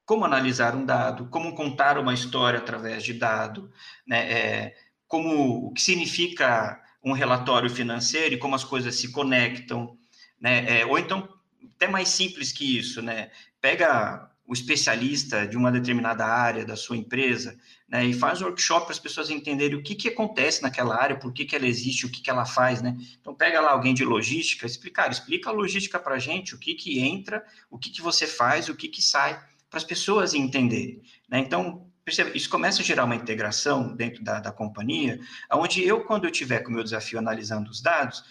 como 0.05 0.25
analisar 0.25 0.75
um 0.75 0.85
dado, 0.85 1.29
como 1.29 1.55
contar 1.55 1.97
uma 1.97 2.13
história 2.13 2.59
através 2.59 3.01
de 3.01 3.13
dado, 3.13 3.71
né? 4.05 4.29
É, 4.29 4.75
como 5.07 5.67
o 5.67 5.73
que 5.73 5.81
significa 5.81 6.81
um 7.01 7.13
relatório 7.13 7.69
financeiro 7.69 8.35
e 8.35 8.37
como 8.37 8.55
as 8.55 8.63
coisas 8.65 8.95
se 8.95 9.09
conectam, 9.13 9.97
né? 10.41 10.81
É, 10.81 10.85
ou 10.85 10.97
então 10.97 11.29
até 11.75 11.87
mais 11.87 12.09
simples 12.09 12.51
que 12.51 12.77
isso, 12.77 13.01
né? 13.01 13.29
Pega 13.61 14.29
o 14.51 14.53
especialista 14.53 15.47
de 15.47 15.55
uma 15.55 15.71
determinada 15.71 16.25
área 16.25 16.65
da 16.65 16.75
sua 16.75 16.97
empresa, 16.97 17.57
né, 17.87 18.05
e 18.05 18.13
faz 18.13 18.41
workshop 18.41 18.85
para 18.85 18.91
as 18.91 18.99
pessoas 18.99 19.29
entenderem 19.29 19.77
o 19.77 19.81
que, 19.81 19.95
que 19.95 20.09
acontece 20.09 20.61
naquela 20.61 21.01
área, 21.01 21.17
por 21.17 21.31
que, 21.31 21.45
que 21.45 21.55
ela 21.55 21.65
existe, 21.65 22.05
o 22.05 22.09
que, 22.09 22.21
que 22.21 22.29
ela 22.29 22.45
faz, 22.45 22.81
né? 22.81 22.97
Então 23.19 23.33
pega 23.33 23.61
lá 23.61 23.71
alguém 23.71 23.93
de 23.93 24.03
logística, 24.03 24.65
explicar, 24.65 25.09
explica 25.09 25.49
a 25.49 25.53
logística 25.53 25.97
para 25.97 26.15
a 26.15 26.19
gente, 26.19 26.53
o 26.53 26.57
que 26.57 26.73
que 26.73 26.99
entra, 26.99 27.45
o 27.69 27.77
que 27.77 27.89
que 27.89 28.01
você 28.01 28.27
faz, 28.27 28.67
o 28.67 28.75
que 28.75 28.89
que 28.89 29.01
sai, 29.01 29.41
para 29.69 29.77
as 29.77 29.85
pessoas 29.85 30.33
entenderem. 30.33 31.01
Né? 31.29 31.39
Então, 31.39 31.87
isso 32.33 32.49
começa 32.49 32.81
a 32.81 32.85
gerar 32.85 33.05
uma 33.05 33.15
integração 33.15 33.95
dentro 33.95 34.21
da, 34.21 34.41
da 34.41 34.51
companhia, 34.51 35.17
onde 35.53 35.81
eu, 35.81 36.03
quando 36.03 36.25
eu 36.25 36.31
tiver 36.31 36.59
com 36.59 36.71
o 36.71 36.73
meu 36.73 36.83
desafio 36.83 37.19
analisando 37.19 37.69
os 37.69 37.81
dados, 37.81 38.21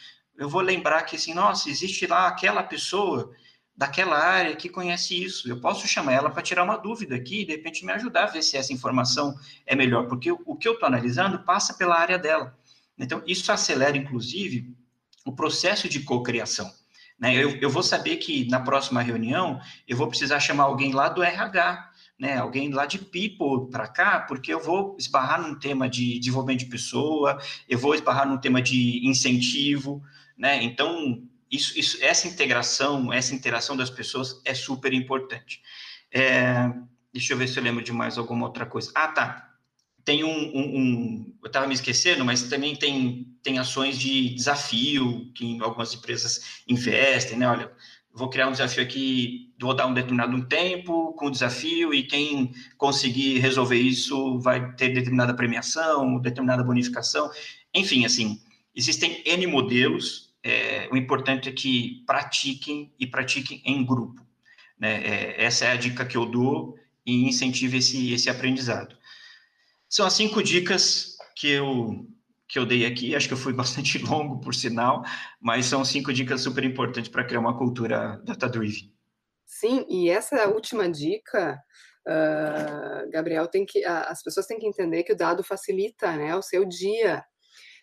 eu 0.41 0.49
vou 0.49 0.63
lembrar 0.63 1.03
que, 1.03 1.17
assim, 1.17 1.35
nossa, 1.35 1.69
existe 1.69 2.07
lá 2.07 2.27
aquela 2.27 2.63
pessoa 2.63 3.31
daquela 3.77 4.19
área 4.19 4.57
que 4.57 4.71
conhece 4.71 5.23
isso. 5.23 5.47
Eu 5.47 5.61
posso 5.61 5.87
chamar 5.87 6.15
ela 6.15 6.31
para 6.31 6.43
tirar 6.43 6.65
uma 6.65 6.79
dúvida 6.79 7.15
aqui 7.15 7.43
e, 7.43 7.45
de 7.45 7.53
repente, 7.53 7.85
me 7.85 7.93
ajudar 7.93 8.25
a 8.25 8.31
ver 8.31 8.43
se 8.43 8.57
essa 8.57 8.73
informação 8.73 9.35
é 9.67 9.77
melhor, 9.77 10.09
porque 10.09 10.33
o, 10.33 10.57
que 10.57 10.67
eu 10.67 10.73
estou 10.73 10.87
analisando 10.87 11.45
passa 11.45 11.75
pela 11.75 11.95
área 11.95 12.19
dela. 12.19 12.59
Então, 12.99 13.23
isso 13.27 13.53
acelera, 13.53 13.99
inclusive, 13.99 14.75
o 15.27 15.33
processo 15.33 15.91
de 15.91 16.01
cocriação. 16.01 16.73
Né? 17.19 17.35
Eu, 17.35 17.59
eu 17.61 17.69
vou 17.69 17.83
saber 17.83 18.17
que 18.17 18.49
na 18.49 18.61
próxima 18.61 19.03
reunião 19.03 19.61
eu 19.87 19.95
vou 19.95 20.09
precisar 20.09 20.41
chamar 20.41 20.65
alguém 20.65 20.93
lá 20.93 21.11
do 21.11 21.23
RH, 21.23 21.91
né, 22.19 22.37
alguém 22.37 22.71
lá 22.71 22.85
de 22.85 22.99
people 22.99 23.71
para 23.71 23.89
cá, 23.89 24.21
porque 24.21 24.53
eu 24.53 24.61
vou 24.63 24.95
esbarrar 24.99 25.41
num 25.41 25.59
tema 25.59 25.89
de 25.89 26.19
desenvolvimento 26.19 26.61
de 26.61 26.67
pessoa, 26.67 27.39
eu 27.67 27.79
vou 27.79 27.95
esbarrar 27.95 28.29
num 28.29 28.37
tema 28.37 28.61
de 28.61 29.07
incentivo, 29.07 30.03
né? 30.41 30.63
Então, 30.63 31.23
isso, 31.51 31.79
isso, 31.79 31.99
essa 32.01 32.27
integração, 32.27 33.13
essa 33.13 33.35
interação 33.35 33.77
das 33.77 33.91
pessoas 33.91 34.41
é 34.45 34.55
super 34.55 34.93
importante. 34.93 35.63
É, 36.13 36.73
deixa 37.13 37.33
eu 37.33 37.39
ver 37.39 37.47
se 37.47 37.59
eu 37.59 37.63
lembro 37.63 37.85
de 37.85 37.93
mais 37.93 38.19
alguma 38.19 38.47
outra 38.47 38.67
coisa. 38.67 38.91
Ah, 38.95 39.09
tá 39.09 39.51
tem 40.05 40.25
um, 40.25 40.29
um, 40.29 40.77
um 40.77 41.35
eu 41.43 41.47
estava 41.47 41.67
me 41.67 41.75
esquecendo, 41.75 42.25
mas 42.25 42.43
também 42.45 42.75
tem, 42.75 43.37
tem 43.43 43.59
ações 43.59 43.99
de 43.99 44.31
desafio 44.31 45.31
que 45.35 45.59
algumas 45.61 45.95
empresas 45.95 46.63
investem, 46.67 47.39
né? 47.39 47.49
Olha, 47.49 47.71
vou 48.13 48.29
criar 48.29 48.49
um 48.49 48.53
desafio 48.53 48.83
aqui, 48.83 49.53
vou 49.61 49.75
dar 49.75 49.87
um 49.87 49.95
determinado 49.95 50.45
tempo 50.47 51.13
com 51.15 51.27
o 51.27 51.31
desafio 51.31 51.95
e 51.95 52.03
quem 52.03 52.53
conseguir 52.77 53.39
resolver 53.39 53.79
isso 53.79 54.39
vai 54.41 54.75
ter 54.75 54.89
determinada 54.89 55.35
premiação, 55.35 56.19
determinada 56.19 56.65
bonificação. 56.65 57.31
Enfim, 57.75 58.05
assim, 58.05 58.41
existem 58.75 59.23
N 59.25 59.47
modelos, 59.47 60.30
é, 60.43 60.89
o 60.91 60.97
importante 60.97 61.49
é 61.49 61.53
que 61.53 62.03
pratiquem 62.07 62.93
e 62.99 63.07
pratiquem 63.07 63.63
em 63.65 63.85
grupo. 63.85 64.25
Né? 64.79 65.03
É, 65.05 65.45
essa 65.45 65.67
é 65.67 65.73
a 65.73 65.77
dica 65.77 66.07
que 66.07 66.17
eu 66.17 66.25
dou 66.25 66.79
e 67.05 67.29
incentive 67.29 67.79
esse, 67.79 68.13
esse 68.13 68.31
aprendizado. 68.31 68.97
São 69.89 70.07
as 70.07 70.15
cinco 70.15 70.43
dicas 70.43 71.17
que 71.37 71.49
eu, 71.49 72.07
que 72.49 72.59
eu 72.59 72.65
dei 72.65 72.87
aqui. 72.87 73.15
Acho 73.15 73.29
que 73.29 73.35
eu 73.35 73.39
fui 73.39 73.53
bastante 73.55 73.99
longo, 73.99 74.41
por 74.41 74.55
sinal, 74.55 75.05
mas 75.41 75.67
são 75.67 75.85
cinco 75.85 76.13
dicas 76.13 76.41
super 76.41 76.65
importantes 76.65 77.11
para 77.11 77.25
criar 77.25 77.41
uma 77.41 77.59
cultura 77.59 78.21
data-driven. 78.25 78.93
Sim, 79.47 79.85
e 79.89 80.09
essa 80.09 80.49
última 80.49 80.89
dica, 80.89 81.61
uh, 82.07 83.11
Gabriel, 83.11 83.49
tem 83.49 83.67
que, 83.67 83.85
as 83.85 84.23
pessoas 84.23 84.47
têm 84.47 84.59
que 84.59 84.67
entender 84.67 85.03
que 85.03 85.13
o 85.13 85.17
dado 85.17 85.43
facilita 85.43 86.17
né, 86.17 86.35
o 86.37 86.43
seu 86.43 86.65
dia. 86.65 87.25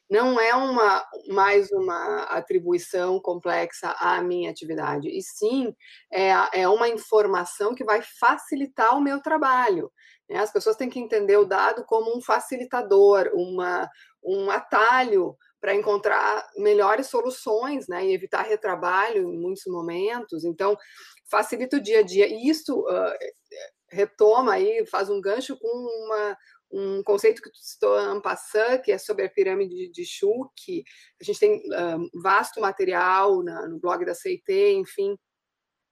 Não 0.09 0.39
é 0.39 0.55
uma 0.55 1.05
mais 1.27 1.69
uma 1.71 2.23
atribuição 2.23 3.19
complexa 3.19 3.91
à 3.99 4.21
minha 4.21 4.49
atividade, 4.49 5.09
e 5.09 5.21
sim 5.21 5.75
é, 6.11 6.31
é 6.53 6.67
uma 6.67 6.87
informação 6.87 7.75
que 7.75 7.83
vai 7.83 8.01
facilitar 8.01 8.97
o 8.97 9.01
meu 9.01 9.21
trabalho. 9.21 9.91
Né? 10.29 10.39
As 10.39 10.51
pessoas 10.51 10.75
têm 10.75 10.89
que 10.89 10.99
entender 10.99 11.37
o 11.37 11.45
dado 11.45 11.83
como 11.85 12.15
um 12.15 12.21
facilitador, 12.21 13.31
uma, 13.33 13.89
um 14.23 14.49
atalho 14.49 15.35
para 15.59 15.75
encontrar 15.75 16.47
melhores 16.57 17.07
soluções 17.07 17.87
né? 17.87 18.05
e 18.05 18.13
evitar 18.13 18.43
retrabalho 18.43 19.29
em 19.29 19.37
muitos 19.37 19.63
momentos. 19.67 20.43
Então, 20.43 20.77
facilita 21.29 21.77
o 21.77 21.81
dia 21.81 21.99
a 21.99 22.03
dia. 22.03 22.27
E 22.27 22.47
isso 22.47 22.79
uh, 22.81 23.13
retoma 23.89 24.53
aí, 24.53 24.85
faz 24.85 25.09
um 25.09 25.19
gancho 25.19 25.57
com 25.57 25.67
uma, 25.67 26.37
um 26.71 27.01
conceito 27.03 27.41
que 27.41 27.49
tu 27.49 27.57
citou 27.59 27.97
que 28.83 28.91
é 28.91 28.97
sobre 28.97 29.25
a 29.25 29.29
pirâmide 29.29 29.89
de 29.89 30.05
Schuch. 30.05 30.83
A 31.19 31.23
gente 31.23 31.39
tem 31.39 31.61
um, 31.65 32.09
vasto 32.21 32.59
material 32.59 33.43
na, 33.43 33.67
no 33.67 33.79
blog 33.79 34.05
da 34.05 34.13
CIT, 34.13 34.51
enfim, 34.73 35.17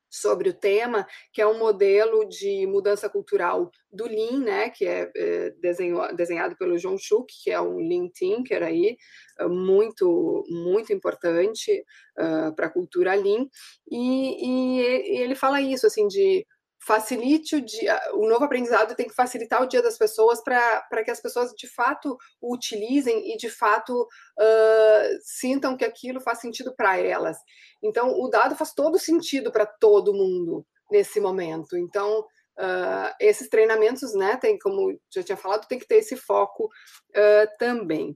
sobre 0.09 0.49
o 0.49 0.53
tema, 0.53 1.05
que 1.33 1.41
é 1.41 1.47
um 1.47 1.59
modelo 1.59 2.27
de 2.27 2.65
mudança 2.67 3.09
cultural 3.09 3.69
do 3.91 4.05
Lean, 4.05 4.39
né, 4.39 4.69
que 4.69 4.85
é, 4.85 5.11
é 5.15 5.49
desenho, 5.61 5.99
desenhado 6.15 6.55
pelo 6.57 6.77
John 6.77 6.97
Schuch, 6.97 7.33
que 7.43 7.51
é 7.51 7.59
um 7.59 7.77
Lean 7.77 8.09
Thinker 8.13 8.63
aí, 8.63 8.97
é 9.39 9.47
muito, 9.47 10.43
muito 10.47 10.93
importante 10.93 11.83
uh, 12.17 12.55
para 12.55 12.67
a 12.67 12.69
cultura 12.71 13.13
Lean, 13.13 13.45
e, 13.91 14.79
e, 14.79 15.21
ele 15.21 15.35
fala 15.35 15.61
isso, 15.61 15.85
assim, 15.85 16.07
de 16.07 16.45
facilite 16.85 17.55
o 17.55 17.61
dia, 17.61 17.99
o 18.13 18.27
novo 18.29 18.45
aprendizado 18.45 18.95
tem 18.95 19.07
que 19.07 19.15
facilitar 19.15 19.61
o 19.61 19.67
dia 19.67 19.81
das 19.81 19.97
pessoas 19.97 20.43
para 20.43 21.03
que 21.03 21.09
as 21.09 21.19
pessoas 21.19 21.51
de 21.51 21.67
fato 21.67 22.15
o 22.39 22.53
utilizem 22.53 23.33
e 23.33 23.37
de 23.37 23.49
fato 23.49 24.03
uh, 24.03 25.17
sintam 25.21 25.75
que 25.75 25.83
aquilo 25.83 26.21
faz 26.21 26.39
sentido 26.39 26.75
para 26.75 26.97
elas. 26.97 27.37
Então, 27.83 28.19
o 28.19 28.27
dado 28.27 28.55
faz 28.55 28.73
todo 28.73 28.99
sentido 28.99 29.51
para 29.51 29.65
todo 29.65 30.13
mundo 30.13 30.65
nesse 30.91 31.19
momento. 31.19 31.75
Então, 31.75 32.19
uh, 32.19 33.13
esses 33.19 33.49
treinamentos, 33.49 34.13
né, 34.13 34.37
tem, 34.37 34.57
como 34.59 34.95
já 35.13 35.23
tinha 35.23 35.37
falado, 35.37 35.67
tem 35.67 35.79
que 35.79 35.87
ter 35.87 35.97
esse 35.97 36.15
foco 36.15 36.65
uh, 36.65 37.57
também. 37.57 38.15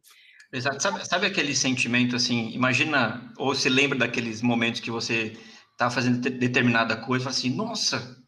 Exato. 0.53 0.81
Sabe, 0.81 1.07
sabe 1.07 1.25
aquele 1.25 1.55
sentimento 1.55 2.15
assim? 2.15 2.49
Imagina, 2.51 3.31
ou 3.37 3.55
se 3.55 3.69
lembra 3.69 3.97
daqueles 3.97 4.41
momentos 4.41 4.79
que 4.79 4.91
você 4.91 5.35
estava 5.71 5.91
fazendo 5.91 6.19
determinada 6.19 6.97
coisa 6.97 7.25
fala 7.25 7.35
assim: 7.35 7.55
nossa, 7.55 8.18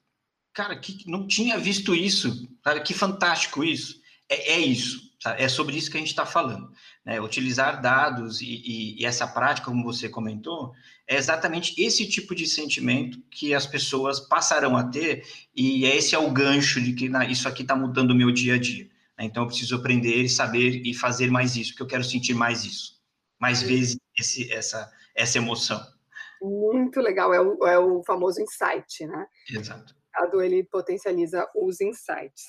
cara, 0.54 0.78
que 0.78 1.10
não 1.10 1.28
tinha 1.28 1.58
visto 1.58 1.96
isso, 1.96 2.48
cara, 2.64 2.80
que 2.80 2.94
fantástico 2.94 3.64
isso. 3.64 4.02
É, 4.30 4.54
é 4.54 4.60
isso, 4.60 5.12
É 5.38 5.48
sobre 5.50 5.78
isso 5.78 5.92
que 5.92 5.98
a 5.98 6.00
gente 6.00 6.10
está 6.10 6.26
falando. 6.26 6.72
Né? 7.06 7.20
Utilizar 7.20 7.82
dados 7.82 8.42
e, 8.42 8.46
e, 8.46 9.02
e, 9.02 9.06
essa 9.06 9.28
prática, 9.28 9.68
como 9.68 9.84
você 9.84 10.08
comentou, 10.08 10.74
é 11.08 11.16
exatamente 11.18 11.80
esse 11.82 12.08
tipo 12.08 12.34
de 12.34 12.48
sentimento 12.48 13.22
que 13.30 13.54
as 13.54 13.68
pessoas 13.68 14.20
passarão 14.20 14.78
a 14.78 14.84
ter, 14.86 15.26
e 15.56 15.84
esse 15.86 16.16
é 16.16 16.20
o 16.20 16.32
gancho 16.32 16.80
de 16.82 16.94
que 16.94 17.10
na, 17.10 17.26
isso 17.26 17.48
aqui 17.48 17.64
está 17.64 17.76
mudando 17.76 18.12
o 18.12 18.16
meu 18.16 18.32
dia 18.32 18.56
a 18.56 18.58
dia. 18.58 18.86
Né? 19.18 19.26
Então, 19.26 19.44
eu 19.44 19.48
preciso 19.48 19.76
aprender, 19.76 20.30
saber 20.30 20.82
e 20.86 20.94
fazer 20.94 21.30
mais 21.30 21.56
isso, 21.56 21.72
porque 21.72 21.84
eu 21.84 21.88
quero 21.88 22.04
sentir 22.04 22.34
mais 22.34 22.64
isso, 22.64 23.02
mais 23.40 23.62
vezes 23.62 23.98
esse, 24.18 24.52
essa, 24.52 24.92
essa 25.16 25.38
emoção. 25.38 25.82
Muito 26.42 27.00
legal, 27.00 27.34
é 27.34 27.42
o, 27.42 27.68
é 27.68 27.78
o 27.78 28.04
famoso 28.04 28.42
insight, 28.42 29.06
né? 29.06 29.28
Exato. 29.50 30.01
Ele 30.42 30.64
potencializa 30.64 31.48
os 31.56 31.82
insights. 31.82 32.44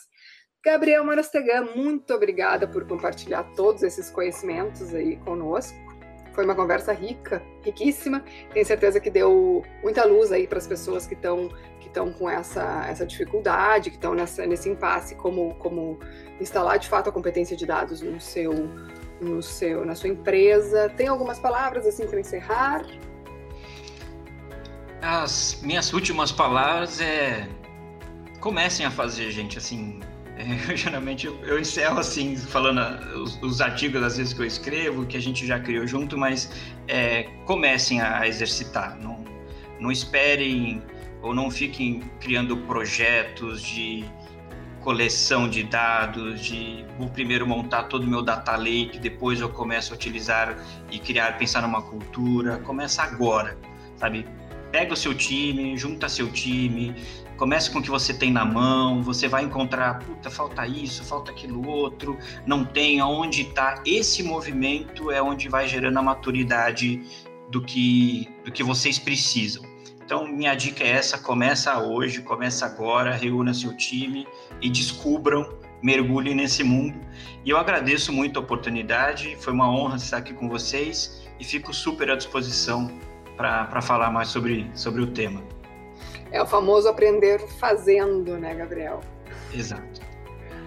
Gabriel 0.64 1.04
Marastegan, 1.04 1.62
muito 1.74 2.14
obrigada 2.14 2.68
por 2.68 2.86
compartilhar 2.86 3.42
todos 3.56 3.82
esses 3.82 4.10
conhecimentos 4.10 4.94
aí 4.94 5.16
conosco. 5.16 5.76
Foi 6.32 6.44
uma 6.44 6.54
conversa 6.54 6.92
rica, 6.92 7.42
riquíssima. 7.62 8.24
Tenho 8.52 8.64
certeza 8.64 9.00
que 9.00 9.10
deu 9.10 9.62
muita 9.82 10.04
luz 10.04 10.32
aí 10.32 10.46
para 10.46 10.58
as 10.58 10.66
pessoas 10.66 11.06
que 11.06 11.14
estão 11.14 11.48
que 11.80 11.88
estão 11.88 12.12
com 12.12 12.30
essa, 12.30 12.86
essa 12.88 13.04
dificuldade, 13.04 13.90
que 13.90 13.96
estão 13.96 14.14
nesse 14.14 14.68
impasse, 14.68 15.16
como, 15.16 15.54
como 15.56 15.98
instalar 16.40 16.78
de 16.78 16.88
fato 16.88 17.10
a 17.10 17.12
competência 17.12 17.56
de 17.56 17.66
dados 17.66 18.00
no 18.00 18.20
seu, 18.20 18.52
no 19.20 19.42
seu, 19.42 19.84
na 19.84 19.96
sua 19.96 20.08
empresa. 20.08 20.88
Tem 20.90 21.08
algumas 21.08 21.40
palavras 21.40 21.84
assim 21.84 22.06
para 22.06 22.20
encerrar? 22.20 22.86
As 25.02 25.60
minhas 25.62 25.92
últimas 25.92 26.30
palavras 26.30 27.00
é 27.00 27.48
comecem 28.40 28.86
a 28.86 28.90
fazer, 28.90 29.30
gente, 29.32 29.58
assim, 29.58 30.00
é, 30.36 30.76
geralmente 30.76 31.26
eu, 31.26 31.38
eu, 31.44 31.58
encerro 31.58 31.98
assim, 31.98 32.36
falando 32.36 32.80
os, 33.16 33.40
os, 33.42 33.60
artigos 33.60 34.02
às 34.02 34.16
vezes 34.16 34.32
que 34.32 34.40
eu 34.40 34.46
escrevo, 34.46 35.04
que 35.06 35.16
a 35.16 35.20
gente 35.20 35.46
já 35.46 35.58
criou 35.58 35.86
junto, 35.86 36.16
mas 36.16 36.50
é, 36.86 37.24
comecem 37.46 38.00
a 38.00 38.26
exercitar. 38.26 38.96
Não, 39.00 39.24
não 39.80 39.90
esperem 39.90 40.82
ou 41.20 41.34
não 41.34 41.50
fiquem 41.50 42.00
criando 42.20 42.56
projetos 42.58 43.62
de 43.62 44.04
coleção 44.82 45.48
de 45.48 45.62
dados, 45.62 46.40
de 46.40 46.84
vou 46.98 47.08
primeiro 47.08 47.46
montar 47.46 47.84
todo 47.84 48.04
o 48.04 48.08
meu 48.08 48.22
data 48.22 48.56
lake, 48.56 48.98
depois 48.98 49.40
eu 49.40 49.48
começo 49.48 49.92
a 49.92 49.96
utilizar 49.96 50.56
e 50.90 50.98
criar, 50.98 51.38
pensar 51.38 51.62
numa 51.62 51.82
cultura. 51.82 52.58
Começa 52.58 53.02
agora, 53.02 53.56
sabe? 53.96 54.26
Pega 54.72 54.94
o 54.94 54.96
seu 54.96 55.14
time, 55.14 55.76
junta 55.76 56.08
seu 56.08 56.32
time, 56.32 56.94
Comece 57.42 57.72
com 57.72 57.80
o 57.80 57.82
que 57.82 57.90
você 57.90 58.14
tem 58.14 58.30
na 58.30 58.44
mão, 58.44 59.02
você 59.02 59.26
vai 59.26 59.42
encontrar, 59.42 59.98
puta, 59.98 60.30
falta 60.30 60.64
isso, 60.64 61.02
falta 61.02 61.32
aquilo 61.32 61.66
outro, 61.66 62.16
não 62.46 62.64
tem 62.64 63.00
aonde 63.00 63.42
está. 63.42 63.82
Esse 63.84 64.22
movimento 64.22 65.10
é 65.10 65.20
onde 65.20 65.48
vai 65.48 65.66
gerando 65.66 65.98
a 65.98 66.02
maturidade 66.02 67.02
do 67.50 67.60
que, 67.60 68.28
do 68.44 68.52
que 68.52 68.62
vocês 68.62 68.96
precisam. 68.96 69.64
Então, 70.04 70.28
minha 70.28 70.54
dica 70.54 70.84
é 70.84 70.90
essa: 70.90 71.18
começa 71.18 71.76
hoje, 71.80 72.22
começa 72.22 72.64
agora, 72.64 73.12
reúna 73.12 73.52
seu 73.52 73.76
time 73.76 74.24
e 74.60 74.70
descubram, 74.70 75.58
mergulhem 75.82 76.36
nesse 76.36 76.62
mundo. 76.62 76.96
E 77.44 77.50
eu 77.50 77.56
agradeço 77.56 78.12
muito 78.12 78.38
a 78.38 78.42
oportunidade, 78.42 79.36
foi 79.40 79.52
uma 79.52 79.68
honra 79.68 79.96
estar 79.96 80.18
aqui 80.18 80.32
com 80.32 80.48
vocês 80.48 81.28
e 81.40 81.44
fico 81.44 81.74
super 81.74 82.08
à 82.08 82.14
disposição 82.14 82.88
para 83.36 83.82
falar 83.82 84.10
mais 84.10 84.28
sobre, 84.28 84.70
sobre 84.74 85.02
o 85.02 85.06
tema. 85.08 85.42
É 86.30 86.42
o 86.42 86.46
famoso 86.46 86.88
aprender 86.88 87.38
fazendo, 87.58 88.38
né, 88.38 88.54
Gabriel? 88.54 89.00
Exato. 89.52 90.00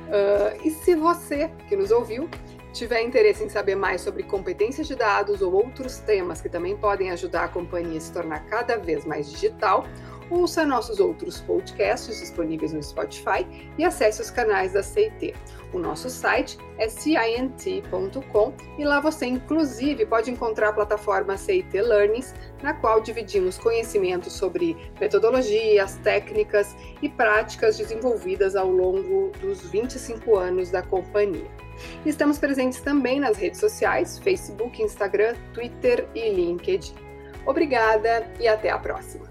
Uh, 0.08 0.62
e 0.64 0.70
se 0.70 0.96
você 0.96 1.50
que 1.68 1.76
nos 1.76 1.90
ouviu 1.90 2.30
tiver 2.72 3.02
interesse 3.02 3.44
em 3.44 3.50
saber 3.50 3.76
mais 3.76 4.02
sobre 4.02 4.22
competências 4.24 4.86
de 4.86 4.96
dados 4.96 5.42
ou 5.42 5.54
outros 5.54 5.98
temas 6.00 6.42
que 6.42 6.50
também 6.50 6.76
podem 6.76 7.10
ajudar 7.12 7.46
a 7.46 7.48
companhia 7.48 7.98
a 7.98 8.02
se 8.02 8.12
tornar 8.12 8.46
cada 8.46 8.78
vez 8.78 9.06
mais 9.06 9.32
digital, 9.32 9.86
ouça 10.30 10.66
nossos 10.66 11.00
outros 11.00 11.42
podcasts 11.42 12.20
disponíveis 12.20 12.74
no 12.74 12.82
Spotify 12.82 13.46
e 13.78 13.84
acesse 13.84 14.22
os 14.22 14.30
canais 14.30 14.74
da 14.74 14.84
CIT. 14.84 15.34
O 15.74 15.80
nosso 15.80 16.10
site 16.10 16.58
é 16.78 16.88
cint.com 16.88 18.54
e 18.78 18.84
lá 18.84 19.00
você, 19.00 19.26
inclusive, 19.26 20.06
pode 20.06 20.32
encontrar 20.32 20.70
a 20.70 20.74
plataforma 20.74 21.38
CIT 21.38 21.82
Learnings, 21.82 22.34
na 22.64 22.74
qual 22.74 23.02
dividimos 23.02 23.58
conhecimentos 23.58 24.34
sobre 24.34 24.76
metodologias, 25.00 25.96
técnicas 25.98 26.76
e 27.02 27.10
práticas 27.10 27.78
desenvolvidas 27.78 28.56
ao 28.56 28.70
longo 28.70 29.32
dos 29.42 29.62
25 29.70 30.38
anos 30.38 30.72
da 30.72 30.82
companhia. 30.82 31.50
Estamos 32.06 32.38
presentes 32.38 32.80
também 32.80 33.20
nas 33.20 33.38
redes 33.38 33.60
sociais: 33.60 34.18
Facebook, 34.20 34.82
Instagram, 34.82 35.36
Twitter 35.54 36.08
e 36.16 36.30
LinkedIn. 36.30 36.94
Obrigada 37.46 38.32
e 38.40 38.48
até 38.48 38.70
a 38.70 38.80
próxima! 38.80 39.30